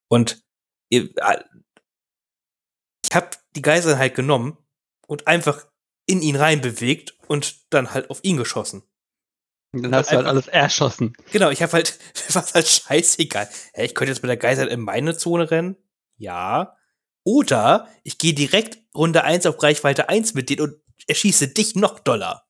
[0.08, 0.42] Und
[0.90, 1.42] ihr- äh,
[3.04, 4.56] ich habe die Geiseln halt genommen
[5.06, 5.66] und einfach
[6.06, 8.82] in ihn reinbewegt und dann halt auf ihn geschossen.
[9.72, 11.14] dann hast du halt alles erschossen.
[11.32, 11.98] Genau, ich habe halt,
[12.34, 13.48] war halt scheißegal.
[13.74, 15.76] Hä, ich könnte jetzt mit der Geisel in meine Zone rennen.
[16.16, 16.76] Ja.
[17.24, 20.76] Oder ich gehe direkt Runde 1 auf Reichweite 1 mit denen und
[21.08, 22.45] erschieße dich noch doller.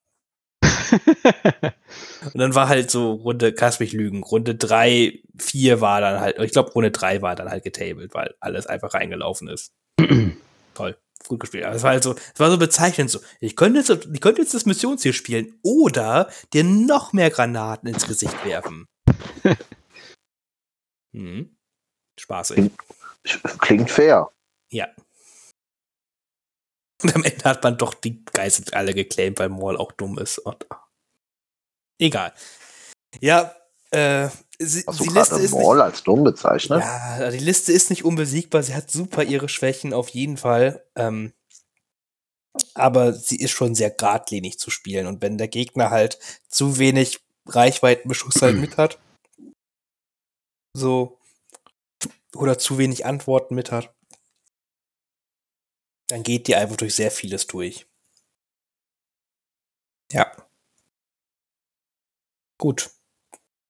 [2.33, 6.39] Und dann war halt so Runde, kannst mich lügen, Runde 3, 4 war dann halt,
[6.39, 9.73] ich glaube Runde 3 war dann halt getabled, weil alles einfach reingelaufen ist.
[10.73, 10.97] Toll,
[11.27, 11.65] gut gespielt.
[11.65, 13.19] Aber es war halt so, es war so bezeichnend so.
[13.39, 18.07] Ich könnte jetzt, ich könnte jetzt das Missionsziel spielen oder dir noch mehr Granaten ins
[18.07, 18.85] Gesicht werfen.
[21.13, 21.55] hm.
[22.19, 22.71] Spaßig.
[23.59, 24.29] Klingt fair.
[24.69, 24.87] Ja.
[27.03, 30.39] Und am Ende hat man doch die Geißel alle geclaimt, weil Maul auch dumm ist.
[30.39, 30.65] Und,
[31.99, 32.33] egal.
[33.19, 33.55] Ja,
[33.91, 34.29] äh,
[34.59, 36.81] sie, Hast du die Liste ist nicht, Maul als dumm bezeichnet?
[36.81, 38.63] ja, die Liste ist nicht unbesiegbar.
[38.63, 40.83] Sie hat super ihre Schwächen auf jeden Fall.
[40.95, 41.33] Ähm,
[42.73, 45.05] aber sie ist schon sehr geradlinig zu spielen.
[45.05, 46.17] Und wenn der Gegner halt
[46.47, 48.99] zu wenig Reichweitenbeschuss halt mit hat,
[50.73, 51.19] so,
[52.35, 53.93] oder zu wenig Antworten mit hat,
[56.07, 57.87] dann geht die einfach durch sehr vieles durch.
[60.11, 60.31] Ja.
[62.57, 62.89] Gut.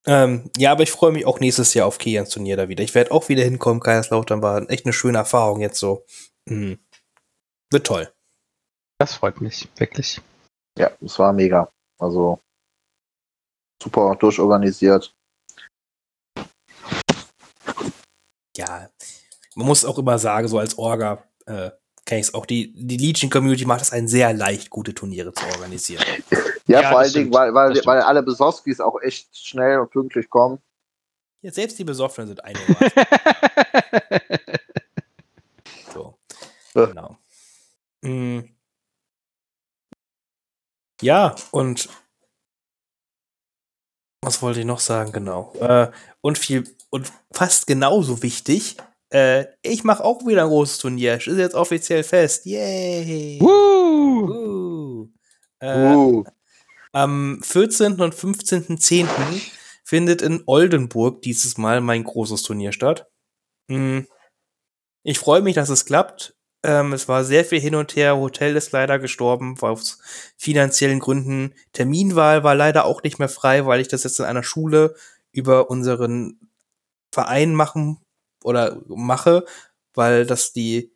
[0.05, 2.83] Ähm, ja, aber ich freue mich auch nächstes Jahr auf Kilians Turnier da wieder.
[2.83, 3.81] Ich werde auch wieder hinkommen.
[3.81, 6.05] Kaiserslautern war echt eine schöne Erfahrung jetzt so.
[6.45, 6.79] Mhm.
[7.71, 8.13] Wird toll.
[8.99, 10.21] Das freut mich, wirklich.
[10.77, 11.71] Ja, es war mega.
[11.99, 12.39] Also
[13.81, 15.13] super durchorganisiert.
[18.55, 18.89] Ja,
[19.55, 21.71] man muss auch immer sagen, so als Orga, äh,
[22.07, 25.45] kann ich es auch, die, die Legion-Community macht es einen sehr leicht, gute Turniere zu
[25.45, 26.03] organisieren.
[26.65, 30.29] Ja, ja vor allen Dingen, weil, weil, weil alle Besowskis auch echt schnell und pünktlich
[30.29, 30.59] kommen.
[31.41, 32.59] Ja, selbst die Besoffenen sind eine.
[35.93, 36.17] so.
[36.73, 37.17] Genau.
[38.01, 38.55] Mhm.
[41.01, 41.89] Ja, und
[44.21, 45.11] was wollte ich noch sagen?
[45.11, 45.53] Genau.
[45.59, 48.77] Äh, und viel und fast genauso wichtig,
[49.09, 51.15] äh, ich mache auch wieder ein großes Turnier.
[51.15, 52.45] Ist jetzt offiziell fest.
[52.45, 53.39] Yay!
[53.39, 54.27] Woo!
[54.27, 55.09] Woo.
[55.59, 56.23] Äh, uh.
[56.91, 57.99] Am 14.
[58.01, 59.07] und 15.10.
[59.83, 63.07] findet in Oldenburg dieses Mal mein großes Turnier statt.
[63.69, 64.07] Hm.
[65.03, 66.35] Ich freue mich, dass es klappt.
[66.63, 68.17] Ähm, es war sehr viel hin und her.
[68.17, 69.99] Hotel ist leider gestorben, war aus
[70.37, 71.53] finanziellen Gründen.
[71.71, 74.95] Terminwahl war leider auch nicht mehr frei, weil ich das jetzt in einer Schule
[75.31, 76.39] über unseren
[77.13, 78.01] Verein machen
[78.43, 79.45] oder mache,
[79.93, 80.93] weil das die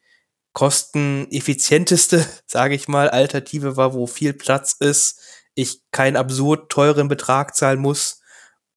[0.53, 5.19] kosteneffizienteste, sage ich mal, Alternative war, wo viel Platz ist,
[5.55, 8.21] ich keinen absurd teuren Betrag zahlen muss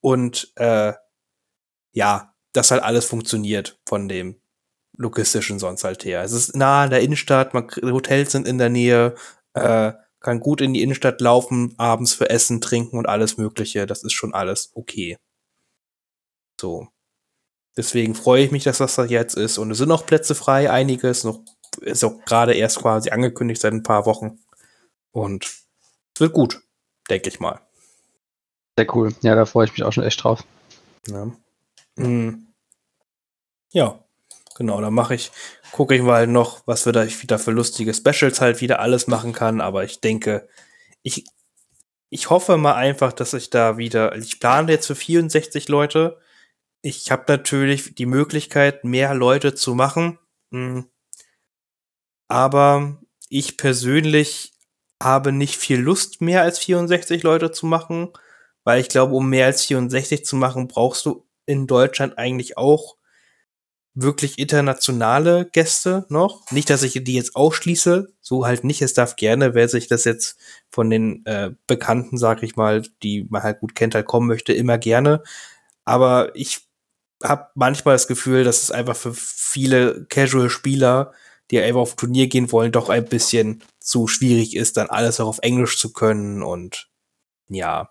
[0.01, 0.93] und äh,
[1.93, 4.41] ja, das halt alles funktioniert von dem
[4.97, 6.23] logistischen sonst halt her.
[6.23, 9.15] Es ist nah an der Innenstadt, man, Hotels sind in der Nähe,
[9.55, 13.86] äh, kann gut in die Innenstadt laufen, abends für Essen, Trinken und alles Mögliche.
[13.86, 15.19] Das ist schon alles okay.
[16.61, 16.89] So.
[17.77, 19.59] Deswegen freue ich mich, dass das da jetzt ist.
[19.59, 21.25] Und es sind noch Plätze frei, einiges.
[21.25, 21.41] Noch,
[21.81, 24.39] ist auch gerade erst quasi angekündigt seit ein paar Wochen.
[25.11, 26.61] Und es wird gut,
[27.11, 27.61] denke ich mal.
[28.79, 29.15] Sehr cool.
[29.23, 30.45] Ja, da freue ich mich auch schon echt drauf.
[31.09, 31.31] Ja.
[31.97, 32.49] Mhm.
[33.73, 34.01] Ja.
[34.57, 35.33] Genau, dann mache ich,
[35.73, 39.33] gucke ich mal noch, was wir da wieder für lustige Specials halt wieder alles machen
[39.33, 39.61] kann.
[39.61, 40.49] Aber ich denke,
[41.03, 41.25] ich,
[42.09, 46.21] ich hoffe mal einfach, dass ich da wieder, ich plane jetzt für 64 Leute.
[46.86, 50.19] Ich habe natürlich die Möglichkeit, mehr Leute zu machen.
[50.52, 50.85] Hm.
[52.28, 53.01] Aber
[53.31, 54.52] ich persönlich
[55.02, 58.11] habe nicht viel Lust, mehr als 64 Leute zu machen,
[58.65, 62.97] weil ich glaube, um mehr als 64 zu machen, brauchst du in Deutschland eigentlich auch
[63.94, 66.51] wirklich internationale Gäste noch.
[66.51, 68.82] Nicht, dass ich die jetzt ausschließe, so halt nicht.
[68.82, 70.39] Es darf gerne, wer sich das jetzt
[70.69, 74.52] von den äh, Bekannten, sag ich mal, die man halt gut kennt, halt kommen möchte,
[74.52, 75.23] immer gerne.
[75.86, 76.64] Aber ich
[77.25, 81.13] habe manchmal das Gefühl, dass es einfach für viele Casual-Spieler,
[81.51, 85.29] die einfach auf Turnier gehen wollen, doch ein bisschen zu schwierig ist, dann alles auch
[85.29, 86.89] auf Englisch zu können und
[87.49, 87.91] ja,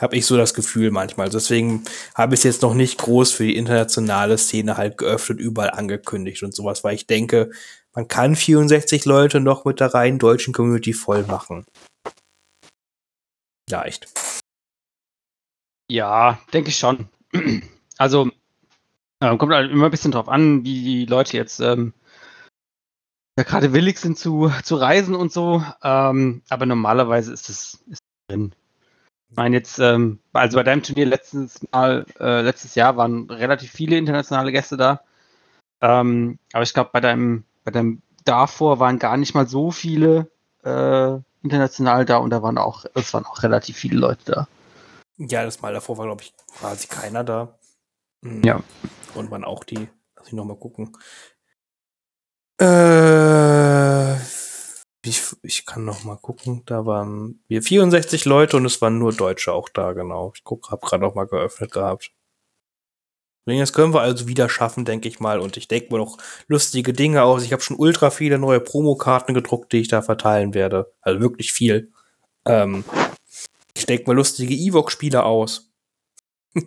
[0.00, 1.28] habe ich so das Gefühl manchmal.
[1.28, 1.84] Deswegen
[2.14, 6.42] habe ich es jetzt noch nicht groß für die internationale Szene halt geöffnet, überall angekündigt
[6.42, 7.50] und sowas, weil ich denke,
[7.92, 11.64] man kann 64 Leute noch mit der reinen deutschen Community voll machen.
[13.68, 14.08] Ja, echt.
[15.90, 17.08] Ja, denke ich schon.
[17.98, 18.30] Also,
[19.18, 21.92] äh, kommt halt immer ein bisschen drauf an, wie die Leute jetzt ähm,
[23.36, 25.64] ja, gerade willig sind zu, zu reisen und so.
[25.82, 27.84] Ähm, aber normalerweise ist es
[28.28, 28.54] drin.
[29.30, 33.72] Ich meine jetzt, ähm, also bei deinem Turnier letztes Mal, äh, letztes Jahr waren relativ
[33.72, 35.00] viele internationale Gäste da.
[35.80, 40.30] Ähm, aber ich glaube, bei deinem, bei deinem davor waren gar nicht mal so viele
[40.62, 44.48] äh, international da und da waren auch, es waren auch relativ viele Leute da.
[45.28, 47.58] Ja, das Mal davor war, glaube ich, quasi keiner da.
[48.22, 48.42] Mhm.
[48.42, 48.62] Ja.
[49.14, 50.96] Und waren auch die, lass ich nochmal gucken.
[52.58, 54.16] Äh,
[55.02, 56.62] ich, ich kann noch mal gucken.
[56.64, 60.32] Da waren wir 64 Leute und es waren nur Deutsche auch da, genau.
[60.34, 62.12] Ich guck, hab gerade auch mal geöffnet gehabt.
[63.46, 65.40] Das können wir also wieder schaffen, denke ich mal.
[65.40, 67.42] Und ich denke mir noch lustige Dinge aus.
[67.42, 70.92] Ich habe schon ultra viele neue Promokarten gedruckt, die ich da verteilen werde.
[71.00, 71.92] Also wirklich viel.
[72.46, 72.84] Ähm,
[73.76, 75.70] ich denke mal lustige Evox-Spiele aus.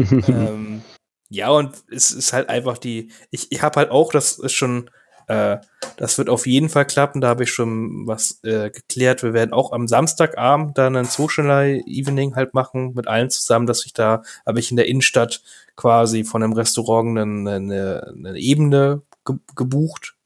[0.00, 0.82] ähm,
[1.28, 3.12] ja, und es ist halt einfach die.
[3.30, 4.90] Ich, ich habe halt auch, das ist schon
[5.28, 5.58] äh,
[5.98, 7.20] das wird auf jeden Fall klappen.
[7.20, 9.22] Da habe ich schon was äh, geklärt.
[9.22, 13.84] Wir werden auch am Samstagabend dann ein Social Evening halt machen mit allen zusammen, dass
[13.84, 15.42] ich da, habe ich in der Innenstadt
[15.76, 20.16] quasi von einem Restaurant eine, eine, eine Ebene ge gebucht.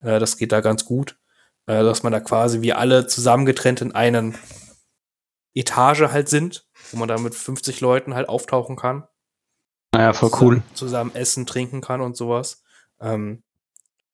[0.00, 1.18] Äh, das geht da ganz gut.
[1.66, 4.36] Äh, dass man da quasi wie alle zusammengetrennt in einen
[5.54, 9.06] Etage halt sind, wo man da mit 50 Leuten halt auftauchen kann.
[9.92, 10.62] Naja, voll cool.
[10.74, 12.62] Zusammen essen, trinken kann und sowas.
[13.00, 13.42] Ähm,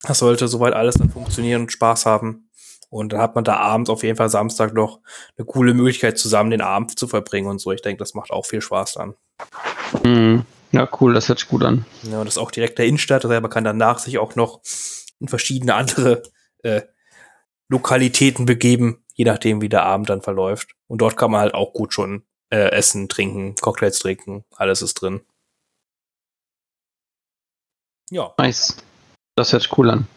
[0.02, 2.50] das sollte soweit alles dann funktionieren und Spaß haben.
[2.90, 5.00] Und dann hat man da abends auf jeden Fall Samstag noch
[5.38, 7.70] eine coole Möglichkeit, zusammen den Abend zu verbringen und so.
[7.72, 9.14] Ich denke, das macht auch viel Spaß dann.
[10.04, 10.44] Mhm.
[10.72, 11.84] Ja, cool, das hört sich gut an.
[12.02, 14.60] Ja, und das ist auch direkt der Innenstadt, also man kann danach sich auch noch
[15.18, 16.22] in verschiedene andere
[16.62, 16.82] äh,
[17.68, 20.72] Lokalitäten begeben, je nachdem, wie der Abend dann verläuft.
[20.88, 24.94] Und dort kann man halt auch gut schon äh, essen, trinken, Cocktails trinken, alles ist
[24.94, 25.20] drin.
[28.10, 28.32] Ja.
[28.38, 28.78] Nice.
[29.36, 30.09] Das hört sich cool an.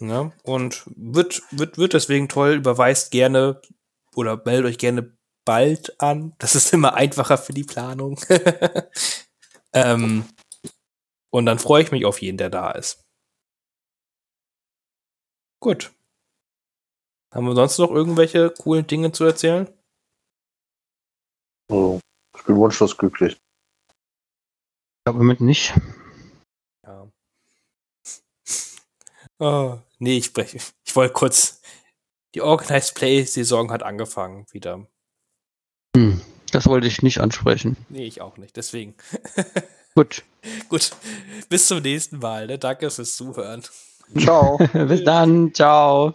[0.00, 3.62] Ja, und wird, wird, wird deswegen toll, überweist gerne
[4.14, 6.34] oder meldet euch gerne bald an.
[6.36, 8.20] Das ist immer einfacher für die Planung.
[9.72, 10.28] ähm,
[11.30, 13.02] und dann freue ich mich auf jeden, der da ist.
[15.58, 15.90] Gut.
[17.32, 19.68] Haben wir sonst noch irgendwelche coolen Dinge zu erzählen?
[21.70, 22.00] Oh,
[22.36, 23.34] ich bin wunschlos glücklich.
[23.34, 25.72] Ich glaube mit nicht.
[26.84, 27.08] Ja.
[29.38, 30.58] Oh, nee, ich spreche.
[30.84, 31.60] Ich wollte kurz.
[32.34, 34.86] Die Organized Play-Saison hat angefangen wieder.
[35.96, 36.20] Hm,
[36.52, 37.76] das wollte ich nicht ansprechen.
[37.88, 38.56] Nee, ich auch nicht.
[38.56, 38.94] Deswegen.
[39.94, 40.22] Gut.
[40.68, 40.92] Gut.
[41.48, 42.46] Bis zum nächsten Mal.
[42.46, 42.58] Ne?
[42.58, 43.62] Danke fürs Zuhören.
[44.16, 44.58] Ciao.
[44.72, 45.52] Bis dann.
[45.54, 46.14] Ciao.